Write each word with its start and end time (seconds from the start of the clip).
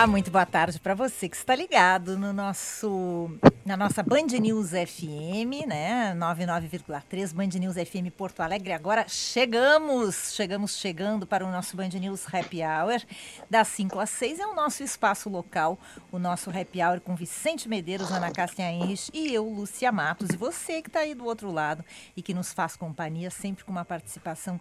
Olá, 0.00 0.06
muito 0.06 0.30
boa 0.30 0.46
tarde 0.46 0.80
para 0.80 0.94
você 0.94 1.28
que 1.28 1.36
está 1.36 1.54
ligado 1.54 2.16
no 2.16 2.32
nosso 2.32 3.30
na 3.66 3.76
nossa 3.76 4.02
Band 4.02 4.28
News 4.40 4.70
FM, 4.70 5.66
né? 5.68 6.14
99,3 6.16 7.34
Band 7.34 7.58
News 7.58 7.74
FM 7.74 8.10
Porto 8.16 8.40
Alegre. 8.40 8.72
Agora 8.72 9.04
chegamos, 9.06 10.32
chegamos 10.34 10.78
chegando 10.78 11.26
para 11.26 11.44
o 11.44 11.50
nosso 11.50 11.76
Band 11.76 11.90
News 11.90 12.24
Happy 12.32 12.62
Hour 12.62 13.02
das 13.50 13.68
5 13.68 14.00
às 14.00 14.08
6 14.08 14.40
é 14.40 14.46
o 14.46 14.54
nosso 14.54 14.82
espaço 14.82 15.28
local, 15.28 15.78
o 16.10 16.18
nosso 16.18 16.48
Happy 16.48 16.82
Hour 16.82 17.02
com 17.02 17.14
Vicente 17.14 17.68
Medeiros, 17.68 18.10
Ana 18.10 18.30
Cássia 18.30 18.72
Henrich 18.72 19.10
e 19.12 19.34
eu, 19.34 19.44
Lúcia 19.44 19.92
Matos, 19.92 20.30
e 20.30 20.36
você 20.38 20.80
que 20.80 20.88
está 20.88 21.00
aí 21.00 21.14
do 21.14 21.26
outro 21.26 21.52
lado 21.52 21.84
e 22.16 22.22
que 22.22 22.32
nos 22.32 22.54
faz 22.54 22.74
companhia 22.74 23.30
sempre 23.30 23.64
com 23.64 23.70
uma 23.70 23.84
participação 23.84 24.58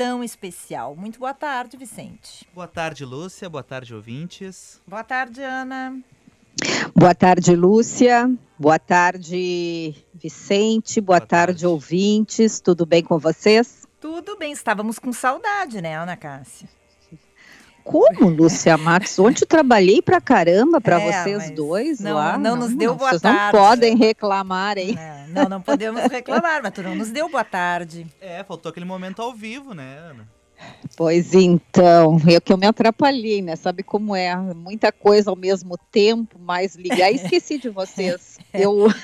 tão 0.00 0.24
especial. 0.24 0.96
Muito 0.96 1.18
boa 1.18 1.34
tarde, 1.34 1.76
Vicente. 1.76 2.48
Boa 2.54 2.66
tarde, 2.66 3.04
Lúcia. 3.04 3.50
Boa 3.50 3.62
tarde, 3.62 3.94
ouvintes. 3.94 4.80
Boa 4.86 5.04
tarde, 5.04 5.42
Ana. 5.42 6.00
Boa 6.96 7.14
tarde, 7.14 7.54
Lúcia. 7.54 8.34
Boa 8.58 8.78
tarde, 8.78 9.94
Vicente. 10.14 11.02
Boa, 11.02 11.18
Boa 11.18 11.26
tarde, 11.26 11.52
tarde, 11.52 11.66
ouvintes. 11.66 12.60
Tudo 12.60 12.86
bem 12.86 13.02
com 13.02 13.18
vocês? 13.18 13.86
Tudo 14.00 14.38
bem. 14.38 14.52
Estávamos 14.52 14.98
com 14.98 15.12
saudade, 15.12 15.82
né, 15.82 15.98
Ana 15.98 16.16
Cássia? 16.16 16.66
Como, 17.84 18.28
Lúcia 18.28 18.76
Matos? 18.76 19.18
Ontem 19.18 19.44
trabalhei 19.46 20.00
pra 20.00 20.20
caramba 20.20 20.80
para 20.80 21.00
é, 21.00 21.12
vocês 21.12 21.50
dois 21.50 22.00
não, 22.00 22.14
lá. 22.14 22.38
Não, 22.38 22.56
não 22.56 22.68
nos 22.68 22.74
deu 22.74 22.94
boa 22.94 23.10
vocês 23.10 23.22
tarde. 23.22 23.38
Vocês 23.38 23.52
não 23.52 23.60
podem 23.60 23.96
reclamar, 23.96 24.78
hein? 24.78 24.98
Não, 25.28 25.48
não, 25.48 25.60
podemos 25.60 26.02
reclamar, 26.02 26.62
mas 26.62 26.72
tu 26.72 26.82
não 26.82 26.94
nos 26.94 27.10
deu 27.10 27.28
boa 27.28 27.44
tarde. 27.44 28.06
É, 28.20 28.42
faltou 28.44 28.70
aquele 28.70 28.86
momento 28.86 29.22
ao 29.22 29.32
vivo, 29.32 29.74
né, 29.74 29.98
Ana? 29.98 30.40
Pois 30.96 31.34
então, 31.34 32.18
eu 32.28 32.40
que 32.40 32.52
eu 32.52 32.58
me 32.58 32.66
atrapalhei, 32.66 33.40
né? 33.40 33.56
Sabe 33.56 33.82
como 33.82 34.14
é? 34.14 34.36
Muita 34.36 34.92
coisa 34.92 35.30
ao 35.30 35.36
mesmo 35.36 35.78
tempo, 35.90 36.38
mais 36.38 36.74
ligar. 36.74 37.10
Esqueci 37.10 37.58
de 37.58 37.68
vocês. 37.70 38.38
Eu. 38.52 38.88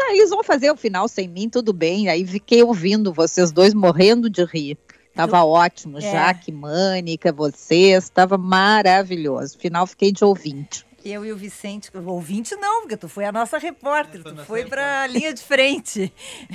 ah, 0.00 0.12
eles 0.12 0.30
vão 0.30 0.42
fazer 0.42 0.70
o 0.70 0.76
final 0.76 1.06
sem 1.08 1.28
mim, 1.28 1.48
tudo 1.48 1.72
bem. 1.74 2.08
Aí 2.08 2.26
fiquei 2.26 2.62
ouvindo 2.62 3.12
vocês 3.12 3.52
dois 3.52 3.74
morrendo 3.74 4.30
de 4.30 4.42
rir. 4.44 4.78
Tava 5.16 5.42
ótimo, 5.42 5.96
é. 5.96 6.02
Jaque, 6.02 6.52
Mânica, 6.52 7.32
vocês, 7.32 8.04
estava 8.04 8.36
maravilhoso. 8.36 9.58
Final 9.58 9.86
fiquei 9.86 10.12
de 10.12 10.22
ouvinte. 10.22 10.84
Eu 11.02 11.24
e 11.24 11.32
o 11.32 11.36
Vicente, 11.36 11.90
ouvinte 11.94 12.54
não, 12.56 12.82
porque 12.82 12.96
tu 12.96 13.08
foi 13.08 13.24
a 13.24 13.32
nossa 13.32 13.56
repórter, 13.58 14.22
tu 14.22 14.36
foi 14.44 14.66
para 14.66 15.02
a 15.02 15.06
linha 15.06 15.32
de 15.32 15.42
frente. 15.42 16.12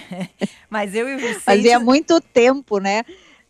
Mas 0.69 0.93
eu 0.93 1.09
e 1.09 1.15
o 1.15 1.17
Vicente. 1.17 1.39
Fazia 1.39 1.79
muito 1.79 2.21
tempo, 2.21 2.77
né? 2.77 3.03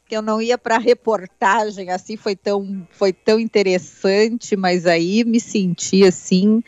Que 0.05 0.15
eu 0.15 0.21
não 0.21 0.41
ia 0.41 0.57
para 0.57 0.77
reportagem, 0.77 1.89
assim, 1.89 2.15
foi 2.15 2.35
tão, 2.35 2.87
foi 2.91 3.11
tão 3.11 3.39
interessante, 3.39 4.55
mas 4.57 4.85
aí 4.85 5.23
me 5.23 5.39
senti 5.39 6.03
assim 6.03 6.61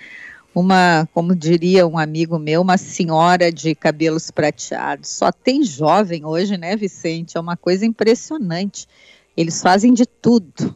uma, 0.54 1.08
como 1.14 1.36
diria 1.36 1.88
um 1.88 1.98
amigo 1.98 2.38
meu, 2.38 2.62
uma 2.62 2.78
senhora 2.78 3.52
de 3.52 3.74
cabelos 3.74 4.30
prateados. 4.30 5.09
Só 5.09 5.31
tem 5.31 5.64
jovem 5.64 6.25
hoje, 6.25 6.58
né, 6.58 6.75
Vicente? 6.75 7.38
É 7.38 7.40
uma 7.40 7.58
coisa 7.58 7.86
impressionante. 7.86 8.88
Eles 9.36 9.62
fazem 9.62 9.94
de 9.94 10.06
tudo 10.06 10.75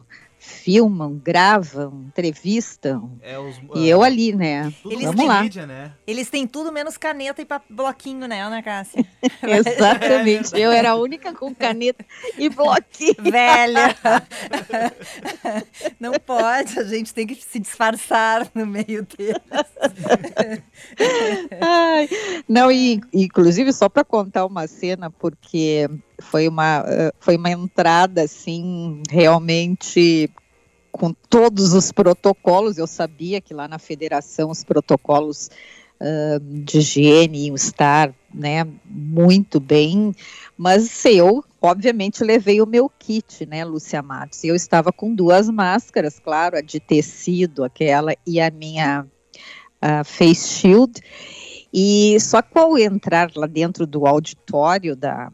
filmam, 0.68 1.18
gravam, 1.24 2.04
entrevistam. 2.08 3.18
É, 3.22 3.38
os, 3.38 3.56
e 3.74 3.78
uh, 3.78 3.86
eu 3.86 4.02
ali, 4.02 4.34
né? 4.34 4.70
Eles 4.84 5.06
Vamos 5.06 5.24
lá. 5.24 5.42
Mídia, 5.42 5.66
né? 5.66 5.92
Eles 6.06 6.28
têm 6.28 6.46
tudo 6.46 6.70
menos 6.70 6.98
caneta 6.98 7.40
e 7.40 7.46
bloquinho, 7.70 8.28
né, 8.28 8.42
Ana 8.42 8.62
Cássia? 8.62 9.02
Exatamente. 9.42 10.54
eu 10.60 10.70
era 10.70 10.90
a 10.90 10.94
única 10.94 11.32
com 11.32 11.54
caneta 11.54 12.04
e 12.36 12.50
bloquinho. 12.50 13.14
Velha. 13.18 13.96
Não 15.98 16.12
pode, 16.12 16.78
a 16.78 16.84
gente 16.84 17.14
tem 17.14 17.26
que 17.26 17.36
se 17.36 17.58
disfarçar 17.58 18.46
no 18.54 18.66
meio 18.66 19.06
deles. 19.16 19.40
Ai, 21.62 22.08
não, 22.46 22.70
e 22.70 23.00
inclusive 23.12 23.72
só 23.72 23.88
para 23.88 24.04
contar 24.04 24.44
uma 24.44 24.66
cena, 24.66 25.10
porque 25.10 25.88
foi 26.20 26.46
uma, 26.46 26.84
eh, 26.86 27.12
foi 27.18 27.36
uma 27.36 27.50
entrada 27.50 28.22
assim 28.22 29.02
realmente 29.10 30.30
com 30.92 31.12
todos 31.12 31.72
os 31.72 31.92
protocolos. 31.92 32.78
Eu 32.78 32.86
sabia 32.86 33.40
que 33.40 33.54
lá 33.54 33.68
na 33.68 33.78
federação 33.78 34.50
os 34.50 34.64
protocolos 34.64 35.50
uh, 36.00 36.40
de 36.40 36.78
higiene 36.78 37.46
iam 37.46 37.54
estar 37.54 38.12
né, 38.32 38.66
muito 38.84 39.58
bem, 39.58 40.14
mas 40.56 41.04
eu, 41.04 41.44
obviamente, 41.60 42.22
levei 42.22 42.60
o 42.60 42.66
meu 42.66 42.88
kit, 42.88 43.46
né, 43.46 43.64
Lúcia 43.64 44.02
Matos. 44.02 44.44
Eu 44.44 44.54
estava 44.54 44.92
com 44.92 45.14
duas 45.14 45.48
máscaras, 45.48 46.18
claro, 46.18 46.56
a 46.56 46.60
de 46.60 46.80
tecido, 46.80 47.64
aquela, 47.64 48.14
e 48.26 48.40
a 48.40 48.50
minha 48.50 49.06
face 50.04 50.48
shield. 50.48 51.00
E 51.72 52.18
só 52.20 52.42
que 52.42 52.58
ao 52.58 52.78
entrar 52.78 53.30
lá 53.34 53.46
dentro 53.46 53.86
do 53.86 54.06
auditório 54.06 54.96
da, 54.96 55.30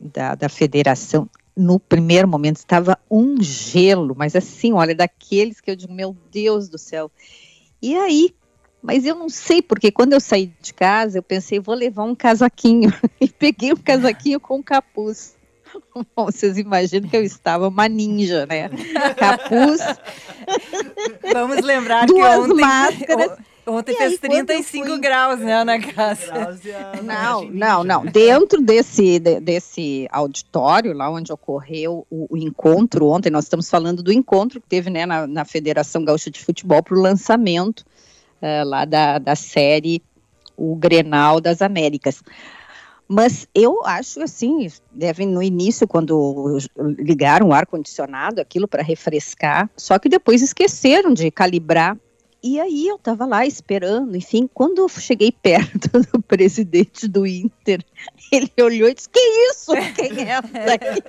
da, 0.00 0.34
da 0.34 0.48
federação, 0.48 1.28
no 1.56 1.78
primeiro 1.78 2.26
momento 2.26 2.56
estava 2.56 2.98
um 3.10 3.40
gelo, 3.40 4.14
mas 4.16 4.34
assim, 4.34 4.72
olha, 4.72 4.94
daqueles 4.94 5.60
que 5.60 5.70
eu 5.70 5.76
digo, 5.76 5.92
meu 5.92 6.16
Deus 6.30 6.68
do 6.68 6.78
céu. 6.78 7.10
E 7.80 7.96
aí, 7.96 8.34
mas 8.82 9.06
eu 9.06 9.14
não 9.14 9.28
sei, 9.28 9.62
porque 9.62 9.90
quando 9.90 10.12
eu 10.12 10.20
saí 10.20 10.52
de 10.60 10.74
casa, 10.74 11.18
eu 11.18 11.22
pensei, 11.22 11.60
vou 11.60 11.74
levar 11.74 12.04
um 12.04 12.14
casaquinho. 12.14 12.92
E 13.20 13.28
peguei 13.28 13.72
um 13.72 13.76
casaquinho 13.76 14.38
com 14.38 14.62
capuz. 14.62 15.36
Bom, 16.14 16.26
vocês 16.26 16.58
imaginam 16.58 17.08
que 17.08 17.16
eu 17.16 17.22
estava 17.22 17.68
uma 17.68 17.88
ninja, 17.88 18.44
né? 18.46 18.68
Capuz. 19.16 19.80
Vamos 21.32 21.62
lembrar 21.62 22.06
duas 22.06 22.34
que 22.34 22.40
ontem, 22.40 22.60
máscaras. 22.60 23.38
Ontem 23.66 23.92
e 23.92 23.96
fez 23.96 24.12
aí, 24.12 24.18
35 24.18 24.86
fui... 24.86 24.98
graus, 24.98 25.40
né, 25.40 25.54
Ana 25.54 25.80
Cássia? 25.80 26.32
Não, 27.02 27.44
não, 27.44 27.84
não. 27.84 28.04
Dentro 28.04 28.60
desse, 28.60 29.18
de, 29.18 29.40
desse 29.40 30.06
auditório, 30.10 30.92
lá 30.92 31.10
onde 31.10 31.32
ocorreu 31.32 32.06
o, 32.10 32.26
o, 32.30 32.36
encontro 32.36 33.08
ontem, 33.08 33.30
nós 33.30 33.44
estamos 33.44 33.70
falando 33.70 34.02
do 34.02 34.12
encontro 34.12 34.60
que 34.60 34.68
teve 34.68 34.90
né, 34.90 35.06
na, 35.06 35.26
na 35.26 35.44
Federação 35.44 36.04
Gaúcha 36.04 36.30
de 36.30 36.42
Futebol 36.42 36.82
para 36.82 36.94
o 36.94 37.00
lançamento 37.00 37.80
uh, 38.42 38.64
lá 38.66 38.84
da, 38.84 39.18
da 39.18 39.34
série 39.34 40.02
O 40.56 40.76
Grenal 40.76 41.40
das 41.40 41.62
Américas. 41.62 42.22
Mas 43.06 43.46
eu 43.54 43.84
acho 43.84 44.22
assim, 44.22 44.66
devem 44.90 45.26
no 45.26 45.42
início, 45.42 45.86
quando 45.86 46.58
ligaram 46.98 47.48
o 47.48 47.52
ar-condicionado, 47.52 48.40
aquilo 48.40 48.66
para 48.66 48.82
refrescar, 48.82 49.68
só 49.76 49.98
que 49.98 50.08
depois 50.08 50.40
esqueceram 50.40 51.12
de 51.12 51.30
calibrar 51.30 51.98
e 52.44 52.60
aí 52.60 52.86
eu 52.86 52.96
estava 52.96 53.24
lá 53.24 53.46
esperando, 53.46 54.14
enfim, 54.14 54.46
quando 54.52 54.80
eu 54.80 54.88
cheguei 54.90 55.32
perto 55.42 55.88
do 56.12 56.20
presidente 56.20 57.08
do 57.08 57.26
Inter, 57.26 57.82
ele 58.30 58.52
olhou 58.60 58.86
e 58.86 58.94
disse, 58.94 59.08
que 59.08 59.18
isso? 59.18 59.72
Quem 59.94 60.28
é 60.28 60.32
essa 60.32 60.50
aí? 60.68 61.02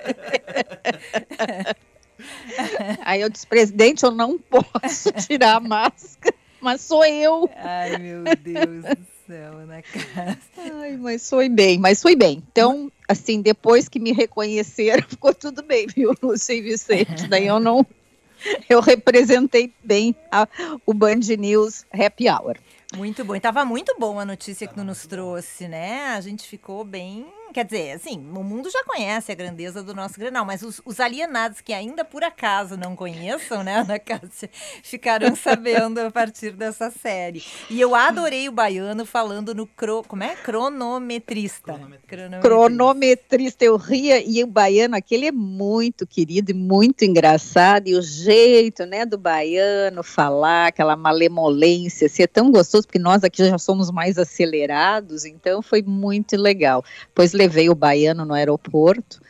aí 3.04 3.20
eu 3.20 3.28
disse, 3.28 3.46
presidente, 3.46 4.02
eu 4.02 4.10
não 4.10 4.38
posso 4.38 5.12
tirar 5.12 5.56
a 5.56 5.60
máscara, 5.60 6.34
mas 6.58 6.80
sou 6.80 7.04
eu. 7.04 7.50
Ai, 7.56 7.98
meu 7.98 8.24
Deus 8.24 8.84
do 8.96 9.06
céu, 9.26 9.66
na 9.66 9.82
casa. 9.82 10.38
Ai, 10.56 10.96
mas 10.96 11.28
foi 11.28 11.50
bem, 11.50 11.78
mas 11.78 12.00
foi 12.00 12.16
bem. 12.16 12.42
Então, 12.50 12.90
assim, 13.06 13.42
depois 13.42 13.90
que 13.90 14.00
me 14.00 14.12
reconheceram, 14.12 15.02
ficou 15.06 15.34
tudo 15.34 15.62
bem, 15.62 15.86
viu, 15.86 16.14
Lúcia 16.22 16.54
e 16.54 16.62
Vicente? 16.62 17.28
Daí 17.28 17.46
eu 17.46 17.60
não 17.60 17.84
eu 18.68 18.80
representei 18.80 19.72
bem 19.82 20.14
a, 20.30 20.48
o 20.84 20.92
Band 20.92 21.20
News 21.38 21.84
Happy 21.92 22.28
Hour. 22.28 22.56
Muito 22.94 23.24
bom. 23.24 23.34
E 23.34 23.40
tava 23.40 23.64
muito 23.64 23.94
bom 23.98 24.18
a 24.18 24.24
notícia 24.24 24.66
que 24.66 24.78
nos 24.80 25.06
trouxe, 25.06 25.66
né? 25.68 26.14
A 26.16 26.20
gente 26.20 26.46
ficou 26.46 26.84
bem. 26.84 27.26
Quer 27.56 27.64
dizer, 27.64 27.92
assim, 27.92 28.18
o 28.18 28.44
mundo 28.44 28.68
já 28.68 28.84
conhece 28.84 29.32
a 29.32 29.34
grandeza 29.34 29.82
do 29.82 29.94
nosso 29.94 30.20
Grenal, 30.20 30.44
mas 30.44 30.60
os, 30.60 30.78
os 30.84 31.00
alienados 31.00 31.62
que 31.62 31.72
ainda 31.72 32.04
por 32.04 32.22
acaso 32.22 32.76
não 32.76 32.94
conheçam, 32.94 33.64
né, 33.64 33.76
Ana 33.76 33.98
Cássia, 33.98 34.50
ficarão 34.82 35.34
sabendo 35.42 35.98
a 36.00 36.10
partir 36.10 36.50
dessa 36.50 36.90
série. 36.90 37.42
E 37.70 37.80
eu 37.80 37.94
adorei 37.94 38.46
o 38.46 38.52
baiano 38.52 39.06
falando 39.06 39.54
no 39.54 39.66
cro, 39.66 40.04
como 40.06 40.22
é? 40.22 40.36
Cronometrista. 40.36 41.72
Cronometrista. 41.72 42.40
Cronometrista, 42.40 43.64
eu 43.64 43.78
ria, 43.78 44.22
e 44.22 44.44
o 44.44 44.46
baiano, 44.46 44.94
aquele 44.94 45.28
é 45.28 45.32
muito 45.32 46.06
querido 46.06 46.50
e 46.50 46.54
muito 46.54 47.06
engraçado, 47.06 47.88
e 47.88 47.94
o 47.94 48.02
jeito, 48.02 48.84
né, 48.84 49.06
do 49.06 49.16
baiano 49.16 50.02
falar, 50.02 50.66
aquela 50.66 50.94
malemolência, 50.94 52.04
assim, 52.04 52.22
é 52.22 52.26
tão 52.26 52.50
gostoso, 52.50 52.86
porque 52.86 52.98
nós 52.98 53.24
aqui 53.24 53.42
já 53.48 53.56
somos 53.56 53.90
mais 53.90 54.18
acelerados, 54.18 55.24
então 55.24 55.62
foi 55.62 55.80
muito 55.80 56.36
legal. 56.36 56.84
Pois 57.14 57.32
levei 57.46 57.70
o 57.70 57.74
baiano 57.74 58.24
no 58.24 58.34
aeroporto, 58.34 59.20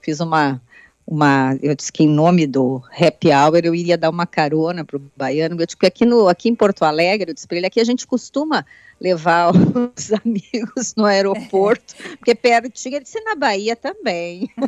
fiz 0.00 0.20
uma 0.20 0.60
uma, 1.06 1.54
eu 1.62 1.74
disse 1.74 1.92
que 1.92 2.02
em 2.02 2.08
nome 2.08 2.46
do 2.46 2.82
happy 2.98 3.28
hour 3.30 3.60
eu 3.62 3.74
iria 3.74 3.98
dar 3.98 4.08
uma 4.08 4.26
carona 4.26 4.86
para 4.86 4.96
o 4.96 5.02
baiano. 5.14 5.60
Eu 5.60 5.66
disse 5.66 5.76
que 5.76 5.84
aqui, 5.84 6.06
no, 6.06 6.28
aqui 6.28 6.48
em 6.48 6.54
Porto 6.54 6.82
Alegre, 6.82 7.30
eu 7.30 7.34
disse 7.34 7.46
para 7.46 7.58
ele, 7.58 7.66
aqui 7.66 7.78
a 7.78 7.84
gente 7.84 8.06
costuma 8.06 8.64
levar 8.98 9.52
os 9.52 10.12
amigos 10.24 10.94
no 10.96 11.04
aeroporto, 11.04 11.94
porque 12.16 12.34
pertinho. 12.34 12.96
Ele 12.96 13.04
disse, 13.04 13.20
na 13.20 13.34
Bahia 13.34 13.76
também. 13.76 14.48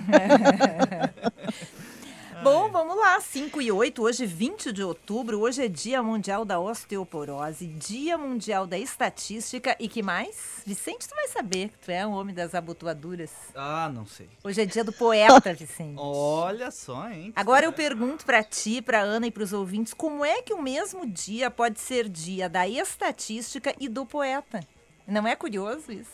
Bom, 2.46 2.70
vamos 2.70 2.96
lá, 2.96 3.20
5 3.20 3.60
e 3.60 3.72
8, 3.72 4.00
hoje 4.00 4.24
20 4.24 4.70
de 4.70 4.80
outubro, 4.80 5.40
hoje 5.40 5.64
é 5.64 5.68
Dia 5.68 6.00
Mundial 6.00 6.44
da 6.44 6.60
Osteoporose, 6.60 7.66
Dia 7.66 8.16
Mundial 8.16 8.68
da 8.68 8.78
Estatística 8.78 9.74
e 9.80 9.88
que 9.88 10.00
mais? 10.00 10.62
Vicente, 10.64 11.08
tu 11.08 11.14
vai 11.16 11.26
saber 11.26 11.70
que 11.70 11.78
tu 11.86 11.90
é 11.90 12.06
um 12.06 12.12
homem 12.12 12.32
das 12.32 12.54
abotoaduras. 12.54 13.32
Ah, 13.52 13.90
não 13.92 14.06
sei. 14.06 14.28
Hoje 14.44 14.62
é 14.62 14.64
dia 14.64 14.84
do 14.84 14.92
poeta, 14.92 15.52
Vicente. 15.58 15.96
Olha 15.96 16.70
só, 16.70 17.10
hein? 17.10 17.32
Agora 17.34 17.64
eu 17.64 17.72
pergunto 17.72 18.24
pra 18.24 18.44
ti, 18.44 18.80
pra 18.80 19.00
Ana 19.00 19.26
e 19.26 19.32
pros 19.32 19.52
ouvintes, 19.52 19.92
como 19.92 20.24
é 20.24 20.40
que 20.40 20.54
o 20.54 20.62
mesmo 20.62 21.04
dia 21.04 21.50
pode 21.50 21.80
ser 21.80 22.08
dia 22.08 22.48
da 22.48 22.68
estatística 22.68 23.74
e 23.80 23.88
do 23.88 24.06
poeta? 24.06 24.60
Não 25.04 25.26
é 25.26 25.34
curioso 25.34 25.90
isso? 25.90 26.12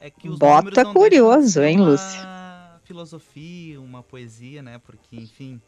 É 0.00 0.08
que 0.08 0.26
os 0.26 0.38
Bota 0.38 0.86
curioso, 0.86 1.60
deixam 1.60 1.64
hein, 1.64 1.80
uma 1.80 1.90
Lúcia? 1.90 2.39
Filosofia, 2.90 3.80
uma 3.80 4.02
poesia, 4.02 4.62
né? 4.62 4.78
Porque, 4.84 5.14
enfim... 5.16 5.60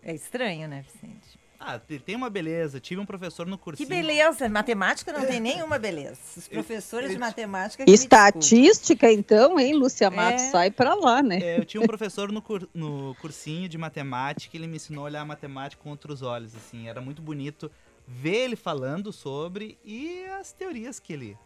É 0.00 0.14
estranho, 0.14 0.68
né, 0.68 0.82
Vicente? 0.82 1.38
Ah, 1.58 1.76
te- 1.76 1.98
tem 1.98 2.14
uma 2.14 2.30
beleza. 2.30 2.78
Tive 2.78 3.00
um 3.00 3.04
professor 3.04 3.44
no 3.48 3.58
Que 3.58 3.64
cursinho... 3.64 3.88
beleza, 3.88 4.48
matemática 4.48 5.12
não 5.12 5.26
tem 5.26 5.40
nenhuma 5.40 5.76
beleza. 5.76 6.20
Os 6.36 6.46
professores 6.46 7.10
de 7.10 7.18
matemática 7.18 7.84
que 7.84 7.90
me 7.90 7.94
Estatística, 7.96 9.10
então, 9.10 9.58
hein, 9.58 9.74
Lúcia 9.74 10.08
Matos? 10.08 10.42
É. 10.44 10.50
Sai 10.52 10.70
para 10.70 10.94
lá, 10.94 11.20
né? 11.20 11.40
É, 11.42 11.58
eu 11.58 11.64
tinha 11.64 11.82
um 11.82 11.86
professor 11.86 12.30
no, 12.30 12.40
cur- 12.40 12.68
no 12.72 13.16
cursinho 13.20 13.68
de 13.68 13.76
matemática, 13.76 14.56
ele 14.56 14.68
me 14.68 14.76
ensinou 14.76 15.02
a 15.02 15.06
olhar 15.06 15.22
a 15.22 15.24
matemática 15.24 15.82
com 15.82 15.90
outros 15.90 16.22
olhos, 16.22 16.54
assim, 16.54 16.86
era 16.88 17.00
muito 17.00 17.20
bonito 17.20 17.68
ver 18.06 18.44
ele 18.44 18.56
falando 18.56 19.12
sobre 19.12 19.76
e 19.84 20.24
as 20.40 20.52
teorias 20.52 21.00
que 21.00 21.12
ele 21.12 21.36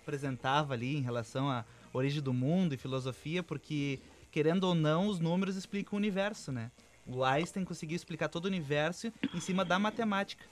apresentava 0.00 0.72
ali 0.72 0.96
em 0.96 1.02
relação 1.02 1.50
à 1.50 1.64
origem 1.92 2.22
do 2.22 2.32
mundo 2.32 2.74
e 2.74 2.78
filosofia, 2.78 3.42
porque 3.42 3.98
querendo 4.30 4.64
ou 4.64 4.74
não, 4.74 5.06
os 5.08 5.18
números 5.18 5.56
explicam 5.56 5.94
o 5.94 5.96
universo, 5.96 6.52
né? 6.52 6.70
O 7.06 7.24
Einstein 7.24 7.64
conseguiu 7.64 7.96
explicar 7.96 8.28
todo 8.28 8.44
o 8.44 8.48
universo 8.48 9.12
em 9.34 9.40
cima 9.40 9.64
da 9.64 9.78
matemática, 9.78 10.44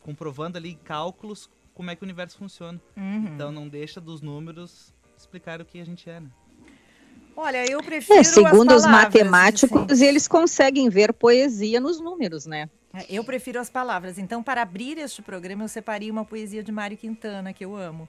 comprovando 0.00 0.56
ali 0.56 0.74
cálculos 0.76 1.50
como 1.74 1.90
é 1.90 1.96
que 1.96 2.02
o 2.02 2.06
universo 2.06 2.38
funciona. 2.38 2.80
Uhum. 2.96 3.26
Então 3.34 3.52
não 3.52 3.68
deixa 3.68 4.00
dos 4.00 4.20
números 4.20 4.94
explicar 5.18 5.60
o 5.60 5.64
que 5.64 5.80
a 5.80 5.84
gente 5.84 6.08
é, 6.08 6.20
né? 6.20 6.30
Olha, 7.36 7.68
eu 7.70 7.82
prefiro 7.82 8.16
É, 8.16 8.20
as 8.20 8.28
segundo 8.28 8.74
os 8.74 8.84
palavras, 8.84 9.12
matemáticos, 9.12 9.82
Vicente. 9.82 10.04
eles 10.04 10.28
conseguem 10.28 10.88
ver 10.88 11.12
poesia 11.12 11.80
nos 11.80 12.00
números, 12.00 12.46
né? 12.46 12.70
É, 12.94 13.06
Eu 13.08 13.24
prefiro 13.24 13.58
as 13.58 13.68
palavras. 13.68 14.18
Então, 14.18 14.40
para 14.42 14.62
abrir 14.62 14.98
este 14.98 15.20
programa, 15.20 15.64
eu 15.64 15.68
separei 15.68 16.10
uma 16.10 16.24
poesia 16.24 16.62
de 16.62 16.70
Mário 16.70 16.96
Quintana, 16.96 17.52
que 17.52 17.64
eu 17.64 17.74
amo. 17.74 18.08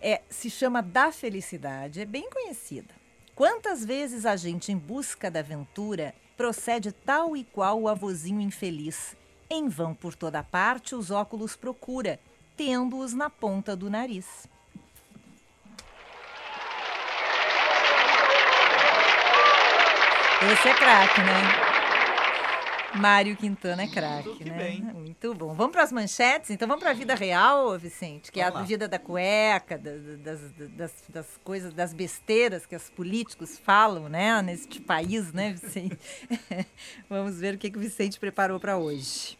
É, 0.00 0.22
se 0.30 0.48
chama 0.48 0.80
Da 0.80 1.10
Felicidade, 1.10 2.00
é 2.00 2.04
bem 2.04 2.30
conhecida. 2.30 2.94
Quantas 3.36 3.84
vezes 3.84 4.24
a 4.24 4.34
gente, 4.34 4.72
em 4.72 4.78
busca 4.78 5.30
da 5.30 5.40
aventura, 5.40 6.14
procede 6.38 6.90
tal 6.90 7.36
e 7.36 7.44
qual 7.44 7.82
o 7.82 7.86
avozinho 7.86 8.40
infeliz? 8.40 9.14
Em 9.50 9.68
vão 9.68 9.94
por 9.94 10.14
toda 10.14 10.42
parte 10.42 10.94
os 10.94 11.10
óculos 11.10 11.54
procura, 11.54 12.18
tendo-os 12.56 13.12
na 13.12 13.28
ponta 13.28 13.76
do 13.76 13.90
nariz. 13.90 14.48
Esse 20.50 20.68
é 20.68 20.74
craque, 20.74 21.20
né? 21.20 21.65
Mário 22.96 23.36
Quintana 23.36 23.82
é 23.82 23.86
craque, 23.86 24.44
né? 24.44 24.56
bem. 24.56 24.80
Muito 24.82 25.34
bom. 25.34 25.54
Vamos 25.54 25.72
para 25.72 25.82
as 25.82 25.92
manchetes? 25.92 26.50
Então 26.50 26.66
vamos 26.66 26.82
para 26.82 26.90
a 26.90 26.94
vida 26.94 27.14
real, 27.14 27.78
Vicente, 27.78 28.32
que 28.32 28.40
é 28.40 28.44
Vamos 28.44 28.56
a 28.58 28.60
lá. 28.60 28.66
vida 28.66 28.88
da 28.88 28.98
cueca, 28.98 29.76
da- 29.78 29.90
da- 29.90 30.16
das, 30.32 30.40
das, 30.70 30.92
das 31.08 31.26
coisas, 31.44 31.72
das 31.72 31.92
besteiras 31.92 32.66
que 32.66 32.74
os 32.74 32.88
políticos 32.90 33.58
falam, 33.58 34.08
né? 34.08 34.40
Neste 34.42 34.80
país, 34.80 35.32
né, 35.32 35.52
Vicente? 35.52 35.98
vamos 37.08 37.38
ver 37.38 37.54
o 37.54 37.58
que, 37.58 37.70
que 37.70 37.78
o 37.78 37.80
Vicente 37.80 38.18
preparou 38.18 38.58
para 38.58 38.76
hoje. 38.76 39.36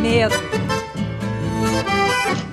Medo. 0.00 0.71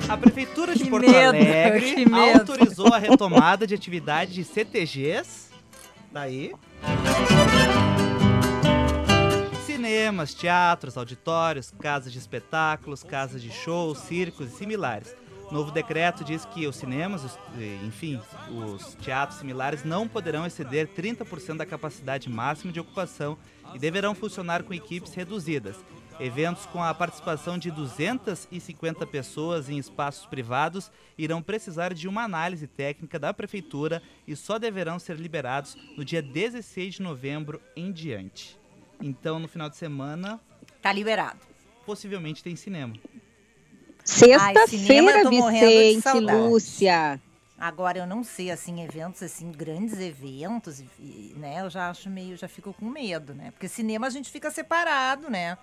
A 0.07 0.17
Prefeitura 0.17 0.73
de 0.75 0.83
Que 0.85 0.89
Porto 0.89 1.05
medo, 1.09 1.17
Alegre 1.37 2.05
autorizou 2.39 2.93
a 2.93 2.97
retomada 2.97 3.65
de 3.67 3.75
atividade 3.75 4.33
de 4.33 4.43
CTGs. 4.43 5.49
Daí. 6.11 6.51
Cinemas, 9.65 10.33
teatros, 10.33 10.97
auditórios, 10.97 11.71
casas 11.79 12.11
de 12.11 12.17
espetáculos, 12.19 13.03
casas 13.03 13.41
de 13.41 13.51
shows, 13.51 13.99
circos 13.99 14.51
e 14.51 14.57
similares. 14.57 15.15
Novo 15.51 15.71
decreto 15.71 16.23
diz 16.23 16.45
que 16.45 16.67
os 16.67 16.75
cinemas, 16.75 17.23
os- 17.23 17.39
eh, 17.57 17.77
enfim, 17.83 18.19
os 18.51 18.93
teatros 18.95 19.39
similares 19.39 19.83
não 19.83 20.07
poderão 20.07 20.45
exceder 20.45 20.87
30% 20.87 21.57
da 21.57 21.65
capacidade 21.65 22.29
máxima 22.29 22.71
de 22.71 22.79
ocupação 22.79 23.37
e 23.73 23.79
deverão 23.79 24.13
funcionar 24.13 24.61
com 24.63 24.73
equipes 24.73 25.13
reduzidas. 25.13 25.75
Eventos 26.19 26.65
com 26.65 26.83
a 26.83 26.93
participação 26.93 27.57
de 27.57 27.71
250 27.71 29.05
pessoas 29.07 29.69
em 29.69 29.77
espaços 29.77 30.25
privados 30.25 30.91
irão 31.17 31.41
precisar 31.41 31.93
de 31.93 32.09
uma 32.09 32.23
análise 32.23 32.67
técnica 32.67 33.17
da 33.17 33.33
prefeitura 33.33 34.01
e 34.27 34.35
só 34.35 34.59
deverão 34.59 34.99
ser 34.99 35.15
liberados 35.15 35.77
no 35.95 36.03
dia 36.03 36.21
16 36.21 36.95
de 36.95 37.01
novembro 37.01 37.61
em 37.75 37.89
diante. 37.91 38.59
Então, 39.01 39.39
no 39.39 39.47
final 39.47 39.69
de 39.69 39.77
semana, 39.77 40.41
Tá 40.81 40.91
liberado. 40.91 41.39
possivelmente 41.85 42.43
tem 42.43 42.53
cinema. 42.57 42.93
Sexta-feira, 44.03 45.23
tô 45.23 45.31
morrendo 45.31 45.67
de 45.69 45.77
Vicente, 45.77 46.01
saudade. 46.03 46.37
Lúcia. 46.49 47.21
Agora 47.57 47.97
eu 47.97 48.07
não 48.07 48.23
sei, 48.23 48.51
assim, 48.51 48.81
eventos, 48.81 49.21
assim, 49.21 49.51
grandes 49.51 49.99
eventos, 49.99 50.81
né? 51.35 51.61
Eu 51.61 51.69
já 51.69 51.89
acho 51.89 52.09
meio, 52.09 52.37
já 52.37 52.47
fico 52.47 52.73
com 52.73 52.85
medo, 52.85 53.33
né? 53.33 53.51
Porque 53.51 53.67
cinema 53.67 54.07
a 54.07 54.09
gente 54.09 54.29
fica 54.29 54.49
separado, 54.49 55.29
né? 55.29 55.57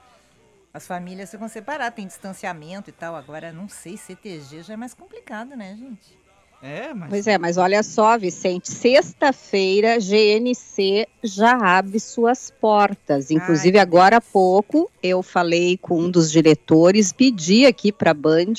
As 0.77 0.87
famílias 0.87 1.31
ficam 1.31 1.49
separadas, 1.49 1.95
tem 1.95 2.07
distanciamento 2.07 2.91
e 2.91 2.93
tal. 2.93 3.17
Agora, 3.17 3.51
não 3.51 3.67
sei, 3.67 3.97
CTG 3.97 4.63
já 4.63 4.75
é 4.75 4.77
mais 4.77 4.93
complicado, 4.93 5.57
né, 5.57 5.75
gente? 5.75 6.19
É, 6.63 6.93
mas. 6.93 7.09
Pois 7.09 7.27
é, 7.27 7.39
mas 7.39 7.57
olha 7.57 7.83
só, 7.83 8.19
Vicente, 8.19 8.71
sexta-feira, 8.71 9.97
GNC 9.99 11.09
já 11.25 11.53
abre 11.79 11.99
suas 11.99 12.51
portas. 12.51 13.31
Inclusive, 13.31 13.79
Ai, 13.79 13.83
agora 13.83 14.19
há 14.19 14.21
pouco, 14.21 14.91
eu 15.03 15.23
falei 15.23 15.79
com 15.79 15.99
um 15.99 16.11
dos 16.11 16.31
diretores, 16.31 17.11
pedi 17.11 17.65
aqui 17.65 17.91
para 17.91 18.11
a 18.11 18.15
Band, 18.15 18.53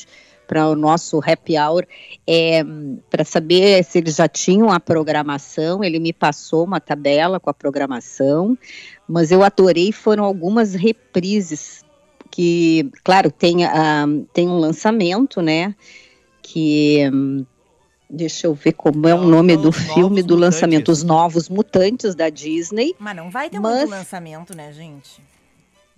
para 0.47 0.67
o 0.67 0.75
nosso 0.75 1.19
happy 1.23 1.55
hour, 1.55 1.85
para 3.11 3.25
saber 3.25 3.83
se 3.83 3.99
eles 3.99 4.15
já 4.15 4.27
tinham 4.27 4.71
a 4.71 4.79
programação. 4.79 5.83
Ele 5.83 5.99
me 5.99 6.13
passou 6.13 6.63
uma 6.63 6.79
tabela 6.79 7.39
com 7.39 7.51
a 7.51 7.53
programação, 7.53 8.57
mas 9.07 9.29
eu 9.31 9.43
adorei, 9.43 9.91
foram 9.91 10.23
algumas 10.23 10.73
reprises 10.73 11.85
que, 12.37 12.91
claro, 13.03 13.31
tem, 13.31 13.65
ah, 13.65 14.05
tem 14.31 14.47
um 14.47 14.59
lançamento, 14.59 15.41
né? 15.41 15.73
Que 16.43 17.01
deixa 18.07 18.45
eu 18.45 18.53
ver 18.53 18.73
como 18.73 19.07
é 19.07 19.15
o 19.15 19.23
nome 19.25 19.55
os 19.55 19.61
do 19.63 19.71
filme 19.71 20.21
do 20.21 20.35
Mutantes. 20.35 20.39
lançamento, 20.55 20.91
Os 20.91 21.01
Novos 21.01 21.49
Mutantes 21.49 22.13
da 22.13 22.29
Disney. 22.29 22.95
Mas 22.99 23.15
não 23.15 23.31
vai 23.31 23.49
ter 23.49 23.59
Mas- 23.59 23.79
muito 23.79 23.89
lançamento, 23.89 24.55
né, 24.55 24.71
gente? 24.71 25.19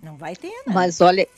Não 0.02 0.16
vai 0.16 0.34
ter, 0.34 0.48
né? 0.48 0.72
Mas 0.72 1.02
olha, 1.02 1.28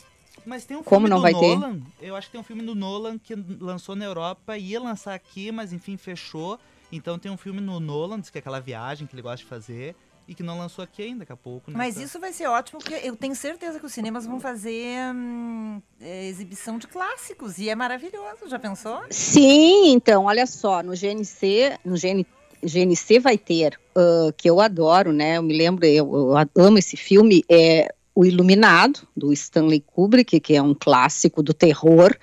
Mas 0.47 0.65
tem 0.65 0.77
um 0.77 0.85
Como 0.85 1.01
filme 1.07 1.11
não 1.11 1.17
do 1.17 1.23
vai 1.23 1.35
ter? 1.35 1.57
Nolan. 1.57 1.81
Eu 2.01 2.15
acho 2.15 2.29
que 2.29 2.33
tem 2.33 2.41
um 2.41 2.45
filme 2.45 2.63
do 2.63 2.75
Nolan 2.77 3.19
que 3.19 3.35
lançou 3.61 3.97
na 3.97 4.05
Europa, 4.05 4.57
ia 4.57 4.81
lançar 4.81 5.15
aqui, 5.15 5.51
mas 5.51 5.73
enfim 5.73 5.97
fechou. 5.97 6.61
Então 6.93 7.19
tem 7.19 7.31
um 7.31 7.37
filme 7.37 7.61
no 7.61 7.81
Nolan, 7.81 8.21
diz 8.21 8.31
que 8.31 8.39
é 8.39 8.41
aquela 8.41 8.61
viagem 8.61 9.05
que 9.07 9.15
ele 9.17 9.23
gosta 9.23 9.39
de 9.39 9.45
fazer. 9.47 9.97
E 10.33 10.35
que 10.35 10.43
não 10.43 10.59
lançou 10.59 10.83
aqui 10.83 11.03
ainda, 11.03 11.21
daqui 11.21 11.33
a 11.33 11.37
pouco. 11.37 11.71
Né? 11.71 11.77
Mas 11.77 11.97
isso 11.97 12.19
vai 12.19 12.33
ser 12.33 12.47
ótimo, 12.47 12.81
porque 12.81 12.95
eu 13.07 13.15
tenho 13.15 13.35
certeza 13.35 13.79
que 13.79 13.87
os 13.87 13.93
cinemas 13.93 14.27
vão 14.27 14.41
fazer 14.41 14.97
hum, 15.15 15.81
é, 16.01 16.27
exibição 16.27 16.79
de 16.79 16.87
clássicos 16.87 17.59
e 17.59 17.69
é 17.69 17.75
maravilhoso. 17.75 18.49
Já 18.49 18.59
pensou? 18.59 19.01
Sim, 19.11 19.93
então, 19.93 20.25
olha 20.25 20.47
só, 20.47 20.83
no 20.83 20.93
GNC, 20.93 21.79
no 21.85 21.95
GN, 21.97 22.27
GNC 22.63 23.21
vai 23.21 23.39
ter, 23.39 23.79
uh, 23.97 24.33
que 24.37 24.49
eu 24.49 24.61
adoro, 24.61 25.13
né? 25.13 25.37
Eu 25.37 25.43
me 25.43 25.57
lembro, 25.57 25.85
eu, 25.87 26.35
eu 26.55 26.65
amo 26.65 26.79
esse 26.79 26.97
filme, 26.97 27.45
é 27.49 27.95
o 28.15 28.25
Iluminado, 28.25 29.07
do 29.17 29.33
Stanley 29.33 29.81
Kubrick, 29.81 30.39
que 30.41 30.55
é 30.55 30.61
um 30.61 30.75
clássico 30.75 31.43
do 31.43 31.55
terror, 31.55 32.15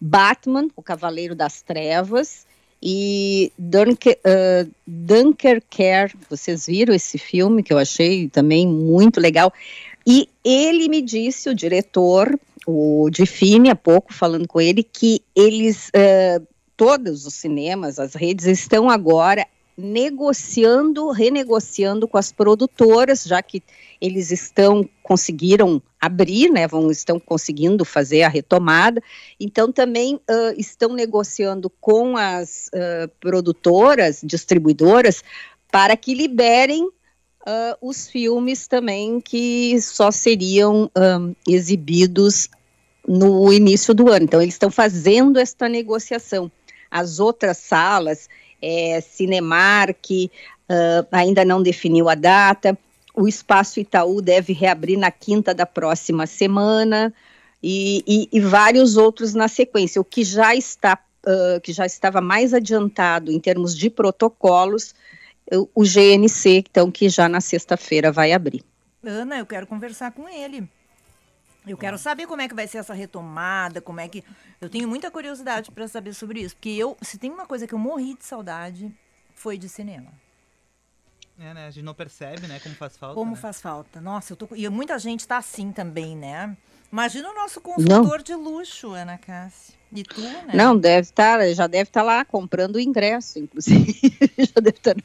Batman, 0.00 0.68
o 0.76 0.82
Cavaleiro 0.82 1.34
das 1.34 1.62
Trevas, 1.62 2.46
e 2.82 3.52
Dunker, 3.58 4.18
uh, 4.18 6.14
vocês 6.30 6.66
viram 6.66 6.94
esse 6.94 7.18
filme 7.18 7.62
que 7.62 7.72
eu 7.72 7.78
achei 7.78 8.28
também 8.28 8.66
muito 8.66 9.20
legal. 9.20 9.52
E 10.06 10.28
ele 10.44 10.88
me 10.88 11.02
disse, 11.02 11.50
o 11.50 11.54
diretor, 11.54 12.38
o 12.66 13.10
Define, 13.10 13.70
há 13.70 13.76
pouco 13.76 14.14
falando 14.14 14.46
com 14.46 14.60
ele, 14.60 14.82
que 14.82 15.20
eles, 15.34 15.88
uh, 15.88 16.46
todos 16.76 17.26
os 17.26 17.34
cinemas, 17.34 17.98
as 17.98 18.14
redes, 18.14 18.46
estão 18.46 18.88
agora 18.88 19.46
negociando, 19.78 21.08
renegociando 21.12 22.08
com 22.08 22.18
as 22.18 22.32
produtoras, 22.32 23.22
já 23.22 23.40
que 23.40 23.62
eles 24.00 24.32
estão 24.32 24.88
conseguiram 25.04 25.80
abrir, 26.00 26.50
né, 26.50 26.66
vão 26.66 26.90
estão 26.90 27.20
conseguindo 27.20 27.84
fazer 27.84 28.22
a 28.24 28.28
retomada. 28.28 29.00
Então 29.38 29.70
também 29.70 30.16
uh, 30.16 30.54
estão 30.56 30.92
negociando 30.92 31.70
com 31.80 32.16
as 32.16 32.68
uh, 32.74 33.08
produtoras, 33.20 34.20
distribuidoras, 34.24 35.22
para 35.70 35.96
que 35.96 36.12
liberem 36.12 36.84
uh, 36.84 37.78
os 37.80 38.08
filmes 38.08 38.66
também 38.66 39.20
que 39.20 39.80
só 39.80 40.10
seriam 40.10 40.90
um, 40.96 41.34
exibidos 41.46 42.48
no 43.06 43.52
início 43.52 43.94
do 43.94 44.10
ano. 44.10 44.24
Então 44.24 44.42
eles 44.42 44.54
estão 44.54 44.72
fazendo 44.72 45.38
esta 45.38 45.68
negociação. 45.68 46.50
As 46.90 47.20
outras 47.20 47.58
salas 47.58 48.28
é, 48.60 49.00
Cinemark 49.00 50.10
uh, 50.10 51.06
ainda 51.12 51.44
não 51.44 51.62
definiu 51.62 52.08
a 52.08 52.14
data. 52.14 52.76
O 53.14 53.26
Espaço 53.26 53.80
Itaú 53.80 54.20
deve 54.20 54.52
reabrir 54.52 54.98
na 54.98 55.10
quinta 55.10 55.54
da 55.54 55.66
próxima 55.66 56.26
semana 56.26 57.12
e, 57.62 58.04
e, 58.06 58.28
e 58.32 58.40
vários 58.40 58.96
outros 58.96 59.34
na 59.34 59.48
sequência. 59.48 60.00
O 60.00 60.04
que 60.04 60.22
já 60.22 60.54
está 60.54 60.98
uh, 61.26 61.60
que 61.60 61.72
já 61.72 61.86
estava 61.86 62.20
mais 62.20 62.54
adiantado 62.54 63.32
em 63.32 63.40
termos 63.40 63.76
de 63.76 63.90
protocolos, 63.90 64.94
o 65.74 65.82
GNC, 65.82 66.64
então 66.70 66.90
que 66.90 67.08
já 67.08 67.26
na 67.26 67.40
sexta-feira 67.40 68.12
vai 68.12 68.32
abrir. 68.32 68.62
Ana, 69.02 69.38
eu 69.38 69.46
quero 69.46 69.66
conversar 69.66 70.12
com 70.12 70.28
ele. 70.28 70.68
Eu 71.72 71.78
quero 71.78 71.98
saber 71.98 72.26
como 72.26 72.42
é 72.42 72.48
que 72.48 72.54
vai 72.54 72.66
ser 72.66 72.78
essa 72.78 72.94
retomada, 72.94 73.80
como 73.80 74.00
é 74.00 74.08
que. 74.08 74.24
Eu 74.60 74.68
tenho 74.68 74.88
muita 74.88 75.10
curiosidade 75.10 75.70
para 75.70 75.86
saber 75.88 76.14
sobre 76.14 76.40
isso. 76.40 76.54
Porque 76.54 76.70
eu, 76.70 76.96
se 77.02 77.18
tem 77.18 77.30
uma 77.30 77.46
coisa 77.46 77.66
que 77.66 77.74
eu 77.74 77.78
morri 77.78 78.14
de 78.14 78.24
saudade, 78.24 78.92
foi 79.34 79.56
de 79.58 79.68
cinema. 79.68 80.12
É, 81.38 81.54
né? 81.54 81.66
A 81.66 81.70
gente 81.70 81.84
não 81.84 81.94
percebe, 81.94 82.46
né? 82.48 82.58
Como 82.60 82.74
faz 82.74 82.96
falta. 82.96 83.14
Como 83.14 83.30
né? 83.30 83.36
faz 83.36 83.60
falta. 83.60 84.00
Nossa, 84.00 84.32
eu 84.32 84.36
tô. 84.36 84.48
E 84.54 84.68
muita 84.68 84.98
gente 84.98 85.26
tá 85.26 85.36
assim 85.36 85.70
também, 85.70 86.16
né? 86.16 86.56
Imagina 86.90 87.30
o 87.30 87.34
nosso 87.34 87.60
consultor 87.60 88.18
não. 88.18 88.24
de 88.24 88.34
luxo, 88.34 88.92
Ana 88.92 89.18
Cássia. 89.18 89.78
E 89.92 90.02
tu, 90.02 90.20
né? 90.20 90.50
Não, 90.54 90.76
deve 90.76 91.02
estar, 91.02 91.40
já 91.54 91.66
deve 91.66 91.84
estar 91.84 92.02
lá 92.02 92.24
comprando 92.24 92.76
o 92.76 92.80
ingresso, 92.80 93.38
inclusive. 93.38 93.94
já 94.38 94.60
deve 94.60 94.76
estar, 94.76 94.96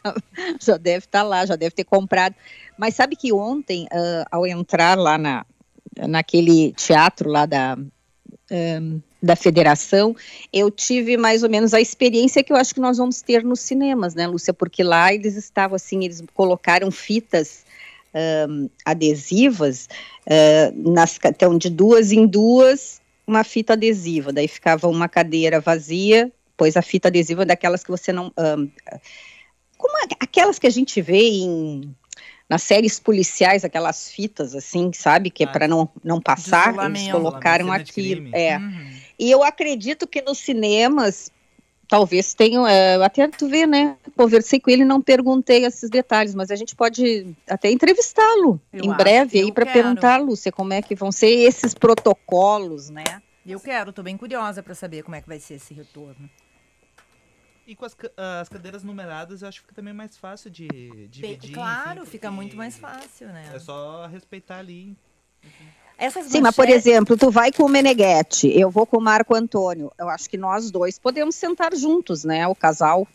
já 0.60 0.78
deve 0.78 1.06
estar 1.06 1.24
lá, 1.24 1.46
já 1.46 1.56
deve 1.56 1.72
ter 1.72 1.84
comprado. 1.84 2.36
Mas 2.78 2.96
sabe 2.96 3.16
que 3.16 3.32
ontem, 3.32 3.86
uh, 3.86 4.26
ao 4.32 4.48
entrar 4.48 4.98
lá 4.98 5.18
na, 5.18 5.46
naquele 5.98 6.72
teatro 6.74 7.30
lá 7.30 7.46
da, 7.46 7.78
um, 8.52 9.02
da 9.22 9.36
federação, 9.36 10.16
eu 10.52 10.70
tive 10.70 11.16
mais 11.16 11.44
ou 11.44 11.50
menos 11.50 11.74
a 11.74 11.80
experiência 11.80 12.44
que 12.44 12.52
eu 12.52 12.58
acho 12.58 12.74
que 12.74 12.82
nós 12.82 12.98
vamos 12.98 13.22
ter 13.22 13.44
nos 13.44 13.62
cinemas, 13.62 14.14
né, 14.14 14.28
Lúcia? 14.28 14.54
Porque 14.54 14.84
lá 14.84 15.14
eles 15.14 15.36
estavam 15.36 15.76
assim, 15.76 16.04
eles 16.04 16.22
colocaram 16.34 16.92
fitas 16.92 17.64
um, 18.50 18.70
adesivas, 18.86 19.88
uh, 20.28 20.92
nas, 20.92 21.20
então 21.24 21.58
de 21.58 21.70
duas 21.70 22.12
em 22.12 22.28
duas, 22.28 23.02
uma 23.26 23.44
fita 23.44 23.74
adesiva, 23.74 24.34
daí 24.34 24.48
ficava 24.48 24.88
uma 24.88 25.08
cadeira 25.08 25.60
vazia, 25.60 26.32
pois 26.58 26.76
a 26.76 26.82
fita 26.82 27.08
adesiva 27.08 27.44
é 27.44 27.46
daquelas 27.46 27.84
que 27.84 27.92
você 27.92 28.12
não. 28.12 28.32
Um, 28.38 28.70
como 29.78 29.94
aquelas 30.20 30.60
que 30.60 30.68
a 30.68 30.70
gente 30.70 31.02
vê 31.02 31.30
em 31.30 31.96
nas 32.50 32.64
séries 32.64 33.00
policiais, 33.00 33.64
aquelas 33.64 34.12
fitas 34.12 34.54
assim, 34.54 34.92
sabe, 34.94 35.30
que 35.30 35.44
é 35.44 35.48
ah, 35.48 35.52
para 35.52 35.68
não, 35.68 35.90
não 36.04 36.22
passar, 36.22 36.76
eles 36.86 37.10
colocaram 37.10 37.72
aquilo. 37.72 38.30
É. 38.34 38.58
Uhum. 38.58 38.94
E 39.18 39.32
eu 39.32 39.44
acredito 39.44 40.06
que 40.06 40.22
nos 40.22 40.40
cinemas 40.40 41.32
talvez 41.88 42.34
tenham, 42.34 42.68
é, 42.68 42.96
até 43.04 43.28
tu 43.28 43.48
vê, 43.48 43.68
né? 43.68 43.96
Conversei 44.18 44.60
com 44.60 44.70
ele, 44.72 44.84
não 44.84 45.02
perguntei 45.02 45.66
esses 45.66 45.90
detalhes, 45.90 46.34
mas 46.34 46.50
a 46.50 46.56
gente 46.56 46.76
pode 46.76 47.28
até 47.48 47.72
entrevistá-lo 47.72 48.60
em 48.74 48.92
breve 48.94 49.40
aí 49.40 49.52
para 49.52 49.66
perguntar, 49.66 50.18
Lúcia, 50.20 50.52
como 50.52 50.74
é 50.74 50.82
que 50.82 50.96
vão 50.96 51.12
ser 51.12 51.30
esses 51.30 51.74
protocolos, 51.74 52.90
né? 52.90 53.04
Eu 53.46 53.60
quero, 53.60 53.92
tô 53.92 54.02
bem 54.02 54.18
curiosa 54.18 54.64
para 54.64 54.74
saber 54.74 55.04
como 55.04 55.16
é 55.16 55.22
que 55.22 55.28
vai 55.28 55.40
ser 55.40 55.56
esse 55.56 55.74
retorno. 55.74 56.30
E 57.66 57.76
com 57.76 57.86
as, 57.86 57.96
as 58.42 58.50
cadeiras 58.50 58.84
numeradas, 58.84 59.42
eu 59.42 59.48
acho 59.48 59.60
que 59.60 59.68
fica 59.68 59.76
também 59.76 59.94
mais 59.94 60.18
fácil 60.18 60.50
de 60.50 60.68
dividir. 61.08 61.54
Claro, 61.54 62.02
enfim, 62.02 62.12
fica 62.12 62.30
muito 62.30 62.58
mais 62.58 62.78
fácil, 62.78 63.28
né? 63.28 63.52
É 63.54 63.60
só 63.60 64.06
respeitar 64.08 64.60
ali. 64.60 64.98
Essas 65.98 66.26
Sim, 66.26 66.42
mas 66.42 66.56
por 66.56 66.68
exemplo, 66.68 67.16
tu 67.16 67.32
vai 67.32 67.52
com 67.52 67.64
o 67.64 67.70
Meneghetti, 67.70 68.48
eu 68.50 68.70
vou 68.70 68.86
com 68.86 68.98
o 68.98 69.02
Marco 69.02 69.34
Antônio. 69.36 69.92
Eu 69.98 70.10
acho 70.10 70.30
que 70.30 70.38
nós 70.38 70.72
dois 70.72 71.00
podemos 71.00 71.36
sentar 71.36 71.74
juntos, 71.76 72.24
né? 72.24 72.46
O 72.48 72.56
casal. 72.56 73.08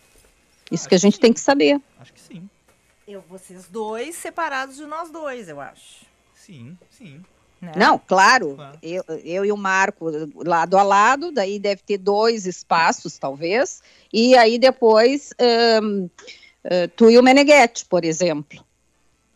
Isso 0.70 0.82
acho 0.82 0.88
que 0.88 0.94
a 0.94 0.98
gente 0.98 1.14
que 1.14 1.20
tem 1.20 1.32
que 1.32 1.40
saber. 1.40 1.80
Acho 1.98 2.12
que 2.12 2.20
sim. 2.20 2.48
Eu, 3.06 3.22
vocês 3.28 3.66
dois 3.68 4.14
separados 4.16 4.76
de 4.76 4.86
nós 4.86 5.10
dois, 5.10 5.48
eu 5.48 5.60
acho. 5.60 6.06
Sim, 6.34 6.78
sim. 6.90 7.22
Né? 7.60 7.72
Não, 7.76 7.98
claro, 7.98 8.54
claro. 8.54 8.78
Eu, 8.82 9.04
eu 9.24 9.44
e 9.44 9.52
o 9.52 9.56
Marco 9.56 10.06
lado 10.36 10.76
a 10.78 10.82
lado, 10.82 11.32
daí 11.32 11.58
deve 11.58 11.82
ter 11.82 11.98
dois 11.98 12.46
espaços, 12.46 13.18
talvez, 13.18 13.82
e 14.12 14.36
aí 14.36 14.58
depois 14.58 15.30
um, 15.82 16.04
uh, 16.04 16.88
tu 16.96 17.10
e 17.10 17.18
o 17.18 17.22
Meneghetti, 17.22 17.84
por 17.84 18.04
exemplo. 18.04 18.64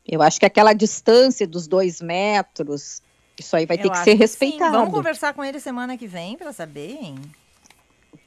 Eu 0.06 0.22
acho 0.22 0.38
que 0.38 0.46
aquela 0.46 0.72
distância 0.72 1.46
dos 1.46 1.66
dois 1.66 2.00
metros, 2.00 3.02
isso 3.38 3.56
aí 3.56 3.66
vai 3.66 3.76
eu 3.76 3.82
ter 3.82 3.90
que 3.90 3.98
ser 3.98 4.14
respeitado. 4.14 4.70
Sim. 4.70 4.78
Vamos 4.78 4.94
conversar 4.94 5.32
com 5.34 5.44
ele 5.44 5.58
semana 5.58 5.96
que 5.96 6.06
vem 6.06 6.36
para 6.36 6.52
saber, 6.52 6.98
hein? 7.00 7.16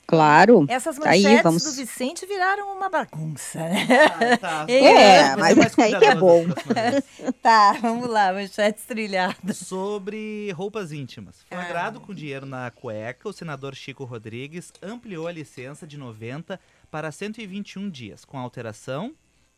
Claro. 0.08 0.66
Essas 0.70 0.98
manchetes 0.98 1.26
aí, 1.26 1.42
vamos... 1.42 1.64
do 1.64 1.72
Vicente 1.72 2.26
viraram 2.26 2.76
uma 2.76 2.90
bagunça, 2.90 3.60
né? 3.60 3.88
Ah, 4.14 4.38
tá. 4.38 4.66
É, 4.76 5.36
mas 5.36 5.58
aí 5.80 5.98
que 5.98 6.06
é 6.06 6.16
bom. 6.16 6.46
tá, 7.42 7.74
vamos 7.82 8.08
lá, 8.08 8.34
manchetes 8.34 8.86
trilhadas. 8.86 9.58
Sobre 9.58 10.52
roupas 10.52 10.92
íntimas. 10.92 11.44
Flagrado 11.50 12.00
ah. 12.02 12.06
com 12.06 12.14
dinheiro 12.14 12.46
na 12.46 12.70
cueca, 12.72 13.28
o 13.28 13.34
senador 13.34 13.76
Chico 13.76 14.04
Rodrigues 14.04 14.72
ampliou 14.82 15.28
a 15.28 15.32
licença 15.32 15.88
de 15.88 15.98
90 15.98 16.60
para 16.92 17.12
121 17.12 17.90
dias, 17.90 18.24
com 18.24 18.38
alteração. 18.38 19.14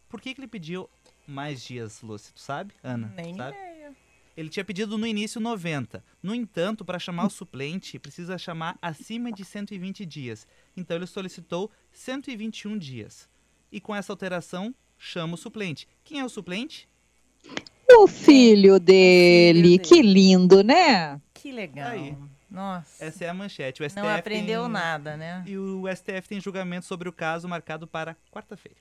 Por 0.10 0.22
que, 0.22 0.34
que 0.34 0.40
ele 0.40 0.48
pediu 0.48 0.90
mais 1.28 1.62
dias, 1.62 2.02
Lúcio? 2.02 2.34
Tu 2.34 2.42
sabe, 2.42 2.74
Ana? 2.84 3.12
Nem 3.16 3.36
sabe? 3.36 3.58
ideia. 3.58 3.77
Ele 4.38 4.50
tinha 4.50 4.64
pedido 4.64 5.00
no 5.00 5.08
início 5.08 5.42
90. 5.42 6.04
No 6.22 6.36
entanto, 6.36 6.86
para 6.86 7.00
chamar 7.00 7.26
o 7.26 7.30
suplente, 7.30 7.98
precisa 7.98 8.38
chamar 8.38 8.78
acima 8.80 9.32
de 9.32 9.44
120 9.44 10.06
dias. 10.06 10.48
Então 10.76 10.96
ele 10.96 11.08
solicitou 11.08 11.72
121 11.92 12.78
dias. 12.78 13.28
E 13.72 13.82
com 13.82 13.96
essa 13.96 14.14
alteração, 14.14 14.76
chama 14.96 15.34
o 15.34 15.38
suplente. 15.38 15.88
Quem 16.04 16.20
é 16.20 16.26
o 16.26 16.30
suplente? 16.30 16.88
O 17.90 18.08
filho 18.08 18.80
dele. 18.80 18.80
filho 18.80 18.80
dele. 18.80 19.80
Que 19.80 20.02
lindo, 20.04 20.64
né? 20.64 21.20
Que 21.34 21.52
legal. 21.52 21.90
Aí. 21.90 22.16
Nossa. 22.50 23.04
Essa 23.04 23.26
é 23.26 23.30
a 23.30 23.34
manchete. 23.34 23.82
O 23.82 23.90
STF 23.90 24.02
Não 24.02 24.16
aprendeu 24.16 24.64
tem... 24.64 24.72
nada, 24.72 25.18
né? 25.18 25.44
E 25.48 25.58
o 25.58 25.84
STF 25.94 26.30
tem 26.30 26.40
julgamento 26.40 26.86
sobre 26.86 27.10
o 27.10 27.12
caso 27.12 27.48
marcado 27.48 27.88
para 27.88 28.16
quarta-feira. 28.32 28.78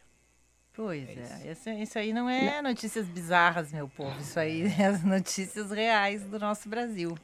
Pois 0.77 1.09
é, 1.09 1.49
é. 1.49 1.53
Isso, 1.53 1.71
isso, 1.71 1.99
aí 1.99 2.13
não 2.13 2.29
é 2.29 2.61
notícias 2.61 3.07
bizarras, 3.07 3.73
meu 3.73 3.89
povo. 3.89 4.15
Isso 4.21 4.39
aí 4.39 4.65
é 4.79 4.85
as 4.85 5.03
notícias 5.03 5.71
reais 5.71 6.23
do 6.23 6.39
nosso 6.39 6.69
Brasil. 6.69 7.17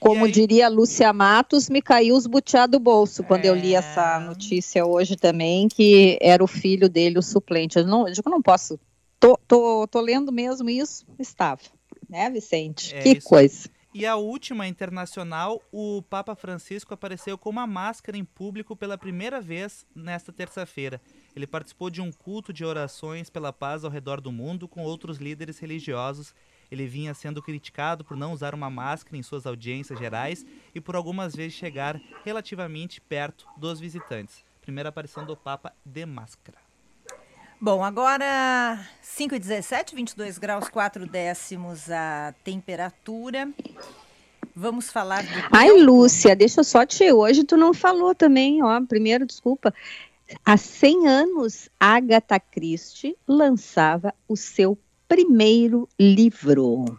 Como 0.00 0.24
aí... 0.24 0.32
diria 0.32 0.68
Lúcia 0.70 1.12
Matos, 1.12 1.68
me 1.68 1.82
caiu 1.82 2.16
os 2.16 2.26
butiá 2.26 2.66
do 2.66 2.80
bolso 2.80 3.22
quando 3.22 3.44
é... 3.44 3.50
eu 3.50 3.54
li 3.54 3.74
é. 3.74 3.78
essa 3.78 4.18
notícia 4.18 4.86
hoje 4.86 5.16
também, 5.16 5.68
que 5.68 6.18
era 6.20 6.42
o 6.42 6.46
filho 6.46 6.88
dele, 6.88 7.18
o 7.18 7.22
suplente. 7.22 7.78
Eu 7.78 7.86
não, 7.86 8.08
eu 8.08 8.14
digo, 8.14 8.30
não 8.30 8.40
posso. 8.40 8.80
Tô, 9.20 9.38
tô, 9.46 9.86
tô 9.86 10.00
lendo 10.00 10.32
mesmo 10.32 10.70
isso? 10.70 11.04
Estava. 11.18 11.60
Né, 12.08 12.30
Vicente? 12.30 12.94
É, 12.94 13.02
que 13.02 13.18
isso. 13.18 13.28
coisa. 13.28 13.68
E 13.94 14.06
a 14.06 14.16
última 14.16 14.66
internacional, 14.66 15.60
o 15.70 16.00
Papa 16.00 16.34
Francisco 16.34 16.94
apareceu 16.94 17.36
com 17.36 17.50
uma 17.50 17.66
máscara 17.66 18.16
em 18.16 18.24
público 18.24 18.74
pela 18.74 18.96
primeira 18.96 19.38
vez 19.38 19.86
nesta 19.94 20.32
terça-feira. 20.32 20.98
Ele 21.36 21.46
participou 21.46 21.90
de 21.90 22.00
um 22.00 22.10
culto 22.10 22.54
de 22.54 22.64
orações 22.64 23.28
pela 23.28 23.52
paz 23.52 23.84
ao 23.84 23.90
redor 23.90 24.18
do 24.18 24.32
mundo 24.32 24.66
com 24.66 24.82
outros 24.82 25.18
líderes 25.18 25.58
religiosos. 25.58 26.34
Ele 26.70 26.86
vinha 26.86 27.12
sendo 27.12 27.42
criticado 27.42 28.02
por 28.02 28.16
não 28.16 28.32
usar 28.32 28.54
uma 28.54 28.70
máscara 28.70 29.18
em 29.18 29.22
suas 29.22 29.46
audiências 29.46 29.98
gerais 29.98 30.46
e 30.74 30.80
por 30.80 30.96
algumas 30.96 31.36
vezes 31.36 31.52
chegar 31.52 32.00
relativamente 32.24 32.98
perto 32.98 33.46
dos 33.58 33.78
visitantes. 33.78 34.42
Primeira 34.62 34.88
aparição 34.88 35.26
do 35.26 35.36
Papa 35.36 35.70
de 35.84 36.06
máscara. 36.06 36.61
Bom, 37.64 37.84
agora 37.84 38.76
5 39.00 39.36
e 39.36 39.38
17, 39.38 39.94
22 39.94 40.36
graus 40.36 40.68
4 40.68 41.06
décimos 41.06 41.88
a 41.92 42.34
temperatura. 42.42 43.48
Vamos 44.52 44.90
falar 44.90 45.22
do. 45.22 45.28
Ai. 45.52 45.70
Lúcia, 45.70 46.34
deixa 46.34 46.58
eu 46.58 46.64
só 46.64 46.84
te. 46.84 47.12
Hoje 47.12 47.44
tu 47.44 47.56
não 47.56 47.72
falou 47.72 48.16
também, 48.16 48.64
ó. 48.64 48.80
Primeiro, 48.84 49.24
desculpa. 49.24 49.72
Há 50.44 50.56
100 50.56 51.06
anos, 51.06 51.68
Agatha 51.78 52.40
Christie 52.40 53.16
lançava 53.28 54.12
o 54.26 54.36
seu 54.36 54.76
primeiro 55.06 55.88
livro. 55.96 56.98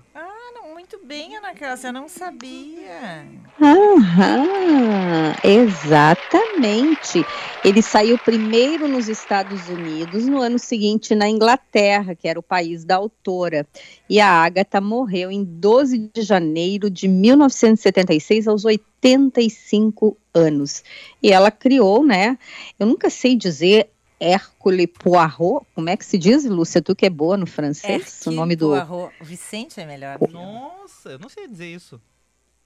Bem, 1.15 1.38
Ana 1.38 1.53
Cássia, 1.53 1.91
não 1.91 2.10
sabia. 2.10 3.24
Aham, 3.62 5.36
exatamente. 5.43 7.27
Ele 7.63 7.84
saiu 7.84 8.17
primeiro 8.17 8.88
nos 8.88 9.08
Estados 9.08 9.70
Unidos, 9.70 10.25
no 10.25 10.41
ano 10.41 10.58
seguinte 10.58 11.13
na 11.13 11.29
Inglaterra, 11.29 12.15
que 12.15 12.27
era 12.27 12.39
o 12.39 12.43
país 12.43 12.84
da 12.84 12.96
autora. 12.96 13.67
E 14.10 14.20
a 14.20 14.27
Agatha 14.27 14.82
morreu 14.82 15.29
em 15.29 15.43
12 15.43 16.10
de 16.12 16.24
janeiro 16.24 16.89
de 16.89 17.08
1976, 17.08 18.48
aos 18.48 18.65
85 18.65 20.17
anos. 20.34 20.84
E 21.22 21.32
ela 21.32 21.51
criou, 21.51 22.03
né? 22.03 22.39
Eu 22.79 22.88
nunca 22.88 23.12
sei 23.12 23.36
dizer 23.36 23.92
Hércule 24.23 24.87
Poirot, 24.87 25.65
como 25.75 25.89
é 25.89 25.97
que 25.97 26.05
se 26.05 26.17
diz, 26.17 26.45
Lúcia? 26.45 26.81
Tu 26.81 26.95
que 26.95 27.05
é 27.05 27.09
boa 27.09 27.35
no 27.35 27.45
francês, 27.45 28.21
o 28.25 28.31
nome 28.31 28.55
do. 28.55 28.69
Poirot. 28.69 29.13
Vicente 29.21 29.81
é 29.81 29.85
melhor. 29.85 30.17
Nossa, 30.31 31.09
eu 31.09 31.19
não 31.19 31.27
sei 31.27 31.45
dizer 31.45 31.67
isso. 31.67 31.99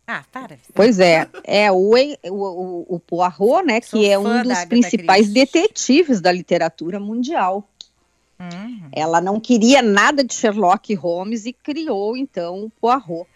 Ah, 0.05 0.23
para. 0.31 0.55
Vicente. 0.55 0.73
Pois 0.75 0.99
é, 0.99 1.27
é 1.43 1.71
o, 1.71 1.95
o, 2.29 2.95
o, 2.95 2.99
Poirot, 2.99 3.65
né, 3.65 3.81
Sou 3.81 3.99
que 3.99 4.07
é 4.07 4.19
um 4.19 4.43
dos 4.43 4.65
principais 4.65 5.29
detetives 5.29 6.21
da 6.21 6.31
literatura 6.31 6.99
mundial. 6.99 7.67
Uhum. 8.39 8.89
Ela 8.91 9.19
não 9.19 9.39
queria 9.39 9.81
nada 9.81 10.23
de 10.23 10.35
Sherlock 10.35 10.93
Holmes 10.93 11.47
e 11.47 11.53
criou 11.53 12.15
então 12.15 12.65
o 12.65 12.69
Poirot. 12.69 13.27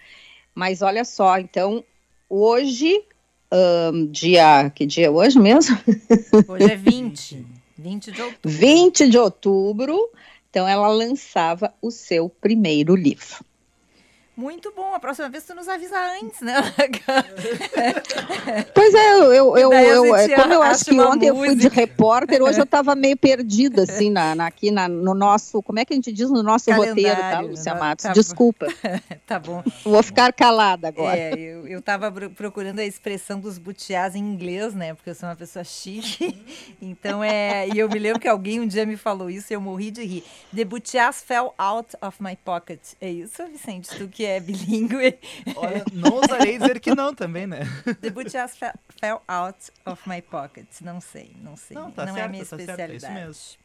Mas 0.53 0.83
olha 0.83 1.03
só, 1.03 1.39
então 1.39 1.83
hoje, 2.29 3.03
ahn, 3.51 4.05
dia 4.11 4.69
que 4.69 4.85
dia 4.85 5.07
é 5.07 5.09
hoje 5.09 5.39
mesmo? 5.39 5.75
Hoje 6.47 6.71
é 6.71 6.75
20. 6.75 7.45
20 7.81 8.11
de 8.11 8.21
outubro. 8.21 8.49
20 8.49 9.09
de 9.09 9.17
outubro. 9.17 10.09
Então 10.49 10.67
ela 10.67 10.87
lançava 10.87 11.73
o 11.81 11.89
seu 11.89 12.29
primeiro 12.29 12.95
livro. 12.95 13.43
Muito 14.41 14.73
bom. 14.75 14.95
A 14.95 14.99
próxima 14.99 15.29
vez 15.29 15.43
tu 15.45 15.53
nos 15.53 15.67
avisa 15.67 15.95
antes, 16.19 16.41
né? 16.41 16.55
Pois 18.73 18.93
é, 18.93 19.13
eu, 19.19 19.33
eu, 19.33 19.57
eu, 19.57 19.73
eu- 19.73 20.17
gente 20.17 20.35
como 20.35 20.53
eu 20.53 20.61
acho 20.61 20.85
que 20.85 20.99
ontem 20.99 21.27
eu 21.27 21.35
fui 21.35 21.49
de 21.49 21.55
música. 21.55 21.75
repórter, 21.75 22.41
hoje 22.41 22.59
eu 22.59 22.63
estava 22.65 22.95
meio 22.95 23.15
perdida, 23.15 23.83
assim, 23.83 24.09
na, 24.09 24.33
na- 24.35 24.47
aqui 24.47 24.71
na- 24.71 24.87
no 24.87 25.13
nosso, 25.13 25.61
como 25.61 25.79
é 25.79 25.85
que 25.85 25.93
a 25.93 25.95
gente 25.95 26.11
diz, 26.11 26.29
no 26.29 26.41
nosso 26.41 26.71
roteiro, 26.71 27.15
tá, 27.15 27.21
Calendário, 27.21 27.49
Lúcia 27.49 27.73
no- 27.73 27.79
Matos? 27.79 28.03
tá. 28.05 28.13
Desculpa, 28.13 28.67
tá 29.27 29.39
bom. 29.39 29.63
vou 29.83 30.01
ficar 30.03 30.33
calada 30.33 30.87
agora. 30.87 31.17
É, 31.17 31.33
eu, 31.37 31.67
eu 31.67 31.81
tava 31.81 32.11
pro- 32.11 32.29
procurando 32.31 32.79
a 32.79 32.85
expressão 32.85 33.39
dos 33.39 33.57
butiás 33.57 34.15
em 34.15 34.19
inglês, 34.19 34.73
né? 34.73 34.93
Porque 34.93 35.09
eu 35.11 35.15
sou 35.15 35.29
uma 35.29 35.35
pessoa 35.35 35.63
chique. 35.63 36.43
Então 36.81 37.23
é. 37.23 37.67
E 37.69 37.77
eu 37.79 37.89
me 37.89 37.99
lembro 37.99 38.19
que 38.19 38.27
alguém 38.27 38.59
um 38.59 38.67
dia 38.67 38.85
me 38.85 38.97
falou 38.97 39.29
isso 39.29 39.51
e 39.51 39.55
eu 39.55 39.61
morri 39.61 39.91
de 39.91 40.03
rir. 40.03 40.23
The 40.55 40.65
butiás 40.65 41.21
fell 41.21 41.53
out 41.57 41.95
of 42.01 42.17
my 42.21 42.35
pocket. 42.43 42.79
É 42.99 43.09
isso, 43.09 43.45
Vicente? 43.47 43.89
Tu 43.97 44.07
que 44.07 44.25
é 44.25 44.30
bilíngue. 44.39 45.19
Olha, 45.55 45.83
não 45.91 46.13
ousarei 46.13 46.57
dizer 46.57 46.79
que 46.79 46.93
não 46.95 47.13
também, 47.13 47.45
né? 47.45 47.59
The 48.01 48.09
butiás 48.09 48.55
fe- 48.57 48.73
fell 48.99 49.21
out 49.27 49.57
of 49.85 50.07
my 50.07 50.21
pocket. 50.21 50.65
Não 50.81 51.01
sei, 51.01 51.35
não 51.41 51.57
sei. 51.57 51.75
Não, 51.75 51.91
tá 51.91 52.03
é 52.03 52.09
a 52.09 52.13
certo, 52.13 52.29
minha 52.31 52.45
tá 52.45 52.49
certo, 52.57 52.61
é 52.61 52.63
isso 52.63 52.71
especialidade. 52.71 53.13
mesmo. 53.13 53.61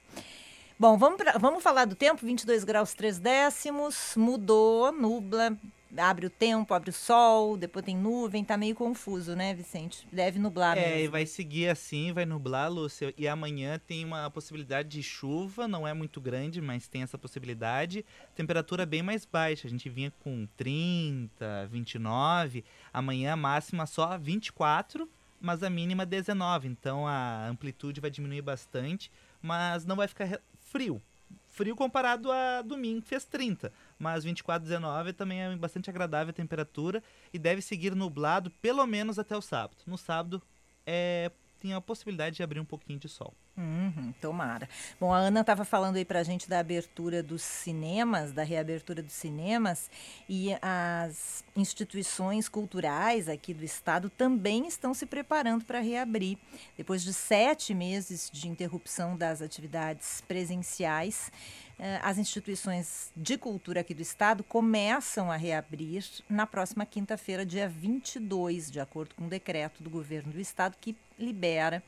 Bom, 0.79 0.99
vamos, 0.99 1.17
pra- 1.17 1.39
vamos 1.39 1.63
falar 1.63 1.85
do 1.87 1.95
tempo. 1.95 2.25
22 2.27 2.65
graus 2.65 2.93
3 2.95 3.19
décimos. 3.19 4.13
Mudou, 4.17 4.93
nubla. 4.93 5.57
Abre 5.99 6.27
o 6.27 6.31
tempo, 6.31 6.75
abre 6.75 6.91
o 6.91 6.93
sol, 6.93 7.57
depois 7.57 7.85
tem 7.85 7.97
nuvem, 7.97 8.45
tá 8.45 8.57
meio 8.57 8.75
confuso, 8.75 9.35
né, 9.35 9.55
Vicente? 9.55 10.07
Deve 10.13 10.39
nublar 10.39 10.77
É, 10.77 10.93
e 10.93 10.97
mesmo. 10.99 11.13
vai 11.13 11.27
seguir 11.27 11.69
assim, 11.69 12.13
vai 12.13 12.25
nublar, 12.27 12.71
Lúcia. 12.71 13.15
E 13.17 13.27
amanhã 13.27 13.81
tem 13.87 14.05
uma 14.05 14.31
possibilidade 14.31 14.89
de 14.89 15.03
chuva, 15.03 15.67
não 15.67 15.87
é 15.87 15.95
muito 15.95 16.21
grande, 16.21 16.61
mas 16.61 16.87
tem 16.87 17.03
essa 17.03 17.17
possibilidade. 17.17 18.05
Temperatura 18.35 18.85
bem 18.85 19.03
mais 19.03 19.25
baixa, 19.25 19.67
a 19.67 19.71
gente 19.71 19.89
vinha 19.89 20.13
com 20.21 20.47
30, 20.57 21.67
29. 21.71 22.65
Amanhã 22.93 23.33
a 23.33 23.37
máxima 23.37 23.87
só 23.87 24.19
24, 24.19 25.09
mas 25.41 25.63
a 25.63 25.71
mínima 25.71 26.05
19. 26.05 26.69
Então 26.69 27.07
a 27.07 27.47
amplitude 27.49 28.01
vai 28.01 28.11
diminuir 28.11 28.43
bastante, 28.43 29.11
mas 29.41 29.85
não 29.85 29.97
vai 29.97 30.09
ficar 30.09 30.41
frio. 30.61 31.01
Frio 31.49 31.75
comparado 31.75 32.31
a 32.31 32.63
domingo, 32.63 33.03
que 33.03 33.09
fez 33.09 33.25
30. 33.25 33.73
Mas 33.99 34.25
24, 34.25 34.63
19 34.63 35.13
também 35.13 35.43
é 35.43 35.57
bastante 35.57 35.89
agradável 35.89 36.31
a 36.31 36.35
temperatura 36.35 37.03
e 37.33 37.39
deve 37.39 37.63
seguir 37.63 37.95
nublado 37.95 38.51
pelo 38.63 38.87
menos 38.87 39.19
até 39.19 39.37
o 39.37 39.41
sábado. 39.41 39.79
No 39.87 39.97
sábado 39.97 40.43
é, 40.85 41.31
tem 41.59 41.73
a 41.73 41.81
possibilidade 41.81 42.37
de 42.37 42.43
abrir 42.43 42.61
um 42.61 42.65
pouquinho 42.65 42.99
de 42.99 43.09
sol. 43.09 43.35
Uhum, 43.59 44.13
tomara. 44.21 44.69
Bom, 45.01 45.15
a 45.15 45.17
Ana 45.17 45.41
estava 45.41 45.65
falando 45.65 45.97
aí 45.97 46.05
pra 46.05 46.23
gente 46.23 46.47
da 46.47 46.59
abertura 46.59 47.23
dos 47.23 47.41
cinemas, 47.41 48.31
da 48.31 48.43
reabertura 48.43 49.03
dos 49.03 49.15
cinemas, 49.15 49.91
e 50.29 50.51
as 50.61 51.43
instituições 51.57 52.51
culturais 52.51 53.31
aqui 53.31 53.55
do 53.55 53.65
estado 53.65 54.11
também 54.11 54.67
estão 54.67 54.93
se 54.93 55.07
preparando 55.07 55.65
para 55.65 55.81
reabrir. 55.81 56.37
Depois 56.77 57.03
de 57.03 57.15
sete 57.15 57.73
meses 57.73 58.31
de 58.31 58.47
interrupção 58.47 59.17
das 59.17 59.41
atividades 59.41 60.21
presenciais, 60.29 61.33
eh, 61.79 61.99
as 62.03 62.19
instituições 62.19 63.11
de 63.17 63.39
cultura 63.39 63.81
aqui 63.81 63.95
do 63.95 64.03
estado 64.03 64.45
começam 64.45 65.33
a 65.33 65.37
reabrir 65.37 66.05
na 66.29 66.47
próxima 66.47 66.85
quinta-feira, 66.85 67.47
dia 67.47 67.67
22, 67.71 68.71
de 68.71 68.81
acordo 68.81 69.15
com 69.15 69.25
o 69.25 69.31
decreto 69.31 69.83
do 69.83 69.89
governo 69.89 70.31
do 70.31 70.41
estado 70.41 70.77
que 70.79 70.95
libera 71.19 71.83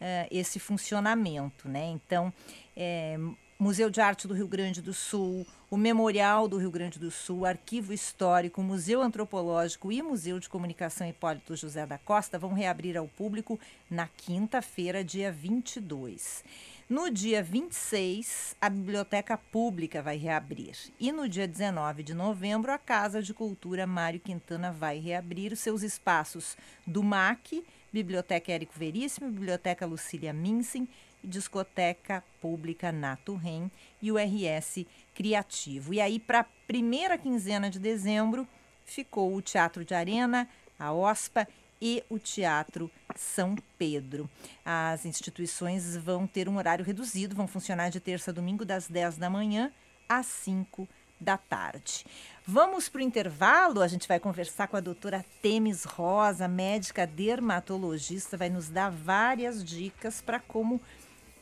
eh, 0.00 0.26
esse 0.30 0.58
funcionamento, 0.58 1.68
né? 1.68 1.86
Então, 1.86 2.32
eh, 2.76 3.18
Museu 3.58 3.90
de 3.90 4.00
Arte 4.00 4.26
do 4.26 4.32
Rio 4.32 4.48
Grande 4.48 4.80
do 4.80 4.94
Sul, 4.94 5.46
o 5.70 5.76
Memorial 5.76 6.48
do 6.48 6.56
Rio 6.56 6.70
Grande 6.70 6.98
do 6.98 7.10
Sul, 7.10 7.44
Arquivo 7.44 7.92
Histórico, 7.92 8.62
Museu 8.62 9.02
Antropológico 9.02 9.92
e 9.92 10.00
Museu 10.00 10.40
de 10.40 10.48
Comunicação 10.48 11.06
Hipólito 11.06 11.54
José 11.54 11.84
da 11.84 11.98
Costa 11.98 12.38
vão 12.38 12.54
reabrir 12.54 12.96
ao 12.96 13.06
público 13.06 13.60
na 13.90 14.08
quinta-feira, 14.08 15.04
dia 15.04 15.30
22. 15.30 16.42
No 16.88 17.08
dia 17.08 17.40
26, 17.40 18.56
a 18.60 18.68
Biblioteca 18.68 19.36
Pública 19.36 20.02
vai 20.02 20.16
reabrir. 20.16 20.76
E 20.98 21.12
no 21.12 21.28
dia 21.28 21.46
19 21.46 22.02
de 22.02 22.14
novembro, 22.14 22.72
a 22.72 22.78
Casa 22.78 23.22
de 23.22 23.32
Cultura 23.32 23.86
Mário 23.86 24.18
Quintana 24.18 24.72
vai 24.72 24.98
reabrir 24.98 25.52
os 25.52 25.60
seus 25.60 25.82
espaços 25.82 26.56
do 26.84 27.02
MAC, 27.02 27.62
Biblioteca 27.92 28.52
Érico 28.52 28.74
Veríssimo, 28.76 29.30
Biblioteca 29.30 29.86
Lucília 29.86 30.32
Minsen, 30.32 30.88
Discoteca 31.22 32.24
Pública 32.40 32.90
Nato 32.90 33.34
Ren 33.34 33.70
e 34.00 34.10
o 34.10 34.16
RS 34.16 34.86
Criativo. 35.14 35.92
E 35.92 36.00
aí, 36.00 36.18
para 36.18 36.40
a 36.40 36.46
primeira 36.66 37.18
quinzena 37.18 37.68
de 37.68 37.78
dezembro, 37.78 38.46
ficou 38.84 39.34
o 39.34 39.42
Teatro 39.42 39.84
de 39.84 39.94
Arena, 39.94 40.48
a 40.78 40.92
OSPA 40.92 41.46
e 41.80 42.02
o 42.08 42.18
Teatro 42.18 42.90
São 43.16 43.56
Pedro. 43.78 44.28
As 44.64 45.04
instituições 45.04 45.96
vão 45.96 46.26
ter 46.26 46.48
um 46.48 46.56
horário 46.56 46.84
reduzido, 46.84 47.34
vão 47.34 47.46
funcionar 47.46 47.90
de 47.90 48.00
terça 48.00 48.30
a 48.30 48.34
domingo, 48.34 48.64
das 48.64 48.88
10 48.88 49.16
da 49.16 49.30
manhã 49.30 49.72
às 50.08 50.26
5 50.26 50.82
da 50.82 50.99
tarde. 51.38 52.04
Vamos 52.46 52.88
para 52.88 52.98
o 52.98 53.02
intervalo, 53.02 53.80
a 53.80 53.86
gente 53.86 54.08
vai 54.08 54.18
conversar 54.18 54.66
com 54.66 54.76
a 54.76 54.80
doutora 54.80 55.24
Temis 55.40 55.84
Rosa, 55.84 56.48
médica 56.48 57.06
dermatologista, 57.06 58.36
vai 58.36 58.48
nos 58.48 58.68
dar 58.68 58.90
várias 58.90 59.64
dicas 59.64 60.20
para 60.20 60.40
como 60.40 60.80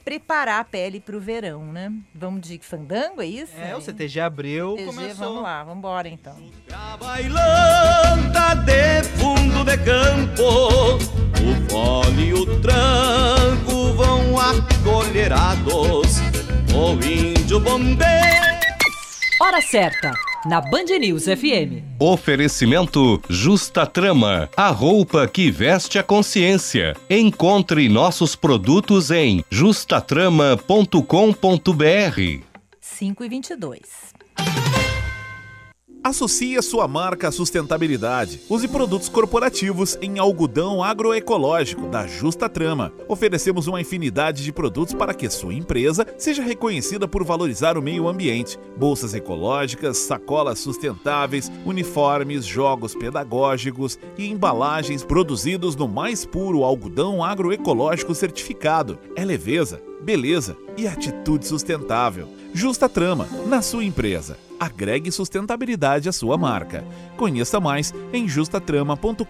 preparar 0.05 0.61
a 0.61 0.65
pele 0.65 1.01
para 1.01 1.17
o 1.17 1.21
verão, 1.21 1.73
né? 1.73 1.93
Vamos 2.15 2.41
de 2.41 2.59
fandango, 2.61 3.21
é 3.21 3.27
isso? 3.27 3.53
É, 3.57 3.77
o 3.77 3.81
CTG 3.81 4.21
abriu, 4.21 4.71
CTG, 4.71 4.87
começou. 4.87 5.27
Vamos 5.27 5.43
lá, 5.43 5.65
vamos 5.65 5.79
embora 5.79 6.09
então. 6.09 6.35
Bailanta 6.99 8.55
de 8.65 9.03
fundo 9.19 9.65
de 9.65 9.77
campo, 9.79 10.97
o 10.97 11.71
fole 11.71 12.29
e 12.29 12.33
o 12.33 12.61
tranco 12.61 13.93
vão 13.95 14.39
acolherados, 14.39 16.21
o 16.75 16.93
índio 17.05 17.61
bombeiro. 17.61 18.38
Hora 19.41 19.61
certa, 19.61 20.11
na 20.45 20.61
Band 20.61 20.99
News 20.99 21.27
FM. 21.27 21.85
Oferecimento 22.01 23.23
Justa 23.31 23.87
Trama, 23.87 24.51
a 24.57 24.69
roupa 24.71 25.29
que 25.29 25.49
veste 25.49 25.97
a 25.97 26.03
consciência. 26.03 26.97
Encontre 27.09 27.89
nossos 27.89 28.35
produtos 28.35 29.13
em 29.13 29.45
justatrama.com.br. 29.49 32.43
5 32.81 33.25
e 33.25 33.29
22. 33.29 33.81
Associe 36.03 36.63
sua 36.63 36.87
marca 36.87 37.29
à 37.29 37.33
sustentabilidade. 37.33 38.41
Use 38.49 38.69
produtos 38.69 39.09
corporativos 39.09 39.99
em 40.01 40.19
algodão 40.19 40.83
agroecológico 40.83 41.89
da 41.89 42.07
Justa 42.07 42.49
Trama. 42.49 42.93
Oferecemos 43.09 43.67
uma 43.67 43.81
infinidade 43.81 44.45
de 44.45 44.53
produtos 44.53 44.95
para 44.95 45.13
que 45.13 45.29
sua 45.29 45.53
empresa 45.53 46.07
seja 46.17 46.43
reconhecida 46.43 47.09
por 47.09 47.25
valorizar 47.25 47.77
o 47.77 47.83
meio 47.83 48.09
ambiente. 48.09 48.59
Bolsas 48.77 49.13
ecológicas, 49.13 49.99
sacolas 49.99 50.61
sustentáveis, 50.61 51.51
uniformes, 51.67 52.47
jogos 52.47 52.95
pedagógicos 52.95 53.99
e 54.17 54.29
embalagens 54.31 55.05
produzidos 55.05 55.75
no 55.75 55.89
mais 55.89 56.25
puro 56.25 56.63
algodão 56.63 57.23
agroecológico 57.25 58.15
certificado. 58.15 58.99
É 59.17 59.25
leveza, 59.25 59.83
beleza 60.01 60.57
e 60.77 60.87
atitude 60.87 61.47
sustentável. 61.47 62.29
Justa 62.55 62.89
Trama, 62.89 63.29
na 63.47 63.61
sua 63.61 63.85
empresa. 63.85 64.48
Agregue 64.59 65.13
sustentabilidade 65.13 66.09
à 66.09 66.13
sua 66.13 66.37
marca. 66.37 66.85
Conheça 67.17 67.61
mais 67.61 67.95
em 68.13 68.29
justatrama.com.br. 68.29 69.25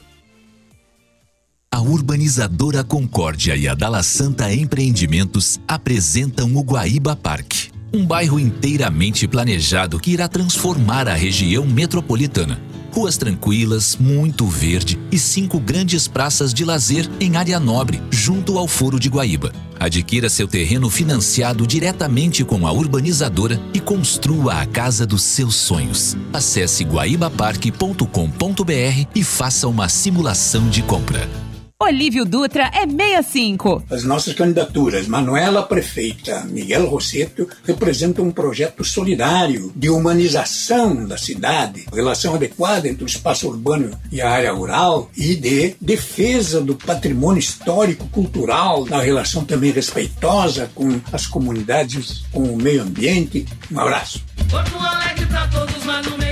A 1.72 1.80
urbanizadora 1.80 2.84
Concórdia 2.84 3.56
e 3.56 3.68
a 3.68 3.76
Dala 3.76 4.02
Santa 4.02 4.52
Empreendimentos 4.52 5.60
apresentam 5.68 6.56
o 6.56 6.62
Guaíba 6.62 7.16
Parque, 7.16 7.70
um 7.94 8.06
bairro 8.06 8.40
inteiramente 8.40 9.28
planejado 9.28 10.00
que 10.00 10.12
irá 10.12 10.28
transformar 10.28 11.08
a 11.08 11.14
região 11.14 11.66
metropolitana. 11.66 12.60
Ruas 12.96 13.18
tranquilas, 13.18 13.98
muito 14.00 14.48
verde 14.48 14.98
e 15.12 15.20
cinco 15.20 15.60
grandes 15.60 16.08
praças 16.08 16.54
de 16.54 16.64
lazer 16.64 17.10
em 17.20 17.36
área 17.36 17.60
nobre, 17.60 18.02
junto 18.10 18.58
ao 18.58 18.70
Foro 18.70 18.98
de 18.98 19.10
Guaíba. 19.10 19.52
Adquira 19.78 20.30
seu 20.30 20.48
terreno 20.48 20.90
financiado 20.90 21.68
diretamente 21.68 22.46
com 22.46 22.66
a 22.66 22.72
urbanizadora 22.72 23.60
e 23.74 23.82
construa 23.82 24.62
a 24.62 24.66
casa 24.66 25.06
dos 25.06 25.24
seus 25.24 25.56
sonhos. 25.56 26.16
Acesse 26.32 26.86
guaibaparque.com.br 26.86 29.08
e 29.14 29.24
faça 29.26 29.68
uma 29.68 29.90
simulação 29.90 30.70
de 30.70 30.82
compra. 30.82 31.45
Olívio 31.78 32.24
Dutra 32.24 32.72
é 32.74 32.88
65. 32.88 33.84
As 33.92 34.06
nossas 34.06 34.34
candidaturas, 34.34 35.10
Manuela 35.10 35.62
Prefeita, 35.62 36.46
Miguel 36.46 36.88
Rosseto, 36.88 37.50
representam 37.66 38.24
um 38.24 38.32
projeto 38.32 38.82
solidário 38.82 39.74
de 39.76 39.90
humanização 39.90 41.06
da 41.06 41.18
cidade, 41.18 41.86
relação 41.94 42.36
adequada 42.36 42.88
entre 42.88 43.04
o 43.04 43.06
espaço 43.06 43.50
urbano 43.50 43.92
e 44.10 44.22
a 44.22 44.30
área 44.32 44.54
rural 44.54 45.12
e 45.18 45.36
de 45.36 45.76
defesa 45.82 46.62
do 46.62 46.76
patrimônio 46.76 47.42
histórico, 47.42 48.08
cultural, 48.08 48.86
na 48.86 49.02
relação 49.02 49.44
também 49.44 49.74
respeitosa 49.74 50.72
com 50.74 51.02
as 51.12 51.28
comunidades, 51.28 52.24
com 52.32 52.44
o 52.44 52.56
meio 52.56 52.84
ambiente. 52.84 53.46
Um 53.70 53.82
abraço. 53.82 54.24
Porto 54.50 54.78
Alegre 54.80 55.26
pra 55.26 55.46
todos, 55.50 55.84
mano, 55.84 56.25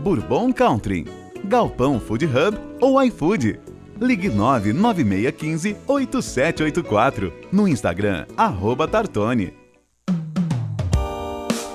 Bourbon 0.01 0.53
Country, 0.53 1.05
Galpão 1.43 1.99
Food 1.99 2.25
Hub 2.27 2.57
ou 2.79 3.03
iFood. 3.03 3.59
Ligue 3.99 4.29
99615 4.29 5.75
8784 5.85 7.33
no 7.51 7.67
Instagram 7.67 8.25
arroba 8.37 8.87
Tartone. 8.87 9.53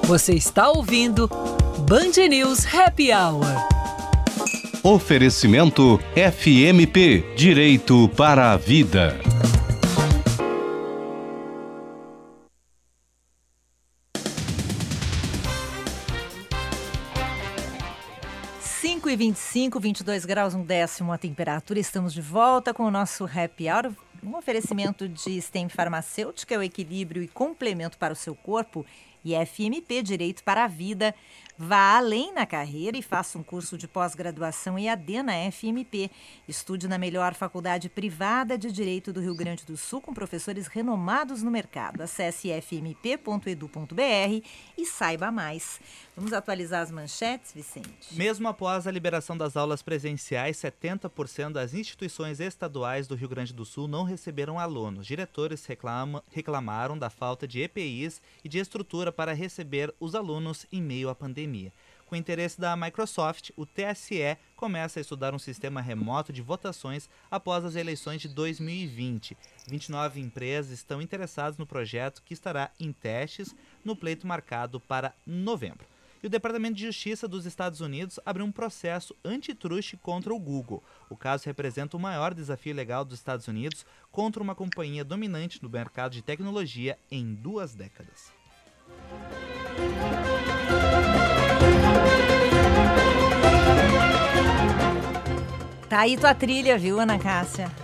Você 0.04 0.32
está 0.32 0.70
ouvindo 0.70 1.28
Band 1.86 2.26
News 2.30 2.64
Happy 2.74 3.10
Hour. 3.12 3.73
Oferecimento 4.86 5.98
FMP 6.14 7.34
Direito 7.34 8.06
para 8.14 8.52
a 8.52 8.56
Vida. 8.58 9.18
Cinco 18.60 19.08
e 19.08 19.16
25, 19.16 19.80
22 19.80 20.26
graus, 20.26 20.54
um 20.54 20.62
décimo 20.62 21.12
a 21.12 21.16
temperatura. 21.16 21.80
Estamos 21.80 22.12
de 22.12 22.20
volta 22.20 22.74
com 22.74 22.82
o 22.82 22.90
nosso 22.90 23.24
Happy 23.24 23.70
Hour. 23.70 23.90
Um 24.22 24.36
oferecimento 24.36 25.08
de 25.08 25.40
STEM 25.40 25.70
Farmacêutica, 25.70 26.58
o 26.58 26.62
equilíbrio 26.62 27.22
e 27.22 27.28
complemento 27.28 27.96
para 27.96 28.12
o 28.12 28.16
seu 28.16 28.34
corpo. 28.34 28.84
E 29.24 29.34
FMP 29.46 30.02
Direito 30.02 30.44
para 30.44 30.64
a 30.64 30.68
Vida. 30.68 31.14
Vá 31.56 31.98
além 31.98 32.32
na 32.32 32.44
carreira 32.44 32.96
e 32.96 33.02
faça 33.02 33.38
um 33.38 33.42
curso 33.42 33.78
de 33.78 33.86
pós-graduação 33.86 34.76
EAD 34.76 35.22
na 35.22 35.34
FMP. 35.52 36.10
Estude 36.48 36.88
na 36.88 36.98
melhor 36.98 37.32
faculdade 37.32 37.88
privada 37.88 38.58
de 38.58 38.72
Direito 38.72 39.12
do 39.12 39.20
Rio 39.20 39.36
Grande 39.36 39.64
do 39.64 39.76
Sul 39.76 40.00
com 40.00 40.12
professores 40.12 40.66
renomados 40.66 41.44
no 41.44 41.52
mercado. 41.52 42.00
Acesse 42.00 42.48
fmp.edu.br 42.60 44.44
e 44.76 44.84
saiba 44.84 45.30
mais. 45.30 45.80
Vamos 46.16 46.32
atualizar 46.32 46.80
as 46.80 46.92
manchetes, 46.92 47.52
Vicente? 47.52 48.12
Mesmo 48.12 48.46
após 48.46 48.86
a 48.86 48.90
liberação 48.90 49.36
das 49.36 49.56
aulas 49.56 49.82
presenciais, 49.82 50.56
70% 50.58 51.50
das 51.50 51.74
instituições 51.74 52.38
estaduais 52.38 53.08
do 53.08 53.16
Rio 53.16 53.28
Grande 53.28 53.52
do 53.52 53.64
Sul 53.64 53.88
não 53.88 54.04
receberam 54.04 54.60
alunos. 54.60 55.08
Diretores 55.08 55.66
reclama, 55.66 56.22
reclamaram 56.30 56.96
da 56.96 57.10
falta 57.10 57.48
de 57.48 57.62
EPIs 57.62 58.22
e 58.44 58.48
de 58.48 58.60
estrutura 58.60 59.10
para 59.10 59.32
receber 59.32 59.92
os 59.98 60.14
alunos 60.14 60.66
em 60.70 60.80
meio 60.80 61.08
à 61.08 61.16
pandemia. 61.16 61.72
Com 62.06 62.14
interesse 62.14 62.60
da 62.60 62.76
Microsoft, 62.76 63.50
o 63.56 63.66
TSE 63.66 64.38
começa 64.54 65.00
a 65.00 65.02
estudar 65.02 65.34
um 65.34 65.38
sistema 65.38 65.80
remoto 65.80 66.32
de 66.32 66.42
votações 66.42 67.08
após 67.28 67.64
as 67.64 67.74
eleições 67.74 68.20
de 68.20 68.28
2020. 68.28 69.36
29 69.66 70.20
empresas 70.20 70.70
estão 70.70 71.02
interessadas 71.02 71.58
no 71.58 71.66
projeto 71.66 72.22
que 72.24 72.34
estará 72.34 72.70
em 72.78 72.92
testes 72.92 73.52
no 73.84 73.96
pleito 73.96 74.28
marcado 74.28 74.78
para 74.78 75.12
novembro. 75.26 75.93
E 76.24 76.26
o 76.26 76.30
Departamento 76.30 76.76
de 76.76 76.86
Justiça 76.86 77.28
dos 77.28 77.44
Estados 77.44 77.82
Unidos 77.82 78.18
abriu 78.24 78.46
um 78.46 78.50
processo 78.50 79.14
antitruste 79.22 79.94
contra 79.94 80.32
o 80.32 80.38
Google. 80.38 80.82
O 81.10 81.18
caso 81.18 81.44
representa 81.44 81.98
o 81.98 82.00
maior 82.00 82.32
desafio 82.32 82.74
legal 82.74 83.04
dos 83.04 83.18
Estados 83.18 83.46
Unidos 83.46 83.84
contra 84.10 84.42
uma 84.42 84.54
companhia 84.54 85.04
dominante 85.04 85.62
no 85.62 85.68
mercado 85.68 86.12
de 86.12 86.22
tecnologia 86.22 86.98
em 87.10 87.34
duas 87.34 87.74
décadas. 87.74 88.32
Tá 95.90 96.00
aí 96.00 96.16
tua 96.16 96.34
trilha, 96.34 96.78
viu, 96.78 96.98
Ana 96.98 97.18
Cássia? 97.18 97.83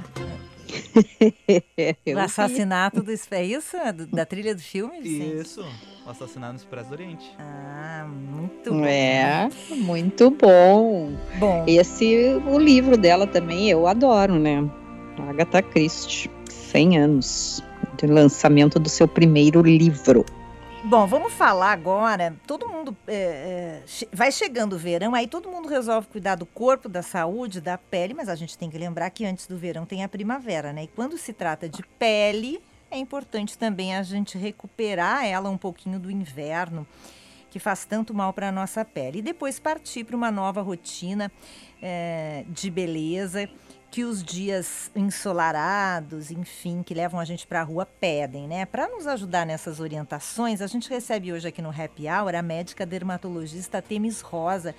O 2.15 2.19
assassinato 2.19 3.03
do... 3.03 3.11
É 3.31 3.45
isso? 3.45 3.77
Do- 3.95 4.07
Da 4.07 4.25
trilha 4.27 4.55
do 4.55 4.61
filme? 4.61 5.01
Vicente? 5.01 5.41
Isso, 5.41 5.65
o 6.07 6.11
assassinato 6.11 6.53
no 6.55 6.59
Expresso 6.59 6.89
do 6.89 6.93
Oriente. 6.95 7.35
Ah, 7.39 8.07
muito 8.09 8.71
bom. 8.73 8.85
É, 8.85 9.49
muito 9.77 10.31
bom. 10.31 11.13
Bom. 11.39 11.65
Esse, 11.67 12.35
o 12.47 12.59
livro 12.59 12.97
dela 12.97 13.27
também, 13.27 13.71
eu 13.71 13.87
adoro, 13.87 14.39
né? 14.39 14.69
Agatha 15.29 15.63
Christie, 15.63 16.31
100 16.49 16.99
anos 16.99 17.63
de 17.99 18.07
lançamento 18.07 18.79
do 18.79 18.89
seu 18.89 19.07
primeiro 19.07 19.63
livro. 19.63 20.25
Bom, 20.83 21.07
vamos 21.07 21.35
falar 21.35 21.73
agora. 21.73 22.35
Todo 22.47 22.67
mundo 22.67 22.97
é, 23.07 23.15
é, 23.15 24.07
vai 24.13 24.33
chegando 24.33 24.73
o 24.73 24.79
verão, 24.79 25.15
aí 25.15 25.27
todo 25.27 25.51
mundo 25.51 25.69
resolve 25.69 26.09
cuidar 26.09 26.37
do 26.37 26.47
corpo, 26.47 26.89
da 26.89 27.03
saúde, 27.03 27.61
da 27.61 27.77
pele, 27.77 28.15
mas 28.15 28.31
a 28.31 28.35
gente 28.35 28.57
tem 28.57 28.71
que 28.71 28.79
lembrar 28.79 29.11
que 29.11 29.27
antes 29.27 29.47
do 29.47 29.59
verão 29.59 29.85
tem 29.85 30.03
a 30.03 30.09
primavera, 30.09 30.73
né? 30.73 30.85
E 30.85 30.87
quando 30.89 31.19
se 31.19 31.35
trata 31.35 31.69
de 31.69 31.83
pele, 31.99 32.63
é 32.91 32.97
importante 32.97 33.59
também 33.59 33.95
a 33.95 34.03
gente 34.03 34.39
recuperar 34.39 35.25
ela 35.27 35.51
um 35.51 35.59
pouquinho 35.59 36.01
do 36.01 36.11
inverno, 36.11 36.87
que 37.51 37.59
faz 37.59 37.85
tanto 37.85 38.15
mal 38.15 38.33
para 38.33 38.49
a 38.49 38.53
nossa 38.53 38.83
pele. 38.83 39.19
E 39.19 39.23
depois 39.23 39.61
partir 39.61 40.05
para 40.05 40.17
uma 40.17 40.31
nova 40.31 40.63
rotina 40.63 41.31
é, 41.83 42.45
de 42.49 42.71
beleza 42.71 43.51
que 43.91 44.05
os 44.05 44.23
dias 44.23 44.91
ensolarados, 44.95 46.31
enfim, 46.31 46.83
que 46.83 46.95
levam 46.95 47.19
a 47.19 47.25
gente 47.25 47.47
para 47.47 47.61
a 47.61 47.65
rua 47.65 47.85
pedem, 47.85 48.47
né? 48.47 48.65
Para 48.65 48.89
nos 48.89 49.07
ajudar 49.07 49.45
nessas 49.45 49.81
orientações, 49.81 50.61
a 50.61 50.67
gente 50.69 50.89
recebe 50.89 51.33
hoje 51.33 51.49
aqui 51.49 51.61
no 51.61 51.71
Happy 51.71 52.07
Hour 52.09 52.37
a 52.37 52.43
médica 52.43 52.87
dermatologista 52.87 53.83
Temis 53.83 54.21
Rosa, 54.21 54.75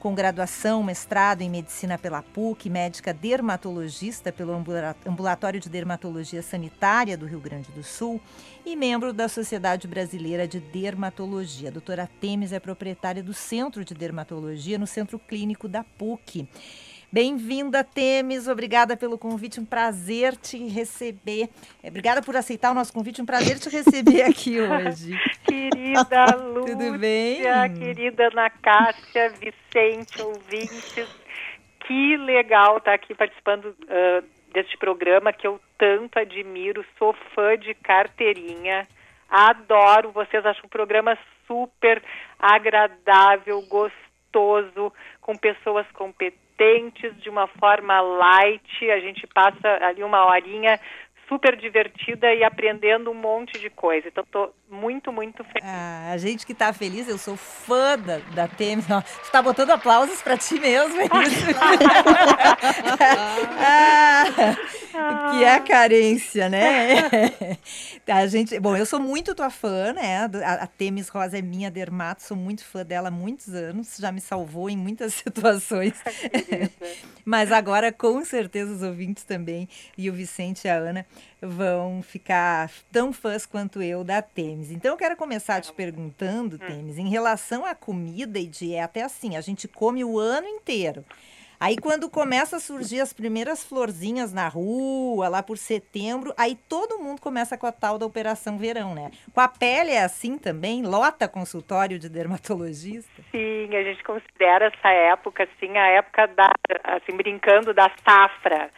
com 0.00 0.14
graduação, 0.14 0.82
mestrado 0.82 1.42
em 1.42 1.50
medicina 1.50 1.98
pela 1.98 2.22
PUC, 2.22 2.68
médica 2.68 3.12
dermatologista 3.12 4.32
pelo 4.32 4.52
Ambula- 4.52 4.96
Ambulatório 5.06 5.60
de 5.60 5.68
Dermatologia 5.68 6.42
Sanitária 6.42 7.16
do 7.16 7.26
Rio 7.26 7.40
Grande 7.40 7.70
do 7.72 7.82
Sul 7.82 8.20
e 8.66 8.76
membro 8.76 9.12
da 9.12 9.28
Sociedade 9.28 9.86
Brasileira 9.88 10.46
de 10.48 10.60
Dermatologia. 10.60 11.68
A 11.68 11.72
doutora 11.72 12.08
Temis 12.20 12.52
é 12.52 12.60
proprietária 12.60 13.22
do 13.22 13.32
Centro 13.34 13.84
de 13.84 13.94
Dermatologia 13.94 14.78
no 14.78 14.86
Centro 14.86 15.18
Clínico 15.18 15.68
da 15.68 15.82
PUC. 15.84 16.46
Bem-vinda, 17.14 17.84
Temis. 17.84 18.48
Obrigada 18.48 18.96
pelo 18.96 19.16
convite. 19.16 19.60
Um 19.60 19.64
prazer 19.64 20.34
te 20.36 20.58
receber. 20.66 21.48
É, 21.80 21.88
Obrigada 21.88 22.20
por 22.20 22.34
aceitar 22.34 22.72
o 22.72 22.74
nosso 22.74 22.92
convite. 22.92 23.22
Um 23.22 23.24
prazer 23.24 23.56
te 23.60 23.68
receber 23.68 24.22
aqui 24.22 24.58
hoje. 24.60 25.16
Querida 25.46 26.24
Lúcia, 26.42 26.76
Tudo 26.76 26.98
bem? 26.98 27.40
querida 27.78 28.26
Ana 28.32 28.50
Cássia, 28.50 29.28
Vicente, 29.30 30.20
ouvintes, 30.20 31.08
que 31.86 32.16
legal 32.16 32.78
estar 32.78 32.94
aqui 32.94 33.14
participando 33.14 33.76
ah, 33.88 34.24
deste 34.52 34.76
programa 34.76 35.32
que 35.32 35.46
eu 35.46 35.60
tanto 35.78 36.18
admiro, 36.18 36.84
sou 36.98 37.14
fã 37.32 37.56
de 37.56 37.74
carteirinha, 37.74 38.88
adoro 39.30 40.10
vocês, 40.10 40.44
acho 40.44 40.66
um 40.66 40.68
programa 40.68 41.16
super 41.46 42.02
agradável, 42.40 43.62
gostoso, 43.62 44.92
com 45.20 45.36
pessoas 45.36 45.86
competentes, 45.92 46.43
de 47.20 47.28
uma 47.28 47.46
forma 47.46 48.00
light, 48.00 48.90
a 48.90 49.00
gente 49.00 49.26
passa 49.26 49.68
ali 49.84 50.02
uma 50.02 50.24
horinha 50.26 50.78
super 51.28 51.56
divertida 51.56 52.32
e 52.34 52.44
aprendendo 52.44 53.10
um 53.10 53.14
monte 53.14 53.58
de 53.58 53.70
coisa. 53.70 54.08
Então, 54.08 54.24
estou 54.24 54.54
muito, 54.70 55.12
muito 55.12 55.44
feliz. 55.44 55.64
Ah, 55.64 56.10
a 56.12 56.16
gente 56.16 56.44
que 56.44 56.54
tá 56.54 56.72
feliz, 56.72 57.08
eu 57.08 57.18
sou 57.18 57.36
fã 57.36 57.98
da, 57.98 58.18
da 58.34 58.48
Temis. 58.48 58.86
Você 58.86 59.32
tá 59.32 59.42
botando 59.42 59.70
aplausos 59.70 60.20
pra 60.22 60.36
ti 60.36 60.58
mesmo, 60.58 61.00
é 61.00 61.04
isso? 61.04 61.10
ah, 63.60 64.24
que 65.30 65.44
é 65.44 65.54
a 65.54 65.60
carência, 65.60 66.48
né? 66.48 67.28
A 68.06 68.26
gente, 68.26 68.60
bom, 68.60 68.76
eu 68.76 68.84
sou 68.84 69.00
muito 69.00 69.34
tua 69.34 69.48
fã, 69.48 69.94
né? 69.94 70.28
A, 70.44 70.64
a 70.64 70.66
Temis 70.66 71.08
Rosa 71.08 71.38
é 71.38 71.42
minha 71.42 71.70
dermato, 71.70 72.22
sou 72.22 72.36
muito 72.36 72.62
fã 72.62 72.84
dela 72.84 73.08
há 73.08 73.10
muitos 73.10 73.54
anos, 73.54 73.96
já 73.98 74.12
me 74.12 74.20
salvou 74.20 74.68
em 74.68 74.76
muitas 74.76 75.14
situações. 75.24 75.94
Mas 77.24 77.50
agora, 77.50 77.90
com 77.90 78.22
certeza, 78.24 78.72
os 78.72 78.82
ouvintes 78.82 79.24
também, 79.24 79.66
e 79.96 80.10
o 80.10 80.12
Vicente 80.12 80.66
e 80.66 80.68
a 80.68 80.76
Ana, 80.76 81.06
vão 81.40 82.02
ficar 82.02 82.70
tão 82.90 83.12
fãs 83.12 83.46
quanto 83.46 83.82
eu 83.82 84.02
da 84.02 84.22
Temis. 84.22 84.70
Então, 84.70 84.92
eu 84.92 84.96
quero 84.96 85.16
começar 85.16 85.60
te 85.60 85.72
perguntando, 85.72 86.58
Temis, 86.58 86.98
em 86.98 87.08
relação 87.08 87.64
à 87.64 87.74
comida 87.74 88.38
e 88.38 88.46
dieta, 88.46 88.98
é 88.98 89.02
assim, 89.02 89.36
a 89.36 89.40
gente 89.40 89.68
come 89.68 90.04
o 90.04 90.18
ano 90.18 90.46
inteiro. 90.46 91.04
Aí, 91.64 91.78
quando 91.78 92.10
começa 92.10 92.56
a 92.56 92.60
surgir 92.60 93.00
as 93.00 93.14
primeiras 93.14 93.64
florzinhas 93.64 94.34
na 94.34 94.48
rua, 94.48 95.28
lá 95.30 95.42
por 95.42 95.56
setembro, 95.56 96.34
aí 96.36 96.56
todo 96.68 96.98
mundo 96.98 97.22
começa 97.22 97.56
com 97.56 97.66
a 97.66 97.72
tal 97.72 97.98
da 97.98 98.04
Operação 98.04 98.58
Verão, 98.58 98.94
né? 98.94 99.10
Com 99.32 99.40
a 99.40 99.48
pele 99.48 99.90
é 99.90 100.02
assim 100.04 100.36
também? 100.36 100.82
Lota 100.82 101.26
consultório 101.26 101.98
de 101.98 102.10
dermatologista? 102.10 103.22
Sim, 103.30 103.74
a 103.74 103.82
gente 103.82 104.04
considera 104.04 104.66
essa 104.66 104.90
época, 104.90 105.44
assim, 105.44 105.74
a 105.78 105.86
época 105.86 106.26
da, 106.26 106.52
assim, 106.84 107.16
brincando 107.16 107.72
da 107.72 107.90
safra. 108.06 108.68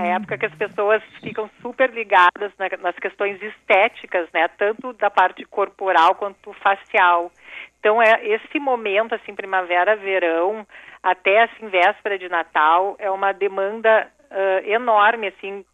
A 0.00 0.06
época 0.06 0.36
que 0.36 0.46
as 0.46 0.54
pessoas 0.56 1.00
ficam 1.22 1.48
super 1.60 1.90
ligadas 1.92 2.50
na- 2.58 2.76
nas 2.82 2.96
questões 2.96 3.40
estéticas, 3.40 4.28
né? 4.34 4.48
Tanto 4.58 4.92
da 4.94 5.10
parte 5.10 5.44
corporal 5.44 6.16
quanto 6.16 6.52
facial. 6.54 7.30
Então, 7.78 8.02
é 8.02 8.20
esse 8.26 8.58
momento, 8.58 9.14
assim, 9.14 9.32
primavera, 9.34 9.94
verão, 9.96 10.66
até, 11.02 11.42
assim, 11.42 11.68
véspera 11.68 12.18
de 12.18 12.28
Natal, 12.28 12.96
é 12.98 13.10
uma 13.10 13.32
demanda 13.32 14.08
ah, 14.30 14.62
enorme, 14.64 15.28
assim, 15.28 15.64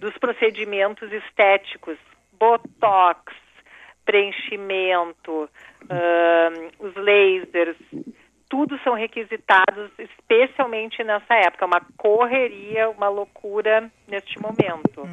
dos 0.00 0.16
procedimentos 0.18 1.12
estéticos. 1.12 1.96
Botox, 2.32 3.32
preenchimento, 4.04 5.48
ahn, 5.88 6.70
os 6.80 6.94
lasers, 6.96 7.76
tudo 8.50 8.78
são 8.84 8.94
requisitados, 8.94 9.90
especialmente 9.98 11.02
nessa 11.04 11.34
época. 11.34 11.64
Uma 11.64 11.80
correria, 11.96 12.90
uma 12.90 13.08
loucura 13.08 13.90
neste 14.08 14.38
momento. 14.40 15.08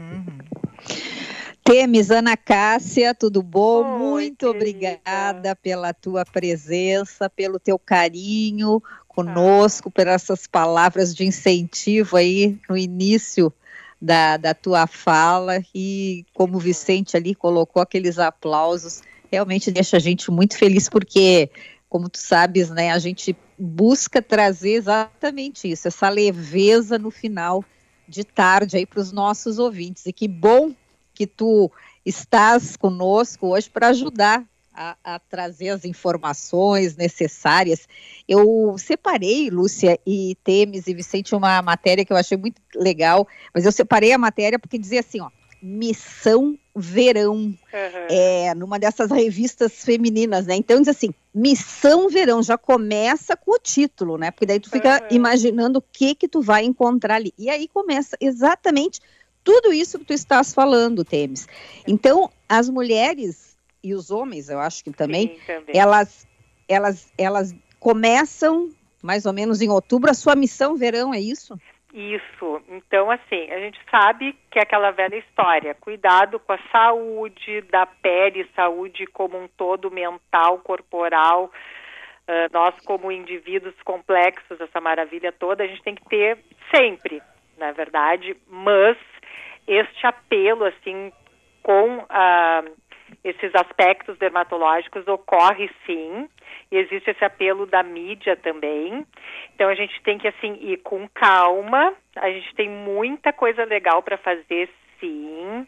Temis, 1.69 2.09
Ana 2.09 2.35
Cássia, 2.35 3.13
tudo 3.13 3.43
bom? 3.43 3.99
Muito 3.99 4.47
obrigada 4.47 5.55
pela 5.55 5.93
tua 5.93 6.25
presença, 6.25 7.29
pelo 7.29 7.59
teu 7.59 7.77
carinho 7.77 8.81
conosco, 9.07 9.91
por 9.91 10.07
essas 10.07 10.47
palavras 10.47 11.13
de 11.13 11.27
incentivo 11.27 12.17
aí 12.17 12.57
no 12.67 12.75
início 12.75 13.53
da, 14.01 14.35
da 14.37 14.55
tua 14.55 14.87
fala 14.87 15.63
e 15.75 16.25
como 16.33 16.57
o 16.57 16.59
Vicente 16.59 17.15
ali 17.15 17.35
colocou 17.35 17.83
aqueles 17.83 18.17
aplausos, 18.17 19.03
realmente 19.31 19.69
deixa 19.69 19.97
a 19.97 19.99
gente 19.99 20.31
muito 20.31 20.57
feliz 20.57 20.89
porque, 20.89 21.51
como 21.87 22.09
tu 22.09 22.17
sabes, 22.17 22.71
né, 22.71 22.89
a 22.89 22.97
gente 22.97 23.37
busca 23.59 24.23
trazer 24.23 24.71
exatamente 24.71 25.69
isso, 25.69 25.87
essa 25.87 26.09
leveza 26.09 26.97
no 26.97 27.11
final 27.11 27.63
de 28.07 28.23
tarde 28.23 28.75
aí 28.75 28.87
para 28.87 29.01
os 29.01 29.11
nossos 29.11 29.59
ouvintes. 29.59 30.07
E 30.07 30.11
que 30.11 30.27
bom 30.27 30.73
que 31.19 31.27
tu 31.27 31.69
estás 32.05 32.77
conosco 32.77 33.47
hoje 33.47 33.69
para 33.69 33.89
ajudar 33.89 34.45
a, 34.73 34.95
a 35.03 35.19
trazer 35.19 35.67
as 35.67 35.83
informações 35.83 36.95
necessárias. 36.95 37.89
Eu 38.25 38.77
separei, 38.77 39.49
Lúcia 39.49 39.99
e 40.07 40.37
Temes 40.45 40.87
e 40.87 40.93
Vicente, 40.93 41.35
uma 41.35 41.61
matéria 41.61 42.05
que 42.05 42.13
eu 42.13 42.15
achei 42.15 42.37
muito 42.37 42.61
legal, 42.73 43.27
mas 43.53 43.65
eu 43.65 43.71
separei 43.73 44.13
a 44.13 44.17
matéria 44.17 44.57
porque 44.57 44.77
dizia 44.77 45.01
assim, 45.01 45.19
ó, 45.19 45.29
Missão 45.61 46.57
Verão, 46.73 47.53
é, 48.09 48.55
numa 48.55 48.79
dessas 48.79 49.11
revistas 49.11 49.83
femininas, 49.83 50.45
né? 50.45 50.55
Então 50.55 50.79
diz 50.79 50.87
assim, 50.87 51.13
Missão 51.35 52.07
Verão, 52.07 52.41
já 52.41 52.57
começa 52.57 53.35
com 53.35 53.51
o 53.51 53.59
título, 53.59 54.17
né? 54.17 54.31
Porque 54.31 54.45
daí 54.45 54.61
tu 54.61 54.69
fica 54.69 55.05
imaginando 55.11 55.79
o 55.79 55.81
que 55.81 56.15
que 56.15 56.29
tu 56.29 56.41
vai 56.41 56.63
encontrar 56.63 57.15
ali. 57.15 57.33
E 57.37 57.49
aí 57.49 57.67
começa 57.67 58.15
exatamente 58.21 59.01
tudo 59.43 59.73
isso 59.73 59.99
que 59.99 60.05
tu 60.05 60.13
estás 60.13 60.53
falando, 60.53 61.03
Temes. 61.03 61.47
Então, 61.87 62.29
as 62.47 62.69
mulheres 62.69 63.57
e 63.83 63.93
os 63.93 64.11
homens, 64.11 64.49
eu 64.49 64.59
acho 64.59 64.83
que 64.83 64.91
também, 64.91 65.35
Sim, 65.35 65.41
também. 65.45 65.77
elas, 65.77 66.27
elas, 66.67 67.11
elas 67.17 67.55
começam 67.79 68.69
mais 69.01 69.25
ou 69.25 69.33
menos 69.33 69.61
em 69.61 69.69
outubro 69.69 70.11
a 70.11 70.13
sua 70.13 70.35
missão 70.35 70.75
verão, 70.75 71.13
é 71.13 71.19
isso? 71.19 71.57
Isso. 71.93 72.61
Então, 72.69 73.09
assim, 73.09 73.49
a 73.51 73.59
gente 73.59 73.79
sabe 73.89 74.37
que 74.51 74.59
é 74.59 74.61
aquela 74.61 74.91
velha 74.91 75.15
história. 75.15 75.73
Cuidado 75.73 76.39
com 76.39 76.53
a 76.53 76.59
saúde 76.71 77.61
da 77.71 77.85
pele, 77.85 78.47
saúde 78.55 79.07
como 79.07 79.41
um 79.41 79.47
todo, 79.47 79.89
mental, 79.89 80.59
corporal. 80.59 81.51
Ah, 82.27 82.47
nós, 82.53 82.75
como 82.85 83.11
indivíduos 83.11 83.73
complexos, 83.83 84.61
essa 84.61 84.79
maravilha 84.79 85.31
toda, 85.31 85.63
a 85.63 85.67
gente 85.67 85.81
tem 85.81 85.95
que 85.95 86.07
ter 86.07 86.37
sempre, 86.73 87.23
na 87.57 87.71
verdade. 87.71 88.37
Mas 88.47 88.97
este 89.69 90.05
apelo, 90.07 90.65
assim, 90.65 91.11
com 91.61 92.05
a 92.09 92.63
esses 93.23 93.53
aspectos 93.55 94.17
dermatológicos 94.17 95.07
ocorre 95.07 95.69
sim, 95.85 96.29
e 96.71 96.77
existe 96.77 97.09
esse 97.09 97.25
apelo 97.25 97.65
da 97.65 97.81
mídia 97.81 98.35
também. 98.35 99.05
Então 99.55 99.67
a 99.67 99.75
gente 99.75 100.01
tem 100.03 100.17
que 100.17 100.27
assim 100.27 100.57
ir 100.61 100.77
com 100.77 101.07
calma. 101.09 101.93
A 102.15 102.29
gente 102.29 102.53
tem 102.55 102.69
muita 102.69 103.33
coisa 103.33 103.63
legal 103.65 104.03
para 104.03 104.17
fazer 104.17 104.69
sim, 104.99 105.67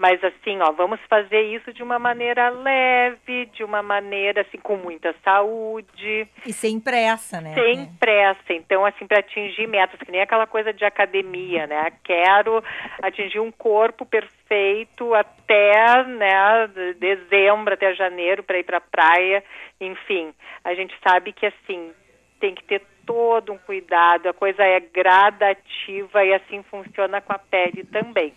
mas 0.00 0.18
assim, 0.24 0.58
ó, 0.62 0.72
vamos 0.72 0.98
fazer 1.10 1.42
isso 1.42 1.74
de 1.74 1.82
uma 1.82 1.98
maneira 1.98 2.48
leve, 2.48 3.44
de 3.52 3.62
uma 3.62 3.82
maneira 3.82 4.40
assim 4.40 4.56
com 4.56 4.78
muita 4.78 5.14
saúde. 5.22 6.26
E 6.46 6.54
sem 6.54 6.80
pressa, 6.80 7.38
né? 7.38 7.52
Sem 7.52 7.84
pressa. 8.00 8.54
Então, 8.54 8.86
assim, 8.86 9.06
para 9.06 9.18
atingir 9.18 9.66
metas, 9.66 10.00
que 10.00 10.10
nem 10.10 10.22
aquela 10.22 10.46
coisa 10.46 10.72
de 10.72 10.86
academia, 10.86 11.66
né? 11.66 11.92
Quero 12.02 12.64
atingir 13.02 13.40
um 13.40 13.52
corpo 13.52 14.06
perfeito 14.06 15.12
até, 15.12 16.02
né, 16.04 16.66
dezembro, 16.98 17.74
até 17.74 17.94
janeiro 17.94 18.42
para 18.42 18.58
ir 18.58 18.64
para 18.64 18.78
a 18.78 18.80
praia. 18.80 19.44
Enfim, 19.78 20.32
a 20.64 20.72
gente 20.72 20.94
sabe 21.06 21.30
que 21.34 21.44
assim 21.44 21.92
tem 22.40 22.54
que 22.54 22.64
ter 22.64 22.80
todo 23.04 23.52
um 23.52 23.58
cuidado, 23.58 24.30
a 24.30 24.32
coisa 24.32 24.62
é 24.62 24.80
gradativa 24.80 26.24
e 26.24 26.32
assim 26.32 26.62
funciona 26.62 27.20
com 27.20 27.34
a 27.34 27.38
pele 27.38 27.84
também 27.84 28.32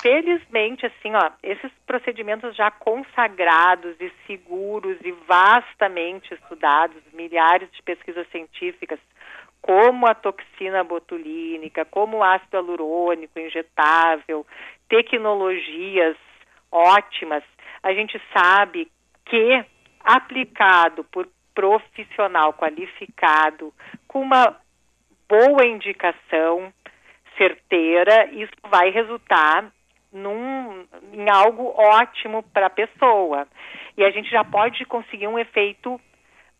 felizmente, 0.00 0.86
assim, 0.86 1.14
ó, 1.14 1.30
esses 1.42 1.70
procedimentos 1.86 2.54
já 2.56 2.70
consagrados 2.70 3.96
e 4.00 4.10
seguros 4.26 4.98
e 5.02 5.12
vastamente 5.26 6.32
estudados, 6.34 7.02
milhares 7.12 7.70
de 7.72 7.82
pesquisas 7.82 8.26
científicas, 8.28 8.98
como 9.60 10.06
a 10.06 10.14
toxina 10.14 10.84
botulínica, 10.84 11.84
como 11.84 12.18
o 12.18 12.22
ácido 12.22 12.56
hialurônico 12.56 13.38
injetável, 13.38 14.46
tecnologias 14.88 16.16
ótimas, 16.70 17.42
a 17.82 17.92
gente 17.92 18.20
sabe 18.32 18.90
que 19.24 19.64
aplicado 20.00 21.02
por 21.04 21.28
profissional 21.54 22.52
qualificado, 22.52 23.72
com 24.06 24.20
uma 24.20 24.56
boa 25.28 25.66
indicação 25.66 26.72
certeira, 27.36 28.26
isso 28.32 28.52
vai 28.70 28.90
resultar 28.90 29.72
num, 30.16 30.86
em 31.12 31.28
algo 31.30 31.72
ótimo 31.76 32.42
para 32.42 32.66
a 32.66 32.70
pessoa. 32.70 33.46
E 33.96 34.04
a 34.04 34.10
gente 34.10 34.30
já 34.30 34.44
pode 34.44 34.84
conseguir 34.84 35.28
um 35.28 35.38
efeito 35.38 36.00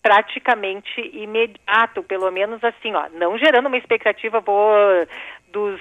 praticamente 0.02 1.00
imediato, 1.12 2.02
pelo 2.04 2.30
menos 2.30 2.62
assim, 2.62 2.94
ó, 2.94 3.08
não 3.14 3.36
gerando 3.36 3.66
uma 3.66 3.76
expectativa 3.76 4.40
vou 4.40 4.72
dos 5.52 5.80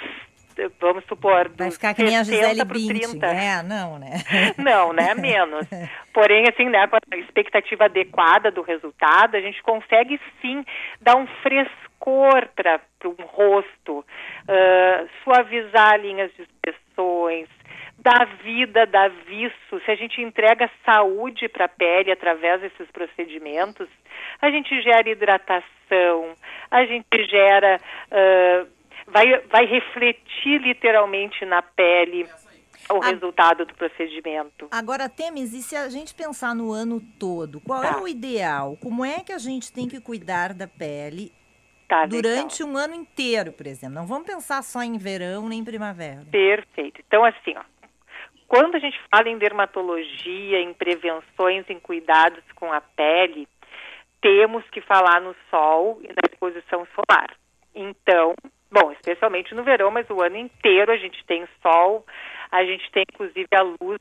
vamos 0.79 1.03
supor, 1.05 1.51
Vai 1.57 1.71
ficar 1.71 1.93
que 1.93 2.03
nem 2.03 2.17
a 2.17 2.23
Gisele 2.23 2.63
Bündchen, 2.63 3.19
é, 3.23 3.61
não, 3.61 3.99
né? 3.99 4.23
Não, 4.57 4.93
né, 4.93 5.13
menos. 5.13 5.67
Porém, 6.13 6.45
assim, 6.49 6.69
né, 6.69 6.87
com 6.87 6.95
a 6.95 7.17
expectativa 7.17 7.85
adequada 7.85 8.49
do 8.51 8.61
resultado, 8.61 9.35
a 9.35 9.41
gente 9.41 9.61
consegue 9.61 10.19
sim 10.41 10.63
dar 11.01 11.17
um 11.17 11.27
frescor 11.43 12.47
para 12.55 12.79
um 13.05 13.25
rosto, 13.25 13.99
uh, 13.99 15.09
suavizar 15.23 15.99
linhas 15.99 16.31
de 16.35 16.43
expressões, 16.43 17.49
da 18.05 18.23
vida, 18.43 18.85
da 18.85 19.07
viço, 19.07 19.81
se 19.83 19.89
a 19.89 19.95
gente 19.95 20.21
entrega 20.21 20.69
saúde 20.85 21.49
para 21.49 21.65
a 21.65 21.67
pele 21.67 22.11
através 22.11 22.61
desses 22.61 22.87
procedimentos, 22.91 23.89
a 24.39 24.51
gente 24.51 24.79
gera 24.83 25.09
hidratação, 25.09 26.35
a 26.69 26.85
gente 26.85 27.23
gera, 27.27 27.81
uh, 28.11 28.67
vai, 29.07 29.39
vai 29.49 29.65
refletir 29.65 30.61
literalmente 30.61 31.43
na 31.45 31.63
pele 31.63 32.27
o 32.91 33.03
a... 33.03 33.07
resultado 33.07 33.65
do 33.65 33.73
procedimento. 33.73 34.67
Agora, 34.69 35.09
Temes, 35.09 35.51
e 35.53 35.63
se 35.63 35.75
a 35.75 35.89
gente 35.89 36.13
pensar 36.13 36.53
no 36.53 36.71
ano 36.71 37.01
todo, 37.19 37.59
qual 37.59 37.83
é 37.83 37.91
tá. 37.91 37.97
é 37.97 38.01
o 38.03 38.07
ideal? 38.07 38.77
Como 38.79 39.03
é 39.03 39.21
que 39.21 39.33
a 39.33 39.39
gente 39.39 39.73
tem 39.73 39.87
que 39.87 39.99
cuidar 39.99 40.53
da 40.53 40.67
pele 40.67 41.31
Tá, 41.87 42.05
durante 42.07 42.63
então. 42.63 42.73
um 42.73 42.77
ano 42.77 42.95
inteiro, 42.95 43.51
por 43.51 43.67
exemplo. 43.67 43.95
Não 43.95 44.07
vamos 44.07 44.25
pensar 44.25 44.63
só 44.63 44.81
em 44.81 44.97
verão 44.97 45.47
nem 45.47 45.63
primavera. 45.63 46.25
Perfeito. 46.31 46.99
Então, 47.07 47.23
assim, 47.23 47.53
ó, 47.55 47.61
quando 48.55 48.75
a 48.75 48.79
gente 48.79 48.97
fala 49.13 49.27
em 49.27 49.37
dermatologia, 49.37 50.61
em 50.61 50.73
prevenções, 50.73 51.69
em 51.69 51.77
cuidados 51.77 52.41
com 52.55 52.71
a 52.71 52.79
pele, 52.79 53.49
temos 54.21 54.63
que 54.69 54.79
falar 54.79 55.19
no 55.19 55.35
sol 55.49 55.99
e 56.01 56.07
na 56.07 56.21
exposição 56.31 56.87
solar. 56.95 57.35
Então, 57.75 58.33
bom, 58.71 58.93
especialmente 58.93 59.53
no 59.53 59.61
verão, 59.61 59.91
mas 59.91 60.09
o 60.09 60.21
ano 60.21 60.37
inteiro 60.37 60.89
a 60.89 60.95
gente 60.95 61.21
tem 61.25 61.45
sol, 61.61 62.05
a 62.49 62.63
gente 62.63 62.89
tem 62.93 63.03
inclusive 63.11 63.49
a 63.53 63.61
luz 63.61 63.99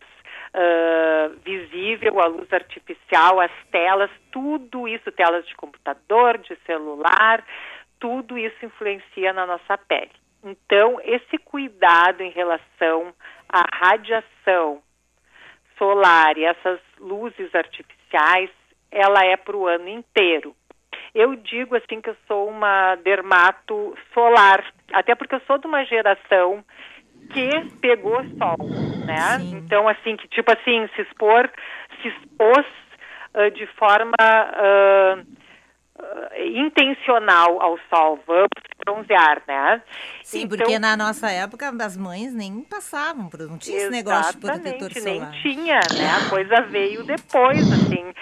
uh, 0.54 1.36
visível, 1.44 2.20
a 2.20 2.26
luz 2.26 2.52
artificial, 2.52 3.40
as 3.40 3.50
telas, 3.72 4.10
tudo 4.30 4.86
isso, 4.86 5.10
telas 5.10 5.44
de 5.48 5.56
computador, 5.56 6.38
de 6.38 6.56
celular, 6.64 7.44
tudo 7.98 8.38
isso 8.38 8.64
influencia 8.64 9.32
na 9.32 9.46
nossa 9.46 9.76
pele. 9.76 10.12
Então, 10.44 11.00
esse 11.02 11.38
cuidado 11.38 12.22
em 12.22 12.30
relação 12.30 13.12
à 13.54 13.64
radiação 13.72 14.82
solar 15.78 16.36
e 16.36 16.44
essas 16.44 16.80
luzes 16.98 17.54
artificiais, 17.54 18.50
ela 18.90 19.24
é 19.24 19.36
para 19.36 19.56
o 19.56 19.66
ano 19.66 19.88
inteiro. 19.88 20.54
Eu 21.14 21.36
digo 21.36 21.76
assim 21.76 22.00
que 22.00 22.10
eu 22.10 22.16
sou 22.26 22.48
uma 22.48 22.96
dermato 22.96 23.96
solar, 24.12 24.64
até 24.92 25.14
porque 25.14 25.36
eu 25.36 25.42
sou 25.46 25.58
de 25.58 25.66
uma 25.68 25.84
geração 25.84 26.64
que 27.32 27.48
pegou 27.80 28.24
sol, 28.36 28.68
né? 29.06 29.38
Sim. 29.38 29.56
Então, 29.58 29.88
assim, 29.88 30.16
que 30.16 30.26
tipo 30.28 30.50
assim, 30.52 30.88
se 30.94 31.02
expor, 31.02 31.48
se 32.02 32.08
expôs 32.08 32.66
uh, 33.34 33.50
de 33.52 33.66
forma 33.78 34.12
uh, 34.20 35.26
uh, 35.98 36.42
intencional 36.56 37.60
ao 37.60 37.78
sol, 37.90 38.18
vamos 38.26 38.48
bronzear, 38.84 39.42
né? 39.46 39.82
Sim, 40.22 40.42
então, 40.42 40.58
porque 40.58 40.78
na 40.78 40.96
nossa 40.96 41.30
época 41.30 41.72
as 41.80 41.96
mães 41.96 42.34
nem 42.34 42.62
passavam, 42.62 43.30
não 43.48 43.58
tinha 43.58 43.76
esse 43.76 43.90
negócio 43.90 44.34
de 44.34 44.40
protetor 44.40 44.92
solar. 44.92 45.30
nem 45.30 45.42
tinha, 45.42 45.80
né? 45.92 46.26
A 46.26 46.30
coisa 46.30 46.60
veio 46.62 47.04
depois, 47.04 47.60
assim. 47.72 48.12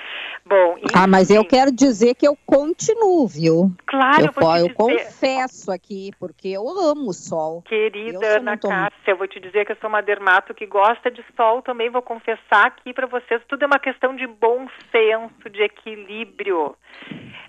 Bom, 0.44 0.76
enfim. 0.76 0.86
Ah, 0.94 1.06
mas 1.06 1.30
eu 1.30 1.44
quero 1.44 1.70
dizer 1.70 2.14
que 2.14 2.26
eu 2.26 2.36
continuo, 2.44 3.26
viu? 3.26 3.72
Claro, 3.86 4.32
eu, 4.36 4.42
eu, 4.42 4.66
eu 4.66 4.74
confesso 4.74 5.70
aqui, 5.70 6.10
porque 6.18 6.48
eu 6.48 6.68
amo 6.68 7.10
o 7.10 7.12
sol. 7.12 7.62
Querida 7.62 8.38
Ana 8.38 8.56
tô... 8.56 8.68
Cássia, 8.68 9.12
eu 9.12 9.16
vou 9.16 9.28
te 9.28 9.38
dizer 9.38 9.64
que 9.64 9.72
eu 9.72 9.76
sou 9.80 9.88
uma 9.88 10.02
dermato 10.02 10.52
que 10.52 10.66
gosta 10.66 11.10
de 11.10 11.24
sol 11.36 11.62
também, 11.62 11.90
vou 11.90 12.02
confessar 12.02 12.66
aqui 12.66 12.92
para 12.92 13.06
vocês, 13.06 13.40
tudo 13.48 13.62
é 13.62 13.66
uma 13.66 13.78
questão 13.78 14.16
de 14.16 14.26
bom 14.26 14.66
senso, 14.90 15.48
de 15.50 15.62
equilíbrio. 15.62 16.74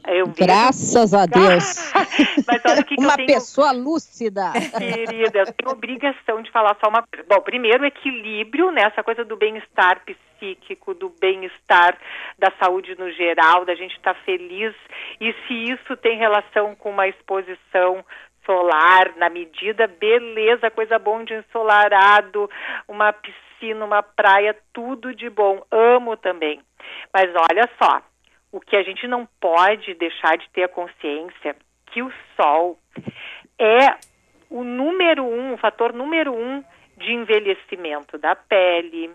Eu 0.08 0.28
Graças 0.28 1.14
a 1.14 1.26
Deus. 1.26 1.92
Uma 3.00 3.12
eu 3.12 3.16
tenho... 3.16 3.28
pessoa 3.28 3.72
lúcida. 3.72 4.52
Querida, 4.52 5.40
eu 5.40 5.54
tenho 5.54 5.72
obrigação 5.72 6.42
de 6.42 6.52
falar 6.52 6.78
só 6.84 6.90
uma 6.90 7.04
coisa. 7.04 7.26
Bom, 7.28 7.42
primeiro, 7.42 7.86
equilíbrio, 7.86 8.72
né? 8.72 8.84
Essa 8.84 9.02
coisa 9.02 9.24
do 9.24 9.38
bem-estar 9.38 10.02
psíquico, 10.06 10.33
do 11.00 11.10
bem-estar, 11.20 11.98
da 12.38 12.52
saúde 12.60 12.96
no 12.98 13.12
geral, 13.12 13.66
da 13.66 13.76
gente 13.76 13.96
estar 13.96 14.14
tá 14.14 14.20
feliz. 14.22 14.74
E 15.20 15.34
se 15.46 15.54
isso 15.72 15.96
tem 15.98 16.18
relação 16.18 16.76
com 16.76 16.90
uma 16.90 17.08
exposição 17.08 18.04
solar, 18.46 19.16
na 19.16 19.30
medida, 19.30 19.88
beleza, 19.88 20.70
coisa 20.70 21.00
bom 21.00 21.24
de 21.24 21.34
ensolarado, 21.34 22.50
uma 22.88 23.14
piscina, 23.14 23.86
uma 23.86 24.04
praia, 24.04 24.56
tudo 24.74 25.16
de 25.16 25.30
bom. 25.30 25.64
Amo 25.72 26.18
também. 26.18 26.62
Mas 27.14 27.30
olha 27.30 27.70
só, 27.82 28.02
o 28.52 28.60
que 28.60 28.76
a 28.76 28.84
gente 28.84 29.08
não 29.08 29.28
pode 29.40 29.94
deixar 29.96 30.38
de 30.38 30.50
ter 30.50 30.64
a 30.64 30.68
consciência 30.70 31.56
que 31.88 32.02
o 32.02 32.12
sol 32.36 32.78
é 33.60 33.96
o 34.50 34.64
número 34.64 35.24
um, 35.24 35.54
o 35.54 35.58
fator 35.58 35.94
número 35.94 36.34
um 36.34 36.64
de 36.98 37.12
envelhecimento 37.12 38.18
da 38.18 38.36
pele, 38.36 39.12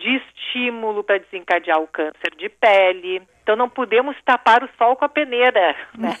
de 0.00 0.16
estímulo 0.16 1.04
para 1.04 1.18
desencadear 1.18 1.80
o 1.80 1.86
câncer 1.86 2.34
de 2.36 2.48
pele. 2.48 3.22
Então 3.42 3.54
não 3.54 3.68
podemos 3.68 4.16
tapar 4.24 4.62
o 4.62 4.68
sol 4.76 4.96
com 4.96 5.04
a 5.04 5.08
peneira. 5.08 5.76
Né? 5.96 6.14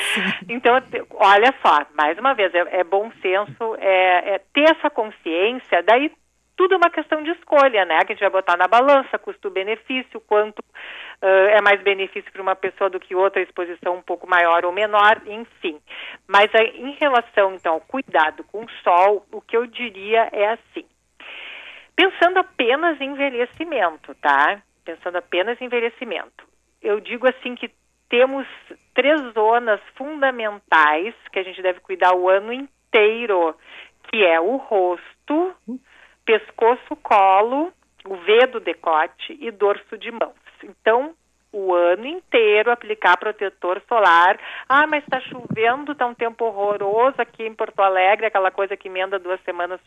então, 0.48 0.74
olha 1.14 1.54
só, 1.64 1.86
mais 1.94 2.18
uma 2.18 2.34
vez, 2.34 2.54
é, 2.54 2.80
é 2.80 2.84
bom 2.84 3.10
senso, 3.22 3.76
é, 3.78 4.34
é 4.34 4.40
ter 4.52 4.70
essa 4.70 4.90
consciência, 4.90 5.82
daí 5.82 6.10
tudo 6.56 6.74
é 6.74 6.76
uma 6.78 6.90
questão 6.90 7.22
de 7.22 7.30
escolha, 7.32 7.84
né? 7.84 8.00
Que 8.00 8.12
a 8.12 8.14
gente 8.14 8.20
vai 8.20 8.30
botar 8.30 8.56
na 8.56 8.66
balança 8.66 9.18
custo-benefício, 9.18 10.20
quanto 10.26 10.60
uh, 10.60 11.48
é 11.50 11.60
mais 11.60 11.82
benefício 11.82 12.32
para 12.32 12.40
uma 12.40 12.56
pessoa 12.56 12.88
do 12.88 12.98
que 12.98 13.14
outra, 13.14 13.42
exposição 13.42 13.94
um 13.94 14.02
pouco 14.02 14.26
maior 14.26 14.64
ou 14.64 14.72
menor, 14.72 15.20
enfim. 15.26 15.78
Mas 16.26 16.50
uh, 16.54 16.62
em 16.74 16.92
relação, 16.98 17.54
então, 17.54 17.74
ao 17.74 17.80
cuidado 17.80 18.42
com 18.44 18.64
o 18.64 18.70
sol, 18.82 19.26
o 19.30 19.40
que 19.42 19.56
eu 19.56 19.66
diria 19.66 20.30
é 20.32 20.52
assim. 20.52 20.86
Pensando 21.96 22.38
apenas 22.38 23.00
em 23.00 23.12
envelhecimento, 23.12 24.14
tá? 24.16 24.62
Pensando 24.84 25.16
apenas 25.16 25.60
em 25.60 25.64
envelhecimento. 25.64 26.46
Eu 26.82 27.00
digo 27.00 27.26
assim 27.26 27.54
que 27.54 27.70
temos 28.08 28.46
três 28.94 29.20
zonas 29.32 29.80
fundamentais 29.96 31.14
que 31.32 31.38
a 31.38 31.42
gente 31.42 31.60
deve 31.62 31.80
cuidar 31.80 32.14
o 32.14 32.28
ano 32.28 32.52
inteiro, 32.52 33.56
que 34.04 34.22
é 34.22 34.38
o 34.38 34.56
rosto, 34.56 35.54
pescoço, 36.24 36.94
colo 37.02 37.72
o 38.06 38.16
V 38.16 38.46
do 38.46 38.60
decote 38.60 39.36
e 39.40 39.50
dorso 39.50 39.98
de 39.98 40.10
mãos. 40.10 40.34
Então, 40.62 41.14
o 41.56 41.74
ano 41.74 42.06
inteiro 42.06 42.70
aplicar 42.70 43.16
protetor 43.16 43.80
solar. 43.88 44.38
Ah, 44.68 44.86
mas 44.86 45.02
está 45.02 45.18
chovendo, 45.20 45.92
está 45.92 46.06
um 46.06 46.14
tempo 46.14 46.44
horroroso 46.44 47.16
aqui 47.18 47.44
em 47.44 47.54
Porto 47.54 47.80
Alegre, 47.80 48.26
aquela 48.26 48.50
coisa 48.50 48.76
que 48.76 48.88
emenda 48.88 49.18
duas 49.18 49.40
semanas 49.42 49.80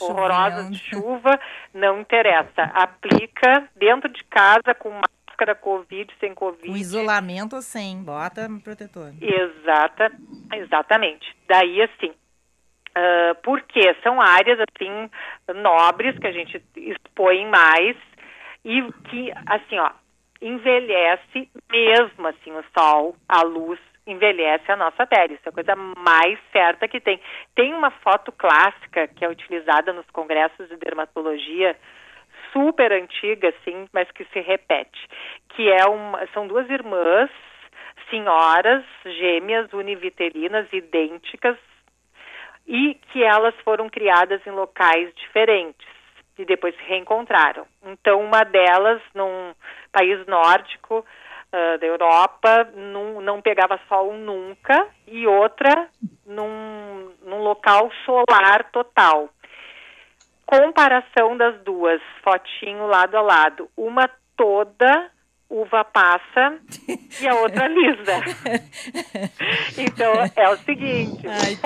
horrorosas 0.00 0.70
de 0.70 0.78
chuva. 0.78 1.38
Não 1.74 2.00
interessa. 2.00 2.62
Aplica 2.74 3.68
dentro 3.74 4.08
de 4.08 4.22
casa 4.24 4.72
com 4.78 4.90
máscara 4.90 5.56
Covid, 5.56 6.14
sem 6.20 6.32
Covid. 6.32 6.70
Um 6.70 6.76
isolamento 6.76 7.60
sem, 7.60 8.00
bota 8.04 8.48
protetor. 8.62 9.12
Exata, 9.20 10.12
exatamente. 10.54 11.36
Daí, 11.48 11.82
assim, 11.82 12.10
uh, 12.10 13.34
porque 13.42 13.96
são 14.04 14.20
áreas, 14.20 14.60
assim, 14.60 15.10
nobres 15.60 16.16
que 16.20 16.26
a 16.28 16.32
gente 16.32 16.62
expõe 16.76 17.46
mais 17.48 17.96
e 18.64 18.82
que, 19.08 19.32
assim, 19.46 19.78
ó, 19.78 19.90
envelhece 20.40 21.50
mesmo 21.70 22.26
assim 22.26 22.52
o 22.52 22.64
sol, 22.76 23.16
a 23.28 23.42
luz 23.42 23.78
envelhece 24.06 24.70
a 24.70 24.76
nossa 24.76 25.06
pele. 25.06 25.34
Isso 25.34 25.42
é 25.46 25.50
a 25.50 25.52
coisa 25.52 25.76
mais 25.76 26.38
certa 26.52 26.88
que 26.88 27.00
tem. 27.00 27.20
Tem 27.54 27.74
uma 27.74 27.90
foto 27.90 28.32
clássica 28.32 29.06
que 29.08 29.24
é 29.24 29.28
utilizada 29.28 29.92
nos 29.92 30.08
congressos 30.10 30.68
de 30.68 30.76
dermatologia 30.76 31.76
super 32.52 32.92
antiga 32.92 33.50
assim, 33.50 33.88
mas 33.92 34.10
que 34.10 34.24
se 34.26 34.40
repete, 34.40 35.08
que 35.50 35.70
é 35.70 35.86
uma 35.86 36.26
são 36.28 36.46
duas 36.46 36.68
irmãs 36.68 37.30
senhoras 38.08 38.84
gêmeas 39.04 39.72
univitelinas 39.72 40.66
idênticas 40.72 41.56
e 42.66 42.94
que 43.12 43.22
elas 43.22 43.54
foram 43.64 43.88
criadas 43.88 44.44
em 44.46 44.50
locais 44.50 45.14
diferentes 45.14 45.86
e 46.38 46.44
depois 46.44 46.74
se 46.74 46.82
reencontraram. 46.84 47.66
Então, 47.84 48.20
uma 48.20 48.42
delas, 48.44 49.00
num 49.14 49.52
país 49.92 50.24
nórdico 50.26 50.98
uh, 50.98 51.78
da 51.78 51.86
Europa, 51.86 52.68
num, 52.74 53.20
não 53.20 53.40
pegava 53.40 53.80
sol 53.88 54.14
nunca, 54.14 54.86
e 55.06 55.26
outra 55.26 55.88
num, 56.26 57.12
num 57.22 57.42
local 57.42 57.90
solar 58.04 58.70
total. 58.72 59.28
Comparação 60.46 61.36
das 61.36 61.60
duas, 61.62 62.00
fotinho 62.24 62.86
lado 62.86 63.16
a 63.16 63.20
lado. 63.20 63.70
Uma 63.76 64.10
toda 64.36 65.10
uva 65.50 65.84
passa 65.84 66.58
e 67.20 67.26
a 67.26 67.34
outra 67.34 67.66
lisa. 67.66 68.22
então 69.76 70.12
é 70.36 70.48
o 70.48 70.56
seguinte. 70.58 71.26
Ai, 71.26 71.58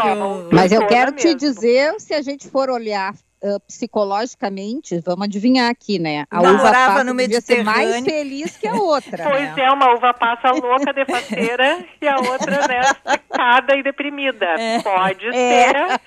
Mas 0.50 0.72
eu 0.72 0.86
quero 0.86 1.12
mesmo. 1.12 1.30
te 1.30 1.34
dizer, 1.34 1.94
se 2.00 2.14
a 2.14 2.22
gente 2.22 2.48
for 2.48 2.70
olhar 2.70 3.12
uh, 3.12 3.60
psicologicamente, 3.66 4.98
vamos 5.04 5.26
adivinhar 5.26 5.70
aqui, 5.70 5.98
né? 5.98 6.24
A 6.30 6.40
uva 6.40 6.72
passa 6.72 7.04
no 7.04 7.14
devia 7.14 7.42
ser 7.42 7.62
mais 7.62 8.00
feliz 8.00 8.56
que 8.56 8.66
a 8.66 8.72
outra. 8.72 9.22
Pois 9.34 9.54
né? 9.54 9.64
é, 9.64 9.70
uma 9.70 9.94
uva 9.94 10.14
passa 10.14 10.50
louca, 10.50 10.92
defaceira, 10.92 11.84
e 12.00 12.08
a 12.08 12.16
outra, 12.16 12.66
né, 12.66 12.82
secada 13.06 13.76
e 13.76 13.82
deprimida. 13.82 14.46
É. 14.46 14.80
Pode 14.82 15.26
é. 15.28 15.32
ser. 15.32 16.00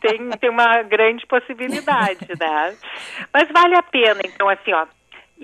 Tem, 0.00 0.30
tem 0.30 0.50
uma 0.50 0.82
grande 0.82 1.26
possibilidade, 1.26 2.26
né? 2.40 2.74
Mas 3.32 3.48
vale 3.52 3.74
a 3.74 3.82
pena, 3.82 4.20
então, 4.24 4.48
assim, 4.48 4.72
ó. 4.72 4.86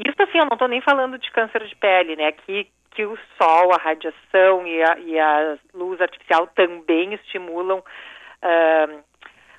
Isso, 0.07 0.23
assim, 0.23 0.39
eu 0.39 0.45
não 0.45 0.53
estou 0.53 0.69
nem 0.69 0.81
falando 0.81 1.19
de 1.19 1.29
câncer 1.33 1.65
de 1.67 1.75
pele, 1.75 2.15
né? 2.15 2.31
Que, 2.31 2.69
que 2.93 3.05
o 3.05 3.19
sol, 3.37 3.73
a 3.73 3.83
radiação 3.83 4.65
e 4.65 4.83
a, 4.83 4.99
e 5.01 5.19
a 5.19 5.59
luz 5.75 6.01
artificial 6.01 6.47
também 6.55 7.15
estimulam 7.15 7.79
uh, 7.81 9.05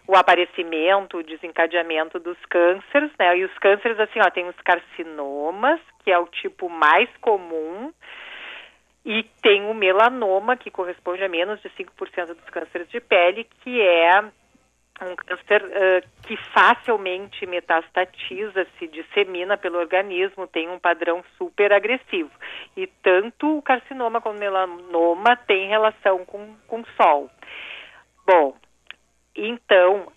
o 0.07 0.15
aparecimento, 0.15 1.17
o 1.17 1.23
desencadeamento 1.23 2.19
dos 2.19 2.37
cânceres, 2.49 3.11
né? 3.19 3.37
E 3.37 3.43
os 3.43 3.57
cânceres, 3.57 3.99
assim, 3.99 4.19
ó, 4.25 4.29
tem 4.29 4.47
os 4.47 4.55
carcinomas, 4.63 5.81
que 6.03 6.11
é 6.11 6.17
o 6.17 6.27
tipo 6.27 6.69
mais 6.69 7.09
comum, 7.19 7.91
e 9.05 9.23
tem 9.41 9.69
o 9.69 9.73
melanoma, 9.73 10.55
que 10.55 10.71
corresponde 10.71 11.21
a 11.21 11.27
menos 11.27 11.61
de 11.61 11.69
5% 11.71 12.27
dos 12.27 12.49
cânceres 12.49 12.87
de 12.89 13.01
pele, 13.01 13.45
que 13.61 13.81
é 13.81 14.23
um 15.05 15.15
câncer 15.15 15.63
uh, 15.63 16.07
que 16.23 16.35
facilmente 16.51 17.45
metastatiza, 17.45 18.67
se 18.77 18.87
dissemina 18.87 19.57
pelo 19.57 19.77
organismo, 19.77 20.47
tem 20.47 20.69
um 20.69 20.79
padrão 20.79 21.23
super 21.37 21.71
agressivo. 21.71 22.31
E 22.75 22.87
tanto 22.87 23.57
o 23.57 23.61
carcinoma 23.61 24.21
como 24.21 24.35
o 24.35 24.39
melanoma 24.39 25.37
tem 25.47 25.67
relação 25.67 26.25
com, 26.25 26.55
com 26.67 26.81
o 26.81 26.87
sol. 26.97 27.29
Bom, 28.25 28.55
então, 29.35 30.11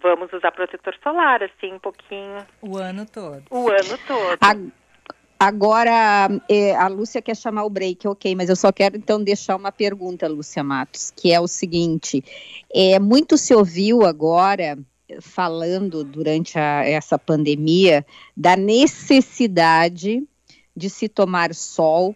vamos 0.00 0.32
usar 0.32 0.52
protetor 0.52 0.94
solar, 1.02 1.42
assim, 1.42 1.74
um 1.74 1.78
pouquinho. 1.78 2.46
O 2.62 2.78
ano 2.78 3.04
todo. 3.06 3.42
O 3.50 3.68
ano 3.68 3.98
todo. 4.06 4.38
Agora, 5.40 6.28
é, 6.48 6.74
a 6.74 6.88
Lúcia 6.88 7.22
quer 7.22 7.36
chamar 7.36 7.64
o 7.64 7.70
break, 7.70 8.08
ok, 8.08 8.34
mas 8.34 8.48
eu 8.48 8.56
só 8.56 8.72
quero 8.72 8.96
então 8.96 9.22
deixar 9.22 9.54
uma 9.54 9.70
pergunta, 9.70 10.26
Lúcia 10.26 10.64
Matos, 10.64 11.12
que 11.14 11.32
é 11.32 11.38
o 11.38 11.46
seguinte: 11.46 12.24
é, 12.74 12.98
muito 12.98 13.38
se 13.38 13.54
ouviu 13.54 14.04
agora 14.04 14.76
falando 15.20 16.02
durante 16.02 16.58
a, 16.58 16.84
essa 16.84 17.18
pandemia 17.18 18.04
da 18.36 18.56
necessidade 18.56 20.22
de 20.76 20.90
se 20.90 21.08
tomar 21.08 21.54
sol 21.54 22.14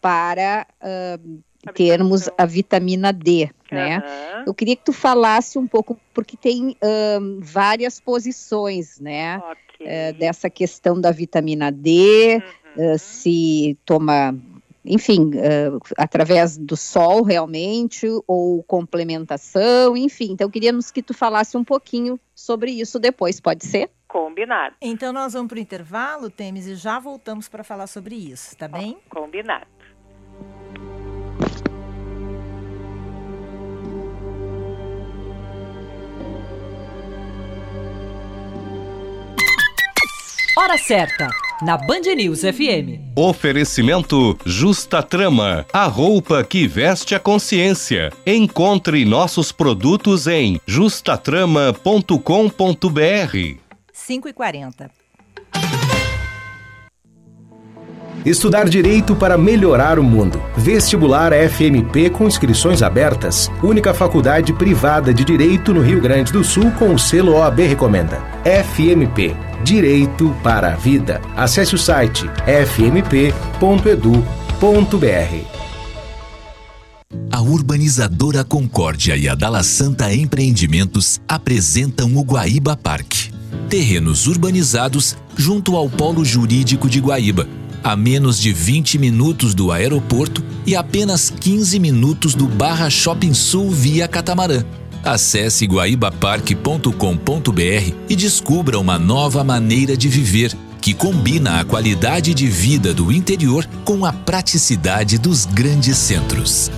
para 0.00 0.66
uh, 0.82 1.72
termos 1.74 2.28
a 2.36 2.44
vitamina 2.44 3.12
D, 3.12 3.50
né? 3.70 3.98
Uhum. 3.98 4.44
Eu 4.46 4.54
queria 4.54 4.74
que 4.74 4.84
tu 4.84 4.92
falasse 4.92 5.58
um 5.58 5.66
pouco, 5.66 5.98
porque 6.12 6.36
tem 6.36 6.76
um, 7.20 7.40
várias 7.40 8.00
posições, 8.00 8.98
né? 8.98 9.40
Okay. 9.82 10.10
Uh, 10.10 10.18
dessa 10.18 10.48
questão 10.48 11.00
da 11.00 11.10
vitamina 11.10 11.70
D, 11.70 12.42
uhum. 12.76 12.94
uh, 12.94 12.98
se 12.98 13.76
toma, 13.84 14.34
enfim, 14.84 15.30
uh, 15.34 15.78
através 15.96 16.56
do 16.56 16.76
sol 16.76 17.22
realmente, 17.22 18.06
ou 18.26 18.62
complementação, 18.62 19.96
enfim. 19.96 20.32
Então, 20.32 20.50
queríamos 20.50 20.90
que 20.90 21.02
tu 21.02 21.14
falasse 21.14 21.56
um 21.56 21.64
pouquinho 21.64 22.18
sobre 22.34 22.70
isso 22.70 22.98
depois, 22.98 23.40
pode 23.40 23.64
ser? 23.66 23.90
Combinado. 24.08 24.74
Então, 24.80 25.12
nós 25.12 25.32
vamos 25.32 25.48
para 25.48 25.56
o 25.56 25.60
intervalo, 25.60 26.28
Temes, 26.28 26.66
e 26.66 26.74
já 26.74 26.98
voltamos 26.98 27.48
para 27.48 27.64
falar 27.64 27.86
sobre 27.86 28.14
isso, 28.14 28.56
tá 28.56 28.68
bem? 28.68 28.98
Combinado. 29.08 29.66
Hora 40.62 40.78
certa, 40.78 41.28
na 41.60 41.76
Band 41.76 42.14
News 42.14 42.42
FM. 42.42 43.16
Oferecimento 43.16 44.38
Justa 44.46 45.02
Trama, 45.02 45.66
a 45.72 45.86
roupa 45.86 46.44
que 46.44 46.68
veste 46.68 47.16
a 47.16 47.18
consciência. 47.18 48.12
Encontre 48.24 49.04
nossos 49.04 49.50
produtos 49.50 50.28
em 50.28 50.60
justatrama.com.br. 50.64 53.58
5 53.92 54.28
e 54.28 54.32
40 54.32 54.90
Estudar 58.24 58.68
Direito 58.68 59.16
para 59.16 59.36
melhorar 59.36 59.98
o 59.98 60.02
mundo. 60.02 60.40
Vestibular 60.56 61.32
FMP 61.32 62.08
com 62.08 62.28
inscrições 62.28 62.80
abertas. 62.80 63.50
Única 63.62 63.92
faculdade 63.92 64.52
privada 64.52 65.12
de 65.12 65.24
Direito 65.24 65.74
no 65.74 65.82
Rio 65.82 66.00
Grande 66.00 66.32
do 66.32 66.44
Sul 66.44 66.70
com 66.78 66.94
o 66.94 66.98
selo 66.98 67.32
OAB 67.32 67.58
Recomenda. 67.66 68.22
FMP. 68.44 69.34
Direito 69.64 70.34
para 70.42 70.72
a 70.72 70.76
Vida. 70.76 71.20
Acesse 71.36 71.74
o 71.74 71.78
site 71.78 72.30
fmp.edu.br. 72.46 73.42
A 77.30 77.42
urbanizadora 77.42 78.44
Concórdia 78.44 79.16
e 79.16 79.28
a 79.28 79.34
Dala 79.34 79.64
Santa 79.64 80.14
Empreendimentos 80.14 81.20
apresentam 81.28 82.16
o 82.16 82.22
Guaíba 82.22 82.76
Parque. 82.76 83.32
Terrenos 83.68 84.28
urbanizados 84.28 85.16
junto 85.36 85.76
ao 85.76 85.90
Polo 85.90 86.24
Jurídico 86.24 86.88
de 86.88 87.00
Guaíba 87.00 87.48
a 87.82 87.96
menos 87.96 88.38
de 88.38 88.52
20 88.52 88.98
minutos 88.98 89.54
do 89.54 89.72
aeroporto 89.72 90.44
e 90.66 90.76
apenas 90.76 91.30
15 91.30 91.78
minutos 91.78 92.34
do 92.34 92.46
Barra 92.46 92.88
Shopping 92.88 93.34
Sul 93.34 93.70
via 93.70 94.06
catamarã. 94.06 94.64
Acesse 95.04 95.66
guaibaparque.com.br 95.66 97.94
e 98.08 98.14
descubra 98.14 98.78
uma 98.78 98.98
nova 98.98 99.42
maneira 99.42 99.96
de 99.96 100.08
viver 100.08 100.56
que 100.80 100.94
combina 100.94 101.60
a 101.60 101.64
qualidade 101.64 102.34
de 102.34 102.46
vida 102.46 102.92
do 102.92 103.12
interior 103.12 103.66
com 103.84 104.04
a 104.04 104.12
praticidade 104.12 105.18
dos 105.18 105.44
grandes 105.44 105.96
centros. 105.96 106.70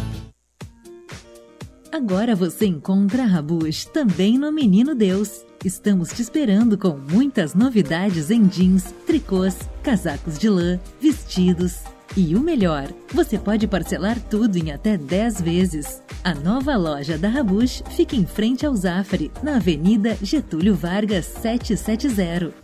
Agora 1.95 2.35
você 2.35 2.67
encontra 2.67 3.23
a 3.23 3.27
Rabush 3.27 3.85
também 3.85 4.37
no 4.37 4.51
Menino 4.51 4.97
Deus. 4.97 5.45
Estamos 5.65 6.09
te 6.09 6.23
esperando 6.23 6.77
com 6.77 6.99
muitas 6.99 7.55
novidades 7.55 8.33
em 8.33 8.49
jeans, 8.49 8.93
tricôs, 9.07 9.57
casacos 9.81 10.37
de 10.37 10.49
lã, 10.49 10.81
vestidos. 11.01 11.85
E 12.17 12.35
o 12.35 12.41
melhor, 12.41 12.89
você 13.13 13.39
pode 13.39 13.69
parcelar 13.69 14.19
tudo 14.29 14.57
em 14.57 14.73
até 14.73 14.97
10 14.97 15.41
vezes. 15.41 16.03
A 16.25 16.35
nova 16.35 16.77
loja 16.77 17.17
da 17.17 17.29
Rabush 17.29 17.85
fica 17.91 18.17
em 18.17 18.27
frente 18.27 18.67
ao 18.67 18.75
Zafari, 18.75 19.31
na 19.41 19.55
Avenida 19.55 20.19
Getúlio 20.21 20.75
Vargas 20.75 21.27
770. 21.27 22.64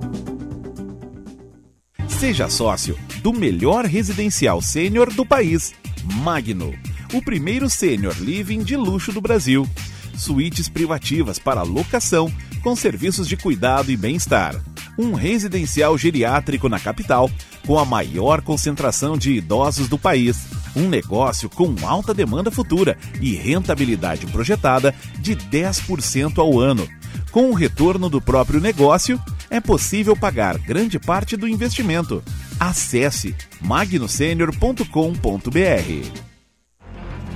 Seja 2.21 2.47
sócio 2.47 2.95
do 3.23 3.33
melhor 3.33 3.83
residencial 3.83 4.61
sênior 4.61 5.11
do 5.11 5.25
país, 5.25 5.73
Magno, 6.03 6.71
o 7.15 7.19
primeiro 7.19 7.67
sênior 7.67 8.15
living 8.19 8.59
de 8.59 8.77
luxo 8.77 9.11
do 9.11 9.19
Brasil. 9.19 9.67
Suítes 10.15 10.69
privativas 10.69 11.39
para 11.39 11.63
locação 11.63 12.31
com 12.61 12.75
serviços 12.75 13.27
de 13.27 13.35
cuidado 13.35 13.89
e 13.91 13.97
bem-estar. 13.97 14.55
Um 14.99 15.13
residencial 15.13 15.97
geriátrico 15.97 16.69
na 16.69 16.79
capital 16.79 17.27
com 17.65 17.79
a 17.79 17.85
maior 17.85 18.43
concentração 18.43 19.17
de 19.17 19.31
idosos 19.31 19.87
do 19.87 19.97
país. 19.97 20.45
Um 20.75 20.87
negócio 20.87 21.49
com 21.49 21.73
alta 21.83 22.13
demanda 22.13 22.51
futura 22.51 22.99
e 23.19 23.33
rentabilidade 23.33 24.27
projetada 24.27 24.93
de 25.17 25.35
10% 25.35 26.37
ao 26.37 26.59
ano. 26.59 26.87
Com 27.31 27.49
o 27.49 27.55
retorno 27.55 28.09
do 28.09 28.21
próprio 28.21 28.61
negócio, 28.61 29.19
é 29.51 29.59
possível 29.59 30.15
pagar 30.15 30.57
grande 30.57 30.97
parte 30.97 31.37
do 31.37 31.47
investimento. 31.47 32.23
Acesse 32.57 33.35
magnosenior.com.br. 33.61 36.30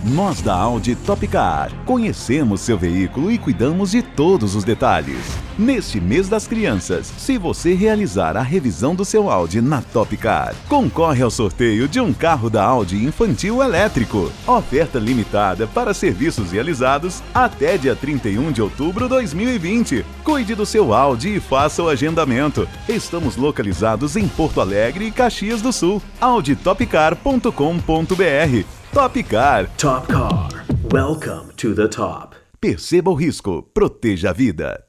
Nós 0.08 0.40
da 0.40 0.54
Audi 0.54 0.96
Topcar 0.96 1.72
conhecemos 1.84 2.62
seu 2.62 2.78
veículo 2.78 3.32
e 3.32 3.40
cuidamos 3.40 3.90
de 3.90 4.04
todos 4.04 4.54
os 4.54 4.64
detalhes. 4.64 5.18
Neste 5.58 6.00
mês 6.00 6.30
das 6.30 6.46
crianças, 6.46 7.12
se 7.18 7.40
você 7.40 7.74
realizar 7.74 8.38
a 8.38 8.44
revisão 8.44 8.94
do 8.94 9.04
seu 9.04 9.32
Audi 9.32 9.62
na 9.62 9.82
Topcar, 9.82 10.54
concorre 10.70 11.24
ao 11.24 11.32
sorteio 11.32 11.88
de 11.88 12.00
um 12.00 12.14
carro 12.14 12.52
da 12.52 12.64
Audi 12.64 13.04
infantil 13.04 13.64
elétrico. 13.64 14.32
Oferta 14.46 15.00
limitada 15.00 15.66
para 15.66 15.92
serviços 15.92 16.52
realizados 16.52 17.24
até 17.34 17.76
dia 17.76 17.96
31 17.96 18.52
de 18.52 18.62
outubro 18.62 19.06
de 19.06 19.10
2020. 19.10 20.06
Cuide 20.24 20.54
do 20.54 20.68
seu 20.68 20.94
Audi 20.94 21.38
e 21.38 21.40
faça 21.40 21.82
o 21.82 21.90
agendamento. 21.90 22.70
Estamos 22.88 23.38
localizados 23.38 24.16
em 24.16 24.28
Porto 24.28 24.62
Alegre 24.62 25.06
e 25.06 25.12
Caxias 25.12 25.64
do 25.64 25.74
Sul. 25.74 26.00
auditopcar.com.br 26.22 28.85
Top 28.96 29.22
Car. 29.24 29.68
Top 29.78 30.08
Car. 30.08 30.48
Welcome 30.90 31.52
to 31.58 31.76
the 31.76 31.90
top. 31.90 32.34
Perceba 32.62 33.12
o 33.12 33.14
risco, 33.14 33.62
proteja 33.62 34.30
a 34.30 34.34
vida. 34.34 34.86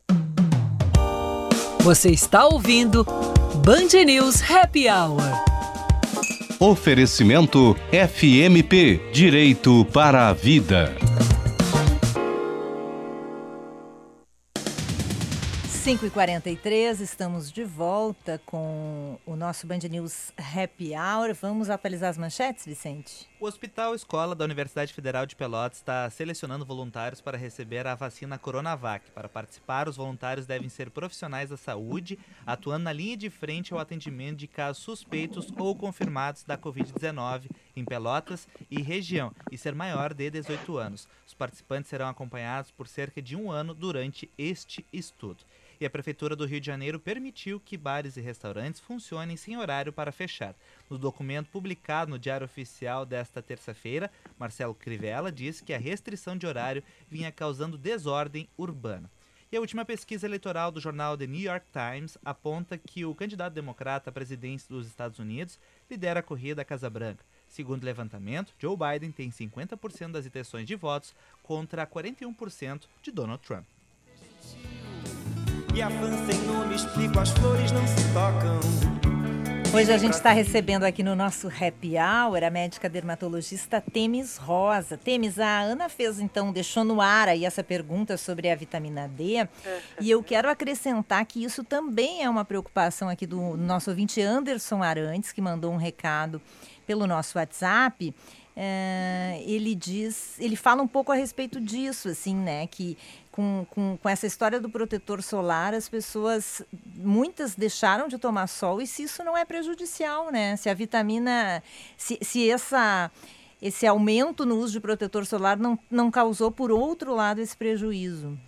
Você 1.80 2.10
está 2.10 2.46
ouvindo 2.46 3.04
Band 3.64 4.04
News 4.06 4.40
Happy 4.48 4.86
Hour. 4.88 5.20
Oferecimento 6.60 7.76
FMP 7.90 9.10
Direito 9.12 9.84
para 9.86 10.28
a 10.28 10.32
Vida. 10.32 10.94
5h43, 15.86 17.00
estamos 17.00 17.52
de 17.52 17.62
volta 17.62 18.42
com 18.44 19.20
o 19.24 19.36
nosso 19.36 19.68
Band 19.68 19.78
News 19.88 20.32
Happy 20.36 20.90
Hour. 20.96 21.32
Vamos 21.40 21.70
atualizar 21.70 22.10
as 22.10 22.18
manchetes, 22.18 22.66
Vicente? 22.66 23.28
O 23.38 23.46
Hospital 23.46 23.94
Escola 23.94 24.34
da 24.34 24.44
Universidade 24.44 24.92
Federal 24.92 25.26
de 25.26 25.36
Pelotas 25.36 25.78
está 25.78 26.10
selecionando 26.10 26.66
voluntários 26.66 27.20
para 27.20 27.38
receber 27.38 27.86
a 27.86 27.94
vacina 27.94 28.36
Coronavac. 28.36 29.12
Para 29.12 29.28
participar, 29.28 29.88
os 29.88 29.96
voluntários 29.96 30.44
devem 30.44 30.68
ser 30.68 30.90
profissionais 30.90 31.50
da 31.50 31.56
saúde, 31.56 32.18
atuando 32.44 32.82
na 32.82 32.92
linha 32.92 33.16
de 33.16 33.30
frente 33.30 33.72
ao 33.72 33.78
atendimento 33.78 34.38
de 34.38 34.48
casos 34.48 34.82
suspeitos 34.82 35.52
ou 35.56 35.76
confirmados 35.76 36.42
da 36.42 36.58
Covid-19 36.58 37.48
em 37.76 37.84
Pelotas 37.84 38.48
e 38.68 38.82
região 38.82 39.32
e 39.52 39.56
ser 39.56 39.72
maior 39.72 40.12
de 40.12 40.30
18 40.30 40.78
anos. 40.78 41.06
Os 41.24 41.34
participantes 41.34 41.88
serão 41.88 42.08
acompanhados 42.08 42.72
por 42.72 42.88
cerca 42.88 43.22
de 43.22 43.36
um 43.36 43.52
ano 43.52 43.72
durante 43.72 44.28
este 44.36 44.84
estudo 44.92 45.44
e 45.80 45.86
a 45.86 45.90
Prefeitura 45.90 46.34
do 46.34 46.46
Rio 46.46 46.60
de 46.60 46.66
Janeiro 46.66 46.98
permitiu 46.98 47.60
que 47.60 47.76
bares 47.76 48.16
e 48.16 48.20
restaurantes 48.20 48.80
funcionem 48.80 49.36
sem 49.36 49.56
horário 49.56 49.92
para 49.92 50.12
fechar. 50.12 50.54
No 50.88 50.98
documento 50.98 51.48
publicado 51.50 52.10
no 52.10 52.18
Diário 52.18 52.44
Oficial 52.44 53.04
desta 53.04 53.42
terça-feira, 53.42 54.10
Marcelo 54.38 54.74
Crivella 54.74 55.30
disse 55.30 55.62
que 55.62 55.72
a 55.72 55.78
restrição 55.78 56.36
de 56.36 56.46
horário 56.46 56.82
vinha 57.10 57.32
causando 57.32 57.78
desordem 57.78 58.48
urbana. 58.56 59.10
E 59.50 59.56
a 59.56 59.60
última 59.60 59.84
pesquisa 59.84 60.26
eleitoral 60.26 60.72
do 60.72 60.80
jornal 60.80 61.16
The 61.16 61.26
New 61.26 61.40
York 61.40 61.66
Times 61.72 62.18
aponta 62.24 62.76
que 62.76 63.04
o 63.04 63.14
candidato 63.14 63.54
democrata 63.54 64.10
à 64.10 64.12
presidência 64.12 64.68
dos 64.68 64.88
Estados 64.88 65.20
Unidos 65.20 65.58
lidera 65.88 66.18
a 66.18 66.22
corrida 66.22 66.62
à 66.62 66.64
Casa 66.64 66.90
Branca. 66.90 67.24
Segundo 67.48 67.82
o 67.82 67.86
levantamento, 67.86 68.52
Joe 68.58 68.76
Biden 68.76 69.12
tem 69.12 69.30
50% 69.30 70.10
das 70.10 70.26
intenções 70.26 70.66
de 70.66 70.74
votos 70.74 71.14
contra 71.44 71.86
41% 71.86 72.82
de 73.02 73.12
Donald 73.12 73.40
Trump. 73.40 73.64
E 75.76 75.82
a 75.82 75.90
França 75.90 76.32
sem 76.32 76.40
nome 76.46 76.74
explico, 76.74 77.18
as 77.18 77.28
flores 77.32 77.70
não 77.70 77.86
se 77.86 78.02
tocam. 78.14 78.58
Hoje 79.78 79.92
a 79.92 79.98
gente 79.98 80.14
está 80.14 80.30
recebendo 80.30 80.84
aqui 80.84 81.02
no 81.02 81.14
nosso 81.14 81.48
Happy 81.48 81.96
Hour 81.98 82.44
a 82.44 82.48
médica 82.48 82.88
dermatologista 82.88 83.78
Temis 83.78 84.38
Rosa. 84.38 84.96
Temis, 84.96 85.38
a 85.38 85.60
Ana 85.60 85.90
fez 85.90 86.18
então, 86.18 86.50
deixou 86.50 86.82
no 86.82 87.02
ar 87.02 87.28
aí 87.28 87.44
essa 87.44 87.62
pergunta 87.62 88.16
sobre 88.16 88.48
a 88.48 88.56
vitamina 88.56 89.06
D. 89.06 89.46
E 90.00 90.10
eu 90.10 90.22
quero 90.22 90.48
acrescentar 90.48 91.26
que 91.26 91.44
isso 91.44 91.62
também 91.62 92.22
é 92.22 92.30
uma 92.30 92.42
preocupação 92.42 93.10
aqui 93.10 93.26
do 93.26 93.54
nosso 93.58 93.90
ouvinte 93.90 94.18
Anderson 94.22 94.82
Arantes, 94.82 95.30
que 95.30 95.42
mandou 95.42 95.70
um 95.70 95.76
recado 95.76 96.40
pelo 96.86 97.06
nosso 97.06 97.36
WhatsApp. 97.36 98.14
Uh, 98.56 99.36
ele 99.44 99.74
diz, 99.74 100.40
ele 100.40 100.56
fala 100.56 100.82
um 100.82 100.88
pouco 100.88 101.12
a 101.12 101.14
respeito 101.14 101.60
disso, 101.60 102.08
assim, 102.08 102.34
né? 102.34 102.66
Que 102.66 102.96
com, 103.36 103.66
com, 103.68 103.98
com, 103.98 104.08
essa 104.08 104.26
história 104.26 104.58
do 104.58 104.70
protetor 104.70 105.22
solar, 105.22 105.74
as 105.74 105.90
pessoas, 105.90 106.66
muitas 106.96 107.54
deixaram 107.54 108.08
de 108.08 108.18
tomar 108.18 108.46
sol, 108.46 108.80
e 108.80 108.86
se 108.86 109.02
isso 109.02 109.22
não 109.22 109.36
é 109.36 109.44
prejudicial, 109.44 110.32
né? 110.32 110.56
Se 110.56 110.70
a 110.70 110.74
vitamina, 110.74 111.62
se, 111.98 112.16
se 112.22 112.50
essa, 112.50 113.10
esse 113.60 113.86
aumento 113.86 114.46
no 114.46 114.56
uso 114.56 114.72
de 114.72 114.80
protetor 114.80 115.26
solar 115.26 115.58
não, 115.58 115.78
não 115.90 116.10
causou, 116.10 116.50
por 116.50 116.72
outro 116.72 117.14
lado, 117.14 117.38
esse 117.38 117.54
prejuízo. 117.54 118.38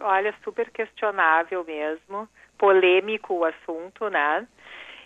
Olha, 0.00 0.34
super 0.42 0.70
questionável 0.70 1.62
mesmo, 1.62 2.26
polêmico 2.56 3.34
o 3.34 3.44
assunto, 3.44 4.08
né? 4.08 4.48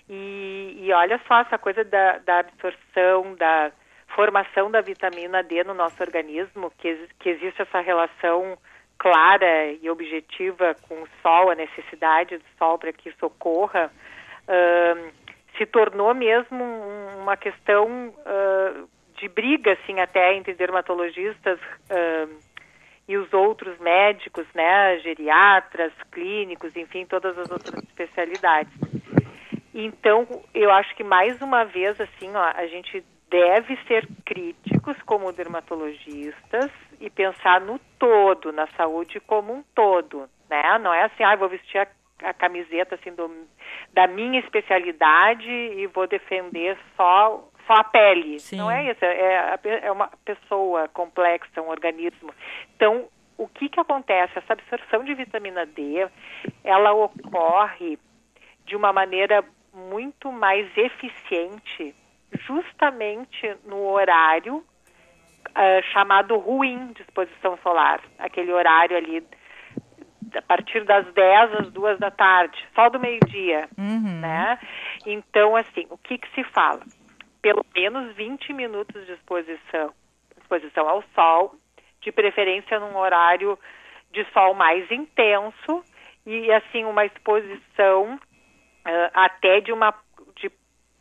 E, 0.09 0.76
e 0.80 0.93
olha 0.93 1.20
só 1.26 1.41
essa 1.41 1.59
coisa 1.59 1.82
da, 1.82 2.18
da 2.18 2.39
absorção, 2.39 3.35
da 3.35 3.72
formação 4.14 4.70
da 4.70 4.80
vitamina 4.80 5.43
D 5.43 5.64
no 5.64 5.74
nosso 5.74 6.01
organismo, 6.01 6.70
que, 6.78 7.09
que 7.18 7.30
existe 7.30 7.62
essa 7.62 7.80
relação 7.80 8.57
clara 8.99 9.72
e 9.72 9.88
objetiva 9.90 10.74
com 10.88 10.95
o 11.03 11.09
sol, 11.22 11.51
a 11.51 11.55
necessidade 11.55 12.38
do 12.38 12.45
sol 12.59 12.78
para 12.78 12.92
que 12.92 13.09
isso 13.09 13.26
ocorra, 13.26 13.90
uh, 14.49 15.12
se 15.57 15.66
tornou 15.66 16.14
mesmo 16.14 16.64
uma 17.20 17.36
questão 17.36 18.09
uh, 18.09 18.88
de 19.16 19.28
briga, 19.28 19.72
assim, 19.72 20.01
até 20.01 20.34
entre 20.34 20.55
dermatologistas 20.55 21.59
e 23.07 23.16
os 23.16 23.32
outros 23.32 23.78
médicos, 23.78 24.47
né, 24.55 24.99
geriatras, 25.01 25.92
clínicos, 26.11 26.74
enfim, 26.74 27.07
todas 27.07 27.38
as 27.38 27.51
outras 27.51 27.82
especialidades. 27.84 28.72
Então, 29.74 30.26
eu 30.55 30.70
acho 30.70 30.95
que 30.97 31.05
mais 31.05 31.40
uma 31.42 31.64
vez, 31.64 32.01
assim, 32.01 32.34
ó, 32.34 32.53
a 32.55 32.66
gente 32.66 33.05
deve 33.31 33.77
ser 33.89 34.07
críticos 34.25 34.97
como 35.03 35.33
dermatologistas 35.33 36.70
e 37.01 37.11
pensar 37.11 37.61
no 37.61 37.79
todo, 37.99 38.53
na 38.53 38.66
saúde 38.77 39.20
como 39.20 39.53
um 39.53 39.62
todo, 39.75 40.29
né? 40.49 40.79
Não 40.79 40.93
é 40.93 41.05
assim, 41.05 41.25
ah, 41.25 41.37
vou 41.37 41.49
vestir 41.49 41.79
a, 41.79 41.87
a 42.22 42.35
camiseta 42.35 42.95
assim 42.95 43.12
do, 43.12 43.31
da 43.93 44.07
minha 44.07 44.41
especialidade 44.41 45.51
e 45.51 45.87
vou 45.89 46.07
defender 46.07 46.79
só 46.97 47.49
só 47.66 47.75
a 47.75 47.85
pele. 47.85 48.39
Sim. 48.41 48.57
Não 48.57 48.70
é 48.70 48.91
isso, 48.91 49.03
é, 49.03 49.59
é 49.83 49.91
uma 49.91 50.11
pessoa 50.25 50.87
complexa, 50.89 51.62
um 51.62 51.70
organismo. 51.70 52.33
Então, 52.77 53.09
o 53.39 53.49
que 53.49 53.68
que 53.68 53.81
acontece? 53.81 54.39
Essa 54.39 54.53
absorção 54.53 55.03
de 55.03 55.14
vitamina 55.14 55.64
D, 55.64 56.07
ela 56.62 56.93
ocorre 56.93 57.99
de 58.66 58.77
uma 58.77 58.93
maneira 58.93 59.43
muito 59.72 60.31
mais 60.31 60.70
eficiente 60.77 61.95
justamente 62.47 63.57
no 63.64 63.85
horário 63.91 64.57
uh, 64.57 65.82
chamado 65.93 66.37
ruim 66.39 66.93
de 66.93 67.03
exposição 67.03 67.59
solar, 67.62 68.01
aquele 68.18 68.53
horário 68.53 68.97
ali 68.97 69.26
a 70.37 70.43
partir 70.43 70.85
das 70.85 71.07
10 71.14 71.55
às 71.61 71.70
2 71.72 71.99
da 72.01 72.11
tarde, 72.11 72.59
sol 72.74 72.91
do 72.91 72.99
meio-dia, 72.99 73.68
Uhum. 73.78 74.20
né? 74.20 74.59
Então, 75.07 75.55
assim, 75.55 75.87
o 75.91 75.99
que 75.99 76.18
que 76.18 76.28
se 76.35 76.43
fala? 76.51 76.80
Pelo 77.41 77.64
menos 77.74 78.14
20 78.16 78.53
minutos 78.53 79.07
de 79.07 79.12
exposição, 79.12 79.93
exposição 80.37 80.89
ao 80.89 81.05
sol, 81.14 81.55
de 82.01 82.11
preferência 82.11 82.80
num 82.80 82.97
horário 82.97 83.57
de 84.11 84.24
sol 84.32 84.55
mais 84.55 84.91
intenso 84.91 85.85
e, 86.26 86.51
assim, 86.53 86.85
uma 86.85 87.05
exposição 87.05 88.18
ah, 88.85 89.11
até 89.26 89.61
de 89.61 89.72
uma 89.72 89.95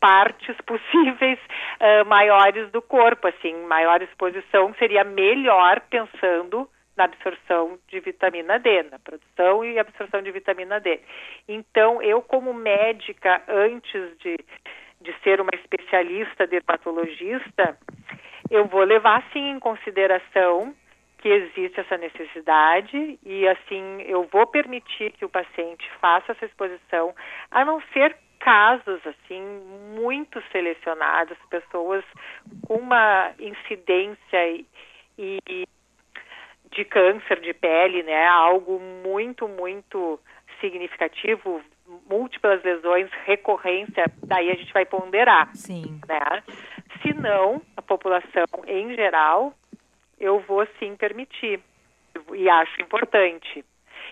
partes 0.04 0.58
possíveis 0.66 1.40
ah, 1.80 2.04
maiores 2.04 2.70
do 2.72 2.82
corpo, 2.82 3.26
assim, 3.26 3.56
maior 3.66 4.02
exposição 4.02 4.74
seria 4.78 5.06
melhor 5.06 5.80
pensando 5.90 6.70
na 6.98 7.06
absorção 7.06 7.80
de 7.88 8.02
vitamina 8.02 8.60
D, 8.60 8.84
na 8.84 9.00
produção 9.00 9.64
e 9.64 9.80
absorção 9.80 10.22
de 10.22 10.30
vitamina 10.30 10.80
D. 10.80 11.00
Então, 11.48 12.02
eu 12.02 12.22
como 12.22 12.54
médica, 12.54 13.42
antes 13.48 14.18
de, 14.20 14.38
de 15.02 15.14
ser 15.24 15.40
uma 15.40 15.52
especialista 15.54 16.46
dermatologista, 16.46 17.78
eu 18.52 18.66
vou 18.66 18.84
levar 18.84 19.24
sim 19.32 19.52
em 19.52 19.60
consideração 19.60 20.76
que 21.20 21.30
existe 21.30 21.80
essa 21.80 21.98
necessidade 21.98 23.18
e 23.26 23.48
assim 23.48 24.02
eu 24.02 24.28
vou 24.30 24.46
permitir 24.46 25.14
que 25.14 25.24
o 25.24 25.30
paciente 25.30 25.90
faça 26.02 26.34
essa 26.34 26.46
exposição, 26.46 27.16
a 27.50 27.64
não 27.64 27.82
ser 27.94 28.16
casos 28.44 29.00
assim 29.08 29.42
muito 29.98 30.44
selecionados, 30.52 31.38
pessoas 31.50 32.04
com 32.68 32.76
uma 32.76 33.32
incidência 33.40 34.50
e, 34.50 34.66
e 35.18 35.66
de 36.70 36.84
câncer 36.84 37.40
de 37.40 37.54
pele, 37.54 38.04
né? 38.04 38.28
Algo 38.28 38.80
muito, 38.80 39.48
muito 39.48 40.20
significativo, 40.60 41.62
múltiplas 42.10 42.62
lesões, 42.64 43.10
recorrência, 43.26 44.06
daí 44.24 44.52
a 44.52 44.56
gente 44.56 44.74
vai 44.74 44.86
ponderar. 44.86 45.50
Sim. 45.56 46.02
Né? 46.06 46.44
Se 47.02 47.14
não, 47.14 47.62
a 47.78 47.82
população 47.82 48.46
em 48.68 48.94
geral, 48.94 49.54
eu 50.20 50.42
vou 50.42 50.68
sim 50.80 50.98
permitir. 50.98 51.62
E 52.34 52.50
acho 52.50 52.82
importante. 52.82 53.64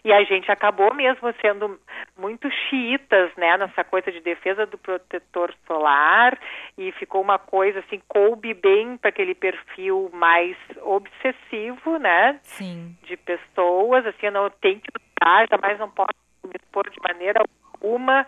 E 0.03 0.11
a 0.11 0.23
gente 0.23 0.51
acabou 0.51 0.93
mesmo 0.93 1.31
sendo 1.41 1.79
muito 2.17 2.49
xiitas, 2.49 3.31
né, 3.37 3.55
nessa 3.57 3.83
coisa 3.83 4.11
de 4.11 4.19
defesa 4.19 4.65
do 4.65 4.77
protetor 4.77 5.53
solar 5.67 6.37
e 6.77 6.91
ficou 6.93 7.21
uma 7.21 7.37
coisa 7.37 7.79
assim, 7.79 8.01
coube 8.07 8.53
bem 8.53 8.97
para 8.97 9.09
aquele 9.09 9.35
perfil 9.35 10.09
mais 10.11 10.57
obsessivo, 10.81 11.99
né, 11.99 12.39
Sim. 12.41 12.95
de 13.03 13.15
pessoas, 13.15 14.05
assim, 14.07 14.25
eu 14.25 14.31
não 14.31 14.49
tenho 14.49 14.79
que 14.79 14.89
usar, 14.89 15.47
jamais 15.49 15.77
não 15.77 15.89
posso 15.89 16.09
me 16.43 16.53
expor 16.55 16.89
de 16.89 16.97
maneira 17.07 17.43
alguma, 17.73 18.25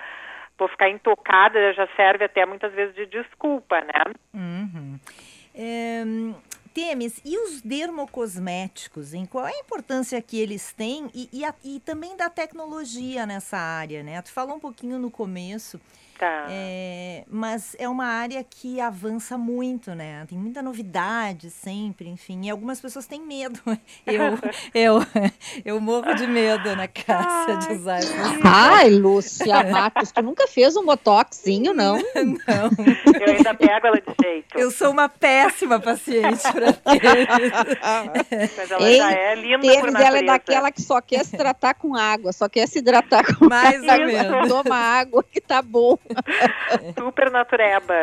vou 0.58 0.68
ficar 0.68 0.90
intocada, 0.90 1.74
já 1.74 1.88
serve 1.96 2.26
até 2.26 2.46
muitas 2.46 2.72
vezes 2.74 2.94
de 2.96 3.08
desculpa, 3.08 3.82
né. 3.82 4.14
Uhum. 4.34 5.00
É, 5.56 6.04
Temes, 6.74 7.14
e 7.24 7.38
os 7.38 7.62
dermocosméticos, 7.62 9.14
em 9.14 9.26
qual 9.26 9.48
é 9.48 9.52
a 9.52 9.60
importância 9.60 10.22
que 10.22 10.40
eles 10.40 10.74
têm 10.74 11.10
e, 11.14 11.30
e, 11.32 11.46
a- 11.46 11.54
e 11.64 11.80
também 11.80 12.16
da 12.18 12.30
tecnologia 12.30 13.26
nessa 13.26 13.58
área, 13.58 14.02
né? 14.04 14.22
Tu 14.22 14.32
falou 14.32 14.56
um 14.56 14.60
pouquinho 14.60 14.98
no 14.98 15.12
começo, 15.12 15.80
Tá. 16.18 16.48
é, 16.50 17.24
mas 17.30 17.76
é 17.80 17.90
uma 17.90 18.06
área 18.06 18.44
que 18.48 18.80
avança 18.80 19.38
muito, 19.38 19.94
né? 19.96 20.26
Tem 20.30 20.38
muita 20.38 20.62
novidade 20.62 21.50
sempre, 21.50 22.08
enfim, 22.08 22.42
e 22.46 22.50
algumas 22.50 22.80
pessoas 22.80 23.06
têm 23.06 23.22
medo. 23.22 23.60
Eu, 24.06 24.38
eu, 24.74 25.06
eu 25.66 25.80
morro 25.82 26.14
de 26.14 26.28
medo 26.28 26.76
na 26.76 26.88
casa 26.88 27.56
de 27.68 27.74
usar 27.74 27.98
essas 27.98 28.14
Ai, 28.44 28.90
Lúcia 28.90 29.64
Matos, 29.64 30.12
tu 30.12 30.22
nunca 30.22 30.48
fez 30.48 30.76
um 30.76 30.86
botoxinho, 30.86 31.74
não? 31.74 31.98
Não. 32.14 32.70
Eu 33.20 33.36
ainda 33.36 33.54
pego 33.54 33.88
ela 33.88 34.02
de 34.02 34.14
jeito. 34.22 34.58
Eu 34.58 34.72
sou 34.72 34.92
uma 34.92 35.08
péssima 35.10 35.80
paciente 35.80 36.42
para 36.52 36.74
ter. 36.74 37.28
Mas 38.58 38.72
ela 38.72 38.90
Ei, 38.90 38.98
já 38.98 39.12
é 39.12 39.36
linda 39.36 39.60
por 39.60 39.72
Temes, 39.72 39.96
ela 39.96 40.18
é 40.18 40.22
natureza. 40.22 40.26
daquela 40.26 40.72
que 40.72 40.82
só 40.82 41.02
quer 41.02 41.26
se 41.26 41.38
tratar 41.38 41.74
com 41.76 41.96
água, 41.96 42.32
só 42.34 42.48
quer 42.50 42.68
se 42.68 42.80
hidratar 42.80 43.24
com 43.38 43.46
Mais 43.48 43.82
ou 43.82 43.90
água. 43.90 44.06
menos. 44.06 44.48
Toma 44.50 44.76
água 44.76 45.24
que 45.24 45.40
tá 45.42 45.62
bom. 45.62 45.98
super 46.98 47.32
natureba. 47.32 48.02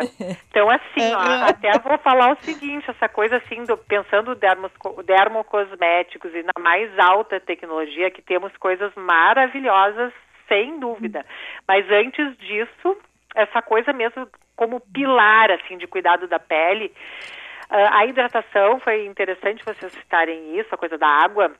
Então, 0.49 0.69
assim, 0.69 1.13
ó, 1.13 1.49
até 1.49 1.71
vou 1.79 1.97
falar 1.99 2.33
o 2.33 2.43
seguinte, 2.43 2.89
essa 2.89 3.09
coisa 3.09 3.37
assim, 3.37 3.63
do, 3.63 3.77
pensando 3.77 4.35
dermos, 4.35 4.71
dermocosméticos 5.05 6.33
e 6.33 6.43
na 6.43 6.61
mais 6.61 6.91
alta 6.99 7.39
tecnologia, 7.39 8.11
que 8.11 8.21
temos 8.21 8.55
coisas 8.57 8.91
maravilhosas, 8.95 10.13
sem 10.47 10.79
dúvida. 10.79 11.25
Mas 11.67 11.89
antes 11.89 12.37
disso, 12.37 12.97
essa 13.35 13.61
coisa 13.61 13.93
mesmo 13.93 14.27
como 14.55 14.79
pilar, 14.79 15.51
assim, 15.51 15.77
de 15.77 15.87
cuidado 15.87 16.27
da 16.27 16.39
pele, 16.39 16.93
ah, 17.69 17.99
a 17.99 18.05
hidratação, 18.05 18.79
foi 18.81 19.05
interessante 19.05 19.63
vocês 19.63 19.91
citarem 19.93 20.59
isso, 20.59 20.75
a 20.75 20.77
coisa 20.77 20.97
da 20.97 21.07
água, 21.07 21.51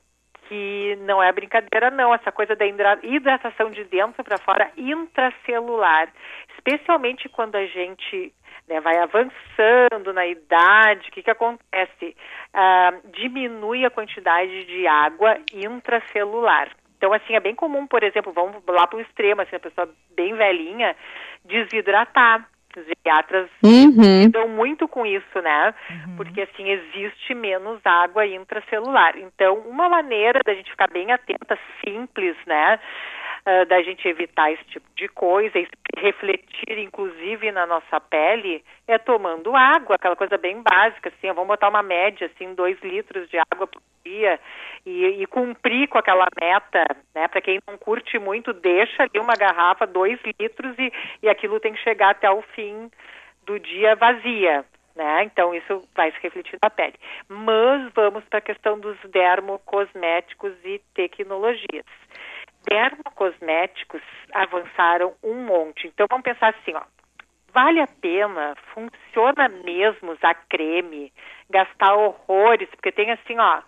que 0.51 0.97
não 1.03 1.23
é 1.23 1.31
brincadeira 1.31 1.89
não, 1.89 2.13
essa 2.13 2.29
coisa 2.29 2.57
da 2.57 2.65
hidra- 2.65 2.99
hidratação 3.01 3.71
de 3.71 3.85
dentro 3.85 4.21
para 4.21 4.37
fora 4.37 4.69
intracelular, 4.75 6.11
especialmente 6.53 7.29
quando 7.29 7.55
a 7.55 7.65
gente 7.65 8.33
né, 8.67 8.81
vai 8.81 8.97
avançando 8.97 10.11
na 10.13 10.27
idade, 10.27 11.07
o 11.07 11.11
que, 11.13 11.23
que 11.23 11.31
acontece? 11.31 12.17
Ah, 12.53 12.93
diminui 13.13 13.85
a 13.85 13.89
quantidade 13.89 14.65
de 14.65 14.85
água 14.85 15.37
intracelular. 15.53 16.69
Então, 16.97 17.13
assim, 17.13 17.33
é 17.33 17.39
bem 17.39 17.55
comum, 17.55 17.87
por 17.87 18.03
exemplo, 18.03 18.33
vamos 18.33 18.61
lá 18.67 18.85
para 18.85 18.97
o 18.97 19.01
extremo, 19.01 19.41
assim, 19.41 19.55
a 19.55 19.59
pessoa 19.59 19.89
bem 20.13 20.35
velhinha, 20.35 20.97
desidratar. 21.45 22.45
Os 22.79 22.85
geriatras 22.85 23.49
Uhum. 23.63 24.21
lidam 24.23 24.47
muito 24.47 24.87
com 24.87 25.05
isso, 25.05 25.41
né? 25.41 25.73
Porque 26.17 26.41
assim 26.41 26.69
existe 26.69 27.33
menos 27.33 27.79
água 27.85 28.25
intracelular. 28.25 29.17
Então, 29.17 29.55
uma 29.59 29.89
maneira 29.89 30.39
da 30.45 30.53
gente 30.53 30.71
ficar 30.71 30.87
bem 30.87 31.11
atenta, 31.11 31.57
simples, 31.83 32.35
né? 32.45 32.79
Ah, 33.45 33.65
da 33.65 33.81
gente 33.81 34.07
evitar 34.07 34.51
esse 34.51 34.63
tipo 34.65 34.85
de 34.95 35.07
coisa 35.07 35.57
e 35.57 35.67
refletir, 35.97 36.77
inclusive, 36.77 37.51
na 37.51 37.65
nossa 37.65 37.99
pele, 37.99 38.63
é 38.87 38.97
tomando 38.99 39.55
água, 39.55 39.95
aquela 39.95 40.15
coisa 40.15 40.37
bem 40.37 40.61
básica, 40.61 41.09
assim, 41.09 41.31
vamos 41.33 41.47
botar 41.47 41.69
uma 41.69 41.81
média, 41.81 42.27
assim, 42.27 42.53
dois 42.53 42.79
litros 42.81 43.27
de 43.29 43.37
água 43.39 43.65
por 43.65 43.81
dia 44.05 44.39
e, 44.85 45.05
e 45.05 45.25
cumprir 45.25 45.87
com 45.87 45.97
aquela 45.97 46.27
meta, 46.39 46.85
né? 47.15 47.27
Para 47.27 47.41
quem 47.41 47.59
não 47.67 47.77
curte 47.77 48.19
muito, 48.19 48.53
deixa 48.53 49.03
ali 49.03 49.19
uma 49.19 49.35
garrafa, 49.35 49.87
dois 49.87 50.19
litros 50.39 50.75
e, 50.77 50.91
e 51.23 51.29
aquilo 51.29 51.59
tem 51.59 51.73
que 51.73 51.81
chegar 51.81 52.11
até 52.11 52.29
o 52.29 52.41
fim 52.41 52.91
do 53.45 53.59
dia 53.59 53.95
vazia, 53.95 54.63
né? 54.95 55.23
Então 55.23 55.53
isso 55.53 55.87
vai 55.95 56.11
se 56.11 56.19
refletir 56.21 56.57
na 56.61 56.69
pele. 56.69 56.95
Mas 57.27 57.91
vamos 57.93 58.23
para 58.25 58.39
a 58.39 58.43
questão 58.43 58.79
dos 58.79 58.97
dermocosméticos 59.09 60.53
e 60.63 60.79
tecnologias. 60.93 61.85
Dermocosméticos 62.67 64.01
avançaram 64.33 65.13
um 65.23 65.45
monte. 65.45 65.87
Então 65.87 66.07
vamos 66.09 66.23
pensar 66.23 66.49
assim, 66.49 66.73
ó. 66.75 66.81
Vale 67.53 67.81
a 67.81 67.87
pena, 67.87 68.55
funciona 68.73 69.49
mesmo 69.49 70.13
usar 70.13 70.33
creme, 70.47 71.11
gastar 71.49 71.93
horrores, 71.95 72.69
porque 72.69 72.93
tem 72.93 73.11
assim, 73.11 73.37
ó, 73.37 73.61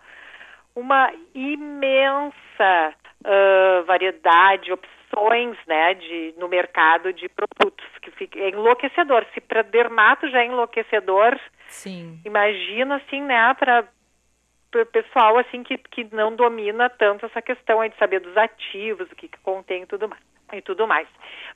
uma 0.74 1.12
imensa 1.34 2.94
ah, 3.24 3.82
variedade, 3.86 4.70
opções, 4.70 5.56
né, 5.66 5.94
de, 5.94 6.34
no 6.36 6.46
mercado 6.46 7.10
de 7.12 7.26
produtos, 7.28 7.86
que 8.02 8.10
fica, 8.10 8.38
é 8.38 8.50
enlouquecedor. 8.50 9.24
Se 9.32 9.40
para 9.40 9.62
dermato 9.62 10.28
já 10.28 10.40
é 10.42 10.46
enlouquecedor, 10.46 11.38
Sim. 11.68 12.20
imagina 12.24 12.96
assim, 12.96 13.22
né, 13.22 13.54
para 13.54 13.88
pessoal 14.86 15.38
assim 15.38 15.62
que, 15.62 15.78
que 15.78 16.08
não 16.14 16.34
domina 16.34 16.88
tanto 16.90 17.26
essa 17.26 17.42
questão 17.42 17.80
aí 17.80 17.90
de 17.90 17.96
saber 17.96 18.20
dos 18.20 18.36
ativos, 18.36 19.10
o 19.10 19.16
que, 19.16 19.28
que 19.28 19.38
contém 19.40 19.82
e 19.82 19.86
tudo 19.86 20.08
mais. 20.08 20.22
E 20.52 20.62
tudo 20.62 20.86
mais. 20.86 21.08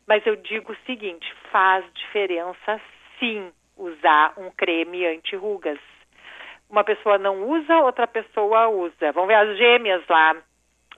Mas 0.07 0.27
eu 0.27 0.37
digo 0.37 0.73
o 0.73 0.77
seguinte, 0.87 1.33
faz 1.53 1.85
diferença 1.95 2.81
sim 3.19 3.53
usar 3.77 4.33
um 4.37 4.51
creme 4.51 5.07
anti-rugas. 5.07 5.79
Uma 6.69 6.85
pessoa 6.85 7.17
não 7.19 7.49
usa, 7.49 7.79
outra 7.79 8.07
pessoa 8.07 8.69
usa. 8.69 9.13
Vamos 9.13 9.29
ver 9.29 9.35
as 9.35 9.57
gêmeas 9.57 10.03
lá. 10.09 10.37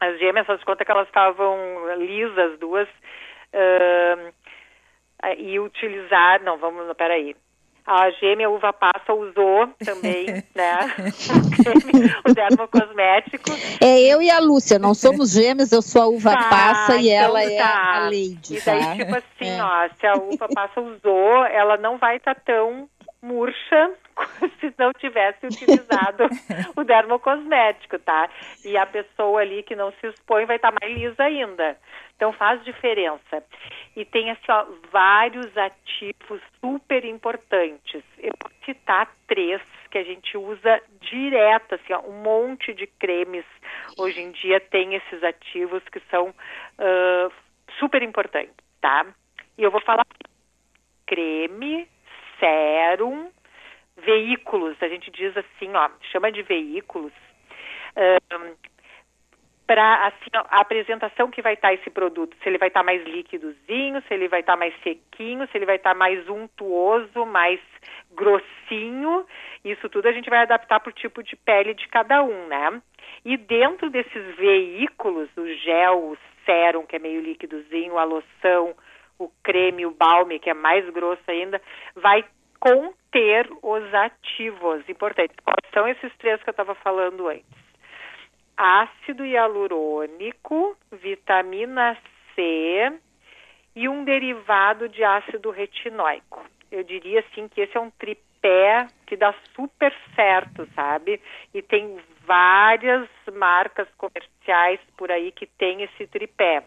As 0.00 0.18
gêmeas, 0.18 0.46
faz 0.46 0.62
conta 0.64 0.84
que 0.84 0.90
elas 0.90 1.06
estavam 1.06 1.94
lisas, 1.98 2.58
duas, 2.58 2.88
ahn, 3.52 4.32
e 5.36 5.60
utilizar, 5.60 6.42
não, 6.42 6.56
vamos, 6.56 6.90
peraí. 6.96 7.36
A 7.92 8.08
gêmea 8.12 8.48
uva 8.48 8.72
passa 8.72 9.12
usou 9.12 9.66
também, 9.84 10.26
né? 10.54 10.78
O 11.34 11.62
creme, 11.62 12.14
o 12.28 12.32
dermocosmético. 12.32 13.50
É 13.80 13.98
eu 14.02 14.22
e 14.22 14.30
a 14.30 14.38
Lúcia, 14.38 14.78
não 14.78 14.94
somos 14.94 15.32
gêmeas, 15.32 15.72
eu 15.72 15.82
sou 15.82 16.02
a 16.02 16.06
uva 16.06 16.30
Tá, 16.36 16.48
passa 16.48 16.96
e 16.96 17.08
então 17.10 17.24
ela 17.24 17.42
é 17.42 17.56
tá. 17.58 17.94
a 17.96 18.00
Lady, 18.04 18.56
E 18.56 18.60
daí, 18.64 18.80
tá? 18.80 18.96
tipo 18.96 19.14
assim, 19.16 19.50
É. 19.58 19.62
ó, 19.62 19.88
se 19.98 20.06
a 20.06 20.14
uva 20.14 20.48
passa 20.54 20.80
usou, 20.80 21.44
ela 21.46 21.76
não 21.78 21.98
vai 21.98 22.16
estar 22.18 22.36
tão 22.36 22.88
murcha 23.20 23.90
se 24.60 24.72
não 24.78 24.92
tivesse 24.92 25.46
utilizado 25.46 26.24
o 26.76 26.84
dermocosmético, 26.84 27.98
tá? 27.98 28.28
E 28.64 28.76
a 28.76 28.86
pessoa 28.86 29.40
ali 29.40 29.62
que 29.62 29.76
não 29.76 29.92
se 29.92 30.06
expõe 30.06 30.46
vai 30.46 30.56
estar 30.56 30.72
mais 30.72 30.92
lisa 30.92 31.22
ainda. 31.22 31.76
Então 32.16 32.32
faz 32.32 32.62
diferença. 32.64 33.42
E 33.96 34.04
tem 34.04 34.30
assim, 34.30 34.50
ó, 34.50 34.66
vários 34.92 35.56
ativos 35.56 36.40
super 36.60 37.04
importantes. 37.04 38.02
Eu 38.18 38.32
vou 38.40 38.50
citar 38.64 39.10
três 39.26 39.60
que 39.90 39.98
a 39.98 40.04
gente 40.04 40.36
usa 40.36 40.80
direto, 41.00 41.74
assim, 41.74 41.92
ó, 41.92 42.00
um 42.00 42.22
monte 42.22 42.72
de 42.72 42.86
cremes 42.86 43.44
hoje 43.98 44.20
em 44.20 44.30
dia 44.30 44.60
tem 44.60 44.94
esses 44.94 45.22
ativos 45.22 45.82
que 45.90 46.00
são 46.10 46.28
uh, 46.28 47.32
super 47.78 48.02
importantes, 48.02 48.54
tá? 48.80 49.06
E 49.58 49.62
eu 49.62 49.70
vou 49.70 49.80
falar 49.80 50.06
creme, 51.06 51.88
sérum, 52.38 53.30
veículos, 54.04 54.76
a 54.80 54.88
gente 54.88 55.10
diz 55.10 55.36
assim, 55.36 55.74
ó, 55.74 55.88
chama 56.12 56.30
de 56.32 56.42
veículos, 56.42 57.12
um, 57.96 58.54
para 59.66 60.08
assim, 60.08 60.30
a 60.32 60.60
apresentação 60.60 61.30
que 61.30 61.40
vai 61.40 61.54
estar 61.54 61.72
esse 61.72 61.88
produto, 61.90 62.36
se 62.42 62.48
ele 62.48 62.58
vai 62.58 62.66
estar 62.66 62.82
mais 62.82 63.04
líquidozinho, 63.04 64.02
se 64.02 64.12
ele 64.12 64.26
vai 64.26 64.40
estar 64.40 64.56
mais 64.56 64.74
sequinho, 64.82 65.46
se 65.46 65.56
ele 65.56 65.64
vai 65.64 65.76
estar 65.76 65.94
mais 65.94 66.28
untuoso, 66.28 67.24
mais 67.24 67.60
grossinho, 68.10 69.24
isso 69.64 69.88
tudo 69.88 70.08
a 70.08 70.12
gente 70.12 70.28
vai 70.28 70.40
adaptar 70.40 70.80
para 70.80 70.90
o 70.90 70.92
tipo 70.92 71.22
de 71.22 71.36
pele 71.36 71.74
de 71.74 71.86
cada 71.86 72.20
um, 72.20 72.48
né? 72.48 72.82
E 73.24 73.36
dentro 73.36 73.88
desses 73.90 74.34
veículos, 74.34 75.28
o 75.36 75.46
gel, 75.58 75.98
o 75.98 76.18
sérum, 76.44 76.84
que 76.84 76.96
é 76.96 76.98
meio 76.98 77.20
líquidozinho, 77.20 77.96
a 77.96 78.02
loção, 78.02 78.74
o 79.20 79.30
creme, 79.42 79.86
o 79.86 79.92
balme, 79.92 80.40
que 80.40 80.50
é 80.50 80.54
mais 80.54 80.88
grosso 80.90 81.22
ainda, 81.28 81.62
vai 81.94 82.24
conter 82.60 83.50
os 83.62 83.94
ativos 83.94 84.86
importantes. 84.88 85.34
Quais 85.42 85.72
são 85.72 85.88
esses 85.88 86.14
três 86.18 86.40
que 86.42 86.50
eu 86.50 86.52
estava 86.52 86.74
falando 86.76 87.28
antes? 87.28 87.44
Ácido 88.56 89.24
hialurônico, 89.24 90.76
vitamina 90.92 91.96
C 92.34 92.92
e 93.74 93.88
um 93.88 94.04
derivado 94.04 94.88
de 94.88 95.02
ácido 95.02 95.50
retinóico. 95.50 96.44
Eu 96.70 96.84
diria 96.84 97.20
assim 97.20 97.48
que 97.48 97.62
esse 97.62 97.76
é 97.76 97.80
um 97.80 97.90
tripé 97.90 98.86
que 99.06 99.16
dá 99.16 99.34
super 99.54 99.92
certo, 100.14 100.68
sabe? 100.74 101.20
E 101.54 101.62
tem 101.62 101.98
várias 102.26 103.08
marcas 103.32 103.88
comerciais 103.96 104.78
por 104.96 105.10
aí 105.10 105.32
que 105.32 105.46
tem 105.46 105.82
esse 105.82 106.06
tripé. 106.06 106.62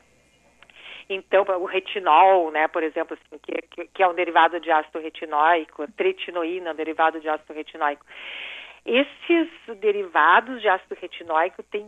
Então, 1.09 1.43
o 1.59 1.65
retinol, 1.65 2.51
né, 2.51 2.67
por 2.67 2.83
exemplo, 2.83 3.17
assim, 3.19 3.39
que, 3.41 3.87
que, 3.87 4.03
é 4.03 4.07
um 4.07 4.13
derivado 4.13 4.59
de 4.59 4.71
ácido 4.71 4.99
retinóico, 4.99 5.85
tretinoína, 5.93 6.71
um 6.71 6.75
derivado 6.75 7.19
de 7.19 7.27
ácido 7.27 7.53
retinóico. 7.53 8.05
Esses 8.85 9.49
derivados 9.79 10.61
de 10.61 10.67
ácido 10.67 10.95
retinóico 10.99 11.63
têm 11.63 11.85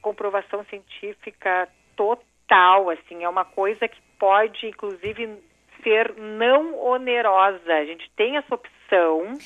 comprovação 0.00 0.64
científica 0.64 1.68
total, 1.96 2.90
assim, 2.90 3.24
é 3.24 3.28
uma 3.28 3.44
coisa 3.44 3.86
que 3.86 4.00
pode, 4.18 4.66
inclusive, 4.66 5.38
ser 5.82 6.14
não 6.16 6.78
onerosa. 6.78 7.74
A 7.74 7.84
gente 7.84 8.10
tem 8.16 8.36
essa 8.36 8.54
opção 8.54 9.38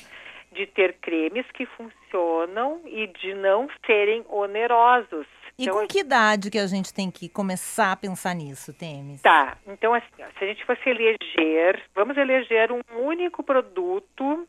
de 0.51 0.65
ter 0.65 0.93
cremes 0.99 1.45
que 1.51 1.65
funcionam 1.65 2.81
e 2.85 3.07
de 3.07 3.33
não 3.33 3.69
serem 3.85 4.25
onerosos. 4.29 5.27
E 5.57 5.63
então, 5.63 5.79
com 5.79 5.87
que 5.87 5.99
idade 5.99 6.51
que 6.51 6.59
a 6.59 6.67
gente 6.67 6.93
tem 6.93 7.09
que 7.09 7.29
começar 7.29 7.93
a 7.93 7.95
pensar 7.95 8.33
nisso, 8.33 8.73
Temes? 8.73 9.21
Tá, 9.21 9.57
então 9.65 9.93
assim, 9.93 10.07
se 10.37 10.43
a 10.43 10.47
gente 10.47 10.65
fosse 10.65 10.89
eleger, 10.89 11.81
vamos 11.93 12.17
eleger 12.17 12.71
um 12.71 12.81
único 13.05 13.41
produto 13.43 14.47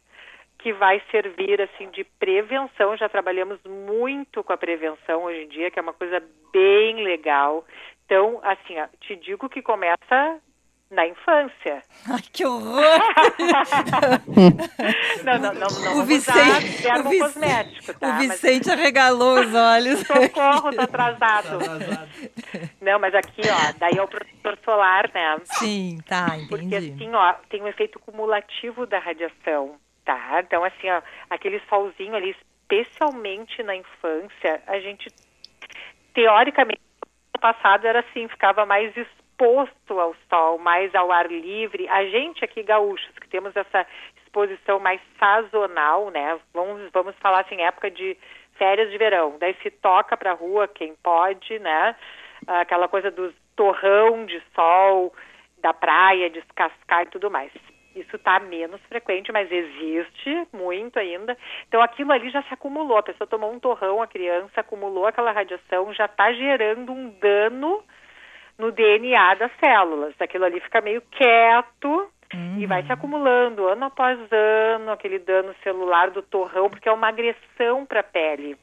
que 0.58 0.72
vai 0.72 1.00
servir 1.12 1.60
assim 1.60 1.88
de 1.90 2.02
prevenção. 2.02 2.96
Já 2.96 3.08
trabalhamos 3.08 3.60
muito 3.64 4.42
com 4.42 4.52
a 4.52 4.56
prevenção 4.56 5.22
hoje 5.22 5.44
em 5.44 5.48
dia, 5.48 5.70
que 5.70 5.78
é 5.78 5.82
uma 5.82 5.92
coisa 5.92 6.20
bem 6.52 7.04
legal. 7.04 7.64
Então, 8.04 8.40
assim, 8.42 8.78
ó, 8.80 8.88
te 9.00 9.14
digo 9.16 9.48
que 9.48 9.62
começa 9.62 10.40
na 10.90 11.06
infância. 11.06 11.82
Ai, 12.08 12.22
que 12.32 12.46
horror! 12.46 12.80
não, 15.24 15.38
não, 15.38 15.54
não, 15.54 15.68
não 15.68 16.00
o 16.00 16.04
Vicente, 16.04 16.86
o 16.86 17.20
cosmético, 17.20 17.98
tá? 17.98 18.08
O 18.08 18.18
Vicente 18.18 18.68
mas... 18.68 18.78
arregalou 18.78 19.40
os 19.40 19.52
olhos. 19.52 19.98
Socorro, 20.00 20.72
tô 20.72 20.80
atrasado. 20.80 21.58
não, 22.80 23.00
mas 23.00 23.14
aqui, 23.14 23.42
ó, 23.44 23.72
daí 23.78 23.98
é 23.98 24.02
o 24.02 24.06
protetor 24.06 24.56
solar, 24.64 25.10
né? 25.12 25.36
Sim, 25.44 25.98
tá, 26.06 26.36
entendi. 26.36 26.48
Porque 26.48 26.76
assim, 26.76 27.12
ó, 27.14 27.32
tem 27.50 27.62
um 27.62 27.68
efeito 27.68 27.98
cumulativo 27.98 28.86
da 28.86 29.00
radiação, 29.00 29.74
tá? 30.04 30.40
Então, 30.40 30.62
assim, 30.62 30.88
ó, 30.88 31.02
aquele 31.28 31.60
solzinho 31.68 32.14
ali, 32.14 32.30
especialmente 32.30 33.60
na 33.64 33.74
infância, 33.74 34.62
a 34.68 34.78
gente, 34.78 35.08
teoricamente, 36.14 36.80
no 37.34 37.40
passado 37.40 37.86
era 37.86 38.00
assim, 38.00 38.28
ficava 38.28 38.64
mais 38.64 38.96
exposto 38.96 39.25
ao 39.88 40.14
sol, 40.28 40.58
mais 40.58 40.94
ao 40.94 41.12
ar 41.12 41.30
livre. 41.30 41.88
A 41.88 42.04
gente 42.06 42.44
aqui 42.44 42.62
gaúchos 42.62 43.18
que 43.20 43.28
temos 43.28 43.54
essa 43.54 43.86
exposição 44.24 44.78
mais 44.78 45.00
sazonal, 45.18 46.10
né? 46.10 46.38
Vamos 46.52 46.90
vamos 46.92 47.14
falar 47.16 47.40
assim, 47.40 47.60
época 47.60 47.90
de 47.90 48.16
férias 48.54 48.90
de 48.90 48.98
verão. 48.98 49.36
Daí 49.38 49.54
se 49.62 49.70
toca 49.70 50.16
para 50.16 50.32
a 50.32 50.34
rua 50.34 50.68
quem 50.68 50.94
pode, 51.02 51.58
né? 51.58 51.94
Aquela 52.46 52.88
coisa 52.88 53.10
dos 53.10 53.34
torrão 53.54 54.26
de 54.26 54.42
sol, 54.54 55.12
da 55.58 55.72
praia, 55.72 56.30
descascar 56.30 57.02
e 57.02 57.10
tudo 57.10 57.30
mais. 57.30 57.52
Isso 57.94 58.16
está 58.16 58.38
menos 58.38 58.80
frequente, 58.82 59.32
mas 59.32 59.50
existe 59.50 60.46
muito 60.52 60.98
ainda. 60.98 61.36
Então 61.66 61.80
aquilo 61.80 62.12
ali 62.12 62.28
já 62.28 62.42
se 62.42 62.52
acumulou. 62.52 62.98
A 62.98 63.02
pessoa 63.02 63.26
tomou 63.26 63.50
um 63.50 63.58
torrão, 63.58 64.02
a 64.02 64.06
criança 64.06 64.60
acumulou 64.60 65.06
aquela 65.06 65.32
radiação, 65.32 65.92
já 65.94 66.04
está 66.04 66.30
gerando 66.32 66.92
um 66.92 67.08
dano 67.18 67.82
no 68.58 68.72
DNA 68.72 69.34
das 69.34 69.52
células. 69.58 70.14
Aquilo 70.20 70.44
ali 70.44 70.60
fica 70.60 70.80
meio 70.80 71.02
quieto 71.10 72.10
uhum. 72.34 72.58
e 72.58 72.66
vai 72.66 72.84
se 72.84 72.92
acumulando 72.92 73.68
ano 73.68 73.84
após 73.84 74.18
ano, 74.30 74.90
aquele 74.92 75.18
dano 75.18 75.54
celular 75.62 76.10
do 76.10 76.22
torrão, 76.22 76.70
porque 76.70 76.88
é 76.88 76.92
uma 76.92 77.08
agressão 77.08 77.84
para 77.86 78.00
a 78.00 78.04
pele. 78.04 78.56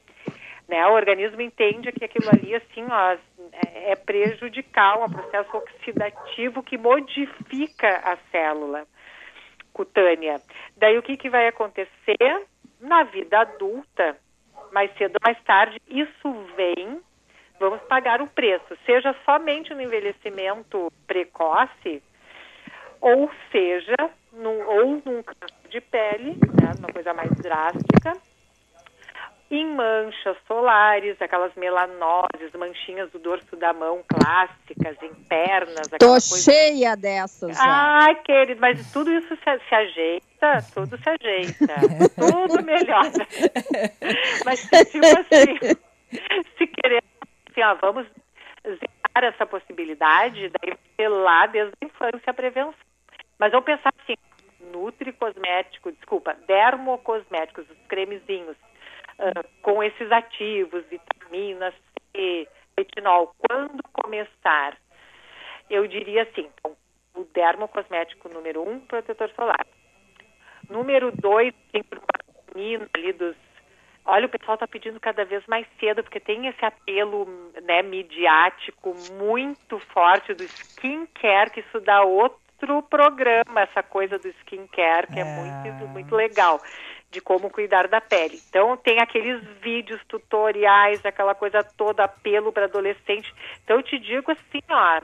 Né? 0.68 0.86
O 0.88 0.94
organismo 0.94 1.42
entende 1.42 1.92
que 1.92 2.06
aquilo 2.06 2.30
ali, 2.30 2.56
assim, 2.56 2.86
ó, 2.90 3.18
é, 3.52 3.92
é 3.92 3.96
prejudicial, 3.96 5.02
é 5.02 5.06
um 5.06 5.12
processo 5.12 5.58
oxidativo 5.58 6.64
que 6.64 6.78
modifica 6.78 7.98
a 8.04 8.18
célula 8.32 8.86
cutânea. 9.74 10.40
Daí 10.78 10.98
o 10.98 11.02
que, 11.02 11.18
que 11.18 11.30
vai 11.30 11.48
acontecer? 11.48 12.48
Na 12.80 13.04
vida 13.04 13.40
adulta, 13.40 14.18
mais 14.72 14.92
cedo 14.98 15.16
ou 15.16 15.20
mais 15.24 15.42
tarde, 15.44 15.82
isso 15.88 16.32
vem 16.56 17.02
vamos 17.70 17.82
pagar 17.88 18.22
o 18.22 18.28
preço, 18.28 18.78
seja 18.86 19.16
somente 19.26 19.74
no 19.74 19.82
envelhecimento 19.82 20.92
precoce, 21.08 22.02
ou 23.00 23.30
seja, 23.52 23.96
num, 24.32 24.66
ou 24.68 25.02
num 25.06 25.24
câncer 25.24 25.70
de 25.70 25.82
pele, 25.82 26.32
né, 26.62 26.72
uma 26.80 26.92
coisa 26.92 27.14
mais 27.14 27.32
drástica, 27.32 28.18
em 29.52 29.66
manchas 29.76 30.36
solares, 30.48 31.22
aquelas 31.22 31.54
melanoses, 31.56 32.52
manchinhas 32.58 33.12
do 33.12 33.20
dorso 33.20 33.56
da 33.56 33.72
mão 33.72 34.04
clássicas, 34.08 34.98
em 35.04 35.14
pernas. 35.26 35.88
Tô 36.00 36.08
coisa... 36.08 36.38
cheia 36.38 36.96
dessas. 36.96 37.56
Já. 37.56 37.64
Ai, 37.64 38.16
querido, 38.24 38.60
mas 38.60 38.92
tudo 38.92 39.12
isso 39.12 39.36
se, 39.36 39.70
se 39.70 39.76
ajeita, 39.76 40.66
tudo 40.74 40.98
se 40.98 41.10
ajeita, 41.10 41.76
tudo 42.16 42.64
melhora. 42.64 43.12
mas 44.44 44.62
tipo 44.62 45.06
assim, 45.06 45.78
se 46.58 46.68
querer 46.68 47.04
assim, 47.54 47.62
ó, 47.62 47.76
vamos 47.76 48.08
zerar 48.64 49.34
essa 49.34 49.46
possibilidade, 49.46 50.50
daí 50.50 50.78
ser 50.96 51.08
lá 51.08 51.46
desde 51.46 51.74
a 51.82 51.86
infância 51.86 52.22
a 52.28 52.34
prevenção. 52.34 52.74
Mas 53.40 53.52
vamos 53.52 53.66
pensar 53.66 53.94
assim, 54.02 54.16
nutricosmético, 54.72 55.92
desculpa, 55.92 56.34
dermocosméticos, 56.48 57.70
os 57.70 57.78
cremezinhos, 57.88 58.58
uh, 59.20 59.48
com 59.62 59.84
esses 59.84 60.12
ativos, 60.12 60.84
vitaminas 60.86 61.74
C, 62.12 62.48
retinol, 62.78 63.36
quando 63.38 63.82
começar? 63.92 64.78
Eu 65.70 65.88
diria 65.88 66.24
assim, 66.24 66.50
então, 66.58 66.76
o 67.16 67.24
dermocosmético 67.26 68.30
número 68.30 68.68
um, 68.68 68.80
protetor 68.80 69.30
solar. 69.36 69.66
Número 70.70 71.12
dois, 71.12 71.54
tem 71.72 71.84
menina 72.56 72.88
ali 72.94 73.14
dos 73.14 73.36
Olha, 74.06 74.26
o 74.26 74.30
pessoal 74.30 74.56
está 74.56 74.68
pedindo 74.68 75.00
cada 75.00 75.24
vez 75.24 75.46
mais 75.48 75.66
cedo, 75.80 76.04
porque 76.04 76.20
tem 76.20 76.48
esse 76.48 76.66
apelo 76.66 77.26
né, 77.64 77.82
midiático 77.82 78.94
muito 78.94 79.80
forte 79.94 80.34
do 80.34 80.44
skincare, 80.44 81.52
que 81.52 81.62
isso 81.62 81.80
dá 81.80 82.04
outro 82.04 82.84
programa, 82.84 83.62
essa 83.62 83.82
coisa 83.82 84.20
do 84.20 84.28
skincare, 84.28 85.08
que 85.08 85.20
é, 85.20 85.22
é 85.22 85.24
muito, 85.24 85.88
muito 85.88 86.16
legal, 86.16 86.62
de 87.12 87.22
como 87.22 87.50
cuidar 87.50 87.88
da 87.88 88.02
pele. 88.02 88.42
Então, 88.50 88.76
tem 88.76 89.00
aqueles 89.00 89.42
vídeos 89.62 90.02
tutoriais, 90.08 91.00
aquela 91.06 91.34
coisa 91.34 91.64
toda, 91.64 92.04
apelo 92.04 92.52
para 92.52 92.66
adolescente. 92.66 93.34
Então, 93.64 93.78
eu 93.78 93.84
te 93.84 93.98
digo 94.00 94.32
assim, 94.32 94.62
ó, 94.70 95.02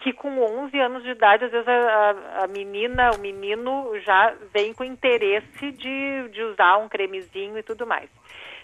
que 0.00 0.12
com 0.12 0.42
11 0.42 0.78
anos 0.80 1.02
de 1.02 1.10
idade, 1.10 1.44
às 1.44 1.50
vezes 1.50 1.68
a, 1.68 2.44
a, 2.44 2.46
menina, 2.48 3.10
o 3.12 3.20
menino 3.20 3.98
já 4.00 4.34
vem 4.52 4.72
com 4.72 4.82
interesse 4.82 5.72
de, 5.72 6.28
de 6.28 6.42
usar 6.42 6.78
um 6.78 6.88
cremezinho 6.88 7.58
e 7.58 7.62
tudo 7.62 7.86
mais. 7.86 8.08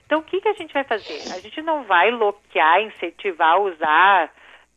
Então, 0.04 0.20
o 0.20 0.22
que, 0.22 0.40
que 0.40 0.48
a 0.48 0.54
gente 0.54 0.72
vai 0.72 0.84
fazer? 0.84 1.32
A 1.34 1.40
gente 1.40 1.60
não 1.62 1.84
vai 1.84 2.10
loquear, 2.10 2.80
incentivar 2.80 3.54
a 3.54 3.58
usar 3.58 4.32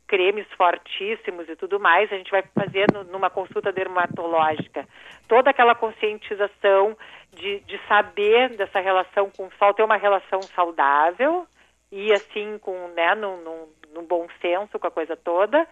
cremes 0.08 0.48
fortíssimos 0.58 1.48
e 1.48 1.56
tudo 1.56 1.80
mais, 1.80 2.12
a 2.12 2.18
gente 2.18 2.32
vai 2.32 2.42
fazer 2.42 2.88
no, 2.92 3.04
numa 3.04 3.30
consulta 3.30 3.72
dermatológica 3.72 4.88
toda 5.28 5.52
aquela 5.52 5.76
conscientização 5.76 6.98
de, 7.32 7.60
de 7.60 7.80
saber 7.88 8.50
dessa 8.58 8.80
relação 8.80 9.30
com 9.30 9.46
o 9.46 9.52
sol, 9.60 9.74
ter 9.76 9.84
uma 9.84 9.98
relação 9.98 10.42
saudável 10.42 11.46
e 11.92 12.12
assim 12.12 12.58
com, 12.58 12.88
né, 12.90 13.14
num, 13.14 13.38
num, 13.38 13.68
num 13.94 14.04
bom 14.04 14.28
senso 14.42 14.80
com 14.80 14.88
a 14.88 14.92
coisa 14.92 15.16
toda, 15.16 15.68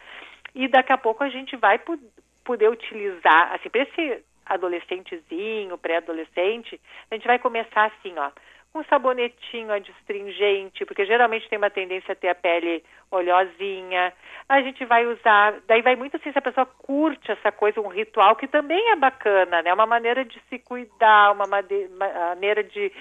e 0.57 0.67
daqui 0.67 0.91
a 0.91 0.97
pouco 0.97 1.23
a 1.23 1.29
gente 1.29 1.55
vai 1.55 1.79
poder 2.43 2.67
utilizar, 2.67 3.53
assim, 3.53 3.69
para 3.69 3.83
esse 3.83 4.23
adolescentezinho, 4.43 5.77
pré-adolescente, 5.77 6.81
a 7.11 7.13
gente 7.13 7.27
vai 7.27 7.37
começar 7.37 7.85
assim, 7.85 8.17
ó, 8.17 8.31
um 8.73 8.83
sabonetinho 8.85 9.71
adstringente, 9.71 10.83
porque 10.83 11.05
geralmente 11.05 11.47
tem 11.47 11.59
uma 11.59 11.69
tendência 11.69 12.11
a 12.11 12.15
ter 12.15 12.29
a 12.29 12.35
pele 12.35 12.83
oleosinha. 13.11 14.11
A 14.49 14.61
gente 14.61 14.83
vai 14.85 15.05
usar, 15.05 15.59
daí 15.67 15.81
vai 15.83 15.95
muito 15.95 16.17
assim 16.17 16.31
se 16.31 16.39
a 16.39 16.41
pessoa 16.41 16.65
curte 16.65 17.31
essa 17.31 17.51
coisa, 17.51 17.79
um 17.79 17.87
ritual 17.87 18.35
que 18.35 18.47
também 18.47 18.91
é 18.91 18.95
bacana, 18.95 19.61
né? 19.61 19.71
Uma 19.73 19.85
maneira 19.85 20.25
de 20.25 20.41
se 20.49 20.57
cuidar, 20.59 21.33
uma 21.33 21.45
maneira 21.45 22.63
de 22.63 22.91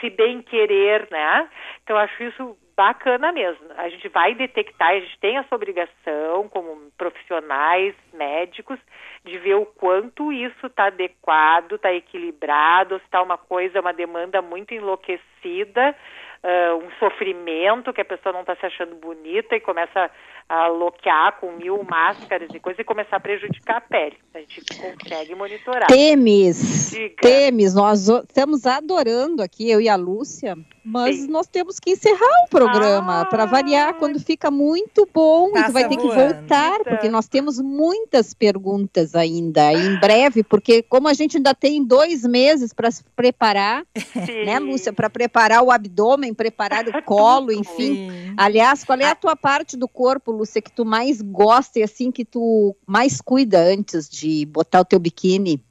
se 0.00 0.10
bem 0.10 0.42
querer, 0.42 1.08
né? 1.10 1.48
Então 1.82 1.96
acho 1.96 2.22
isso 2.22 2.56
bacana 2.80 3.30
mesmo. 3.30 3.66
A 3.76 3.90
gente 3.90 4.08
vai 4.08 4.34
detectar, 4.34 4.88
a 4.88 5.00
gente 5.00 5.18
tem 5.20 5.36
essa 5.36 5.54
obrigação 5.54 6.48
como 6.48 6.90
profissionais, 6.96 7.94
médicos, 8.14 8.78
de 9.22 9.36
ver 9.36 9.56
o 9.56 9.66
quanto 9.66 10.32
isso 10.32 10.66
está 10.66 10.86
adequado, 10.86 11.74
está 11.74 11.92
equilibrado, 11.92 12.98
se 12.98 13.04
está 13.04 13.20
uma 13.20 13.36
coisa, 13.36 13.82
uma 13.82 13.92
demanda 13.92 14.40
muito 14.40 14.72
enlouquecida, 14.72 15.94
uh, 16.42 16.76
um 16.76 16.90
sofrimento 16.92 17.92
que 17.92 18.00
a 18.00 18.04
pessoa 18.04 18.32
não 18.32 18.40
está 18.40 18.56
se 18.56 18.64
achando 18.64 18.94
bonita 18.94 19.54
e 19.54 19.60
começa 19.60 20.10
a 20.50 20.66
loquear 20.66 21.38
com 21.38 21.52
mil 21.52 21.84
máscaras 21.84 22.48
e 22.52 22.58
coisas 22.58 22.80
e 22.80 22.84
começar 22.84 23.18
a 23.18 23.20
prejudicar 23.20 23.76
a 23.76 23.80
pele. 23.80 24.16
A 24.34 24.40
gente 24.40 24.64
consegue 24.64 25.32
monitorar. 25.36 25.86
Temes, 25.86 26.90
Diga. 26.90 27.14
Temes, 27.22 27.72
nós 27.72 28.08
estamos 28.08 28.66
adorando 28.66 29.44
aqui, 29.44 29.70
eu 29.70 29.80
e 29.80 29.88
a 29.88 29.94
Lúcia, 29.94 30.58
mas 30.84 31.18
Sim. 31.18 31.28
nós 31.28 31.46
temos 31.46 31.78
que 31.78 31.90
encerrar 31.90 32.44
o 32.46 32.50
programa 32.50 33.20
ah, 33.20 33.24
para 33.26 33.44
variar 33.44 33.94
quando 33.94 34.18
fica 34.18 34.50
muito 34.50 35.08
bom 35.14 35.56
e 35.56 35.70
vai 35.70 35.88
ter 35.88 35.96
que 35.96 36.08
voltar, 36.08 36.80
porque 36.82 37.08
nós 37.08 37.28
temos 37.28 37.60
muitas 37.60 38.34
perguntas 38.34 39.14
ainda 39.14 39.72
em 39.72 40.00
breve, 40.00 40.42
porque 40.42 40.82
como 40.82 41.06
a 41.06 41.14
gente 41.14 41.36
ainda 41.36 41.54
tem 41.54 41.84
dois 41.84 42.24
meses 42.24 42.72
para 42.72 42.90
se 42.90 43.04
preparar, 43.14 43.84
Sim. 43.96 44.46
né, 44.46 44.58
Lúcia, 44.58 44.92
para 44.92 45.08
preparar 45.08 45.62
o 45.62 45.70
abdômen, 45.70 46.34
preparar 46.34 46.88
o 46.88 47.02
colo, 47.04 47.52
enfim. 47.52 48.10
Sim. 48.10 48.34
Aliás, 48.36 48.82
qual 48.82 48.98
é 48.98 49.04
a 49.04 49.14
tua 49.14 49.36
parte 49.36 49.76
do 49.76 49.86
corpo, 49.86 50.39
Lúcia, 50.40 50.62
que 50.62 50.72
tu 50.72 50.86
mais 50.86 51.20
gosta 51.20 51.78
e 51.78 51.82
assim 51.82 52.10
que 52.10 52.24
tu 52.24 52.74
mais 52.86 53.20
cuida 53.20 53.58
antes 53.58 54.08
de 54.08 54.46
botar 54.46 54.80
o 54.80 54.84
teu 54.86 54.98
biquíni? 54.98 55.62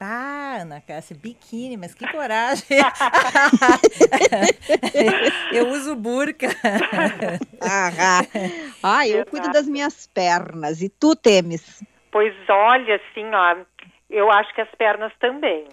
Ah, 0.00 0.60
Ana 0.62 0.80
Cássia, 0.80 1.14
biquíni, 1.14 1.76
mas 1.76 1.92
que 1.92 2.10
coragem. 2.10 2.64
eu 5.52 5.68
uso 5.68 5.94
burca. 5.96 6.48
ah, 7.60 8.22
ah, 8.82 9.06
eu 9.06 9.26
cuido 9.26 9.50
das 9.50 9.68
minhas 9.68 10.06
pernas. 10.06 10.80
E 10.80 10.88
tu 10.88 11.14
temes? 11.14 11.84
Pois 12.10 12.32
olha, 12.48 12.96
assim, 12.96 13.26
ó, 13.34 13.56
eu 14.08 14.30
acho 14.30 14.54
que 14.54 14.62
as 14.62 14.70
pernas 14.76 15.12
também. 15.20 15.66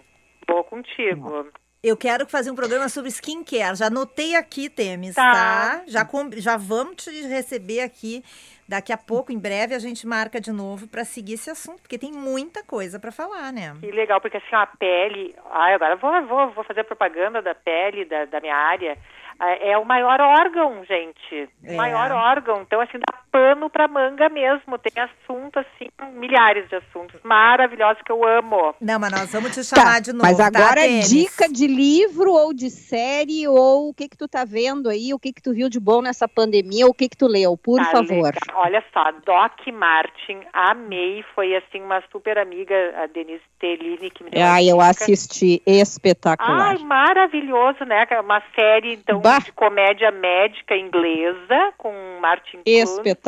Vou 0.49 0.65
contigo. 0.65 1.47
Eu 1.87 1.95
quero 1.95 2.25
fazer 2.25 2.49
um 2.49 2.55
programa 2.55 2.89
sobre 2.89 3.11
skincare. 3.11 3.75
Já 3.75 3.85
anotei 3.85 4.35
aqui, 4.35 4.71
Temes, 4.71 5.13
tá? 5.13 5.31
tá? 5.31 5.83
Já, 5.85 6.03
com, 6.03 6.31
já 6.31 6.57
vamos 6.57 6.95
te 6.95 7.11
receber 7.27 7.81
aqui. 7.81 8.23
Daqui 8.67 8.91
a 8.91 8.97
pouco, 8.97 9.31
em 9.31 9.37
breve, 9.37 9.75
a 9.75 9.77
gente 9.77 10.07
marca 10.07 10.41
de 10.41 10.51
novo 10.51 10.87
para 10.87 11.05
seguir 11.05 11.33
esse 11.33 11.51
assunto, 11.51 11.83
porque 11.83 11.99
tem 11.99 12.11
muita 12.11 12.63
coisa 12.63 12.99
para 12.99 13.11
falar, 13.11 13.53
né? 13.53 13.75
Que 13.79 13.91
legal, 13.91 14.19
porque 14.19 14.37
assim, 14.37 14.55
a 14.55 14.65
pele. 14.65 15.35
Ai, 15.51 15.75
agora 15.75 15.95
vou, 15.95 16.25
vou, 16.25 16.49
vou 16.53 16.63
fazer 16.63 16.83
propaganda 16.85 17.39
da 17.39 17.53
pele, 17.53 18.03
da, 18.05 18.25
da 18.25 18.41
minha 18.41 18.55
área. 18.55 18.97
É, 19.39 19.73
é 19.73 19.77
o 19.77 19.85
maior 19.85 20.19
órgão, 20.19 20.83
gente. 20.85 21.47
É. 21.63 21.75
Maior 21.75 22.11
órgão. 22.11 22.63
Então, 22.63 22.81
assim, 22.81 22.97
dá 22.97 23.19
pano 23.35 23.69
pra 23.69 23.85
manga 23.85 24.29
mesmo. 24.29 24.77
Tem 24.77 25.03
assunto, 25.03 25.59
assim, 25.59 25.89
milhares 26.13 26.69
de 26.69 26.75
assuntos 26.77 27.19
maravilhosos 27.21 28.01
que 28.01 28.11
eu 28.11 28.25
amo. 28.25 28.73
Não, 28.79 28.97
mas 28.97 29.11
nós 29.11 29.31
vamos 29.33 29.53
te 29.53 29.61
chamar 29.61 29.95
tá, 29.95 29.99
de 29.99 30.13
novo. 30.13 30.23
Mas 30.23 30.37
tá, 30.37 30.47
agora 30.47 30.81
tá, 30.81 31.07
dica 31.09 31.49
de 31.49 31.67
livro 31.67 32.31
ou 32.31 32.53
de 32.53 32.69
série, 32.69 33.45
ou 33.45 33.89
o 33.89 33.93
que 33.93 34.07
que 34.07 34.15
tu 34.15 34.25
tá 34.25 34.45
vendo 34.45 34.87
aí, 34.87 35.13
o 35.13 35.19
que 35.19 35.33
que 35.33 35.41
tu 35.41 35.53
viu 35.53 35.67
de 35.67 35.81
bom 35.81 36.01
nessa 36.01 36.29
pandemia, 36.29 36.87
o 36.87 36.93
que 36.93 37.09
que 37.09 37.17
tu 37.17 37.27
leu, 37.27 37.57
por 37.57 37.77
tá 37.79 37.91
favor. 37.91 38.31
Legal. 38.33 38.55
Olha 38.55 38.81
só, 38.93 39.11
Doc 39.25 39.67
Martin, 39.73 40.39
amei. 40.53 41.25
Foi, 41.35 41.57
assim, 41.57 41.81
uma 41.81 42.01
super 42.13 42.37
amiga, 42.37 42.75
a 43.03 43.07
Denise 43.07 43.43
Tellini, 43.59 44.11
que 44.11 44.23
me 44.23 44.29
deu 44.29 44.41
Ah, 44.41 44.63
eu 44.63 44.79
assisti. 44.79 45.61
Espetacular. 45.65 46.69
Ai, 46.69 46.77
maravilhoso, 46.77 47.83
né? 47.83 48.07
Uma 48.23 48.41
série, 48.55 48.93
então, 48.93 49.19
bah. 49.19 49.39
de 49.39 49.51
comédia 49.51 50.09
médica 50.09 50.77
inglesa 50.77 51.73
com 51.77 51.91
Martin 52.21 52.61
Espetacular. 52.65 53.24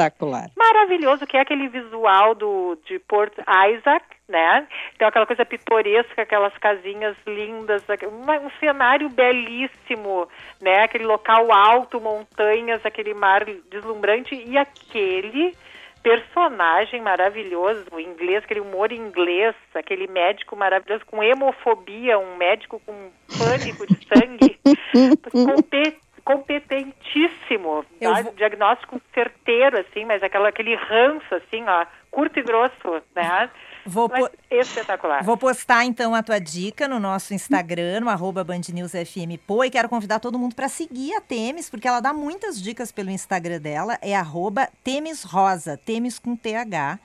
Maravilhoso, 0.55 1.25
que 1.25 1.37
é 1.37 1.41
aquele 1.41 1.67
visual 1.67 2.35
do 2.35 2.77
de 2.85 2.99
Port 2.99 3.33
Isaac, 3.37 4.05
né? 4.27 4.67
Então 4.95 5.07
aquela 5.07 5.25
coisa 5.25 5.45
pitoresca, 5.45 6.21
aquelas 6.21 6.55
casinhas 6.57 7.15
lindas, 7.25 7.83
um 8.03 8.49
cenário 8.59 9.09
belíssimo, 9.09 10.27
né? 10.61 10.83
Aquele 10.83 11.05
local 11.05 11.51
alto, 11.51 11.99
montanhas, 11.99 12.85
aquele 12.85 13.13
mar 13.13 13.45
deslumbrante 13.69 14.35
e 14.35 14.57
aquele 14.57 15.55
personagem 16.03 17.01
maravilhoso, 17.01 17.83
o 17.91 17.99
inglês, 17.99 18.43
aquele 18.43 18.61
humor 18.61 18.91
inglês, 18.91 19.53
aquele 19.75 20.07
médico 20.07 20.55
maravilhoso 20.55 21.05
com 21.05 21.21
hemofobia, 21.21 22.17
um 22.17 22.37
médico 22.37 22.81
com 22.85 23.11
pânico 23.37 23.85
de 23.85 24.07
sangue, 24.07 24.57
competentíssimo, 26.27 27.85
tá? 28.01 28.21
vou... 28.21 28.33
diagnóstico 28.33 29.01
certeiro, 29.13 29.79
assim, 29.79 30.03
mas 30.03 30.21
aquela, 30.21 30.49
aquele 30.49 30.75
ranço, 30.75 31.33
assim, 31.33 31.63
ó, 31.65 31.85
curto 32.11 32.37
e 32.37 32.43
grosso, 32.43 33.01
né? 33.15 33.49
Vou 33.85 34.09
po... 34.09 34.29
espetacular. 34.51 35.23
Vou 35.23 35.37
postar 35.37 35.85
então 35.85 36.13
a 36.13 36.21
tua 36.21 36.37
dica 36.37 36.85
no 36.85 36.99
nosso 36.99 37.33
Instagram, 37.33 38.01
no 38.01 38.09
arroba 38.09 38.43
bandnewsfmpo, 38.43 39.63
e 39.63 39.69
quero 39.69 39.87
convidar 39.87 40.19
todo 40.19 40.37
mundo 40.37 40.53
para 40.53 40.67
seguir 40.67 41.13
a 41.13 41.21
Temes, 41.21 41.69
porque 41.69 41.87
ela 41.87 42.01
dá 42.01 42.11
muitas 42.11 42.61
dicas 42.61 42.91
pelo 42.91 43.09
Instagram 43.09 43.61
dela, 43.61 43.97
é 44.01 44.13
arroba 44.13 44.67
Temes 44.83 45.23
Rosa, 45.23 45.77
Temes 45.77 46.19
com 46.19 46.35
TH. 46.35 46.99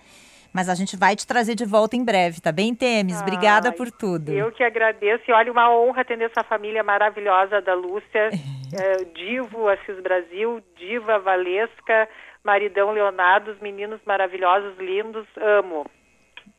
Mas 0.53 0.69
a 0.69 0.75
gente 0.75 0.97
vai 0.97 1.17
te 1.17 1.27
trazer 1.27 1.55
de 1.55 1.65
volta 1.65 1.97
em 1.97 2.05
breve, 2.05 2.41
tá 2.41 2.53
bem, 2.53 2.75
Temes? 2.75 3.17
Ai, 3.17 3.23
Obrigada 3.23 3.73
por 3.73 3.91
tudo. 3.91 4.31
Eu 4.31 4.53
que 4.53 4.63
agradeço. 4.63 5.25
E 5.29 5.33
olha, 5.33 5.51
uma 5.51 5.75
honra 5.75 6.03
atender 6.03 6.31
essa 6.31 6.45
família 6.45 6.83
maravilhosa 6.83 7.61
da 7.61 7.75
Lúcia, 7.75 8.31
é, 8.73 9.05
Divo 9.17 9.69
Assis 9.69 9.99
Brasil, 10.01 10.63
Diva 10.77 11.19
Valesca, 11.19 12.09
maridão 12.45 12.91
Leonardo, 12.93 13.53
os 13.53 13.61
meninos 13.61 14.01
maravilhosos, 14.05 14.77
lindos, 14.79 15.27
amo. 15.41 15.87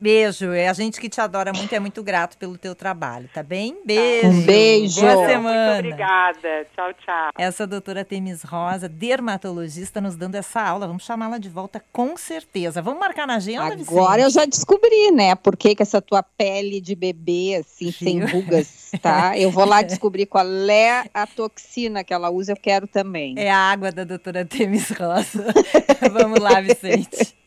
Beijo. 0.04 0.52
É 0.52 0.68
a 0.68 0.74
gente 0.74 1.00
que 1.00 1.08
te 1.08 1.22
adora 1.22 1.54
muito, 1.54 1.74
é 1.74 1.80
muito 1.80 2.04
grato 2.04 2.38
pelo 2.38 2.58
teu 2.58 2.76
trabalho, 2.76 3.30
tá 3.34 3.42
bem? 3.42 3.78
Beijo. 3.86 4.28
Um 4.28 4.42
beijo. 4.42 5.00
Boa 5.00 5.26
semana. 5.26 5.74
Muito 5.76 5.86
obrigada. 5.86 6.68
Tchau, 6.76 6.94
tchau. 6.96 7.30
Essa 7.38 7.66
doutora 7.66 8.04
Temis 8.04 8.44
Rosa, 8.44 8.90
dermatologista, 8.90 10.02
nos 10.02 10.18
dando 10.18 10.36
essa 10.36 10.62
aula. 10.62 10.88
Vamos 10.88 11.06
chamá-la 11.06 11.38
de 11.38 11.48
volta 11.48 11.82
com 11.94 12.18
certeza. 12.18 12.82
Vamos 12.82 13.00
marcar 13.00 13.26
na 13.26 13.36
agenda, 13.36 13.64
Agora 13.64 13.78
Vicente? 13.78 14.22
eu 14.24 14.30
já 14.30 14.46
descobri, 14.46 15.10
né? 15.12 15.36
Por 15.36 15.56
que, 15.56 15.74
que 15.74 15.82
essa 15.82 16.02
tua 16.02 16.22
pele 16.22 16.82
de 16.82 16.96
bebê, 16.96 17.62
assim, 17.62 17.90
Sim. 17.90 18.04
sem 18.04 18.20
rugas, 18.26 18.92
tá? 19.02 19.38
Eu 19.40 19.52
vou 19.52 19.64
lá 19.64 19.82
descobrir 19.84 20.26
qual 20.26 20.46
é 20.70 21.06
a 21.14 21.26
toxina 21.26 22.04
que 22.04 22.14
ela 22.14 22.30
usa, 22.30 22.52
eu 22.52 22.58
quero 22.58 22.88
também. 22.88 23.36
É 23.38 23.50
a 23.50 23.72
água 23.72 23.90
da 23.90 24.04
doutora 24.04 24.44
Temis 24.44 24.90
Rosa. 24.90 25.46
Vamos 26.12 26.42
lá, 26.42 26.60
Vicente. 26.60 27.42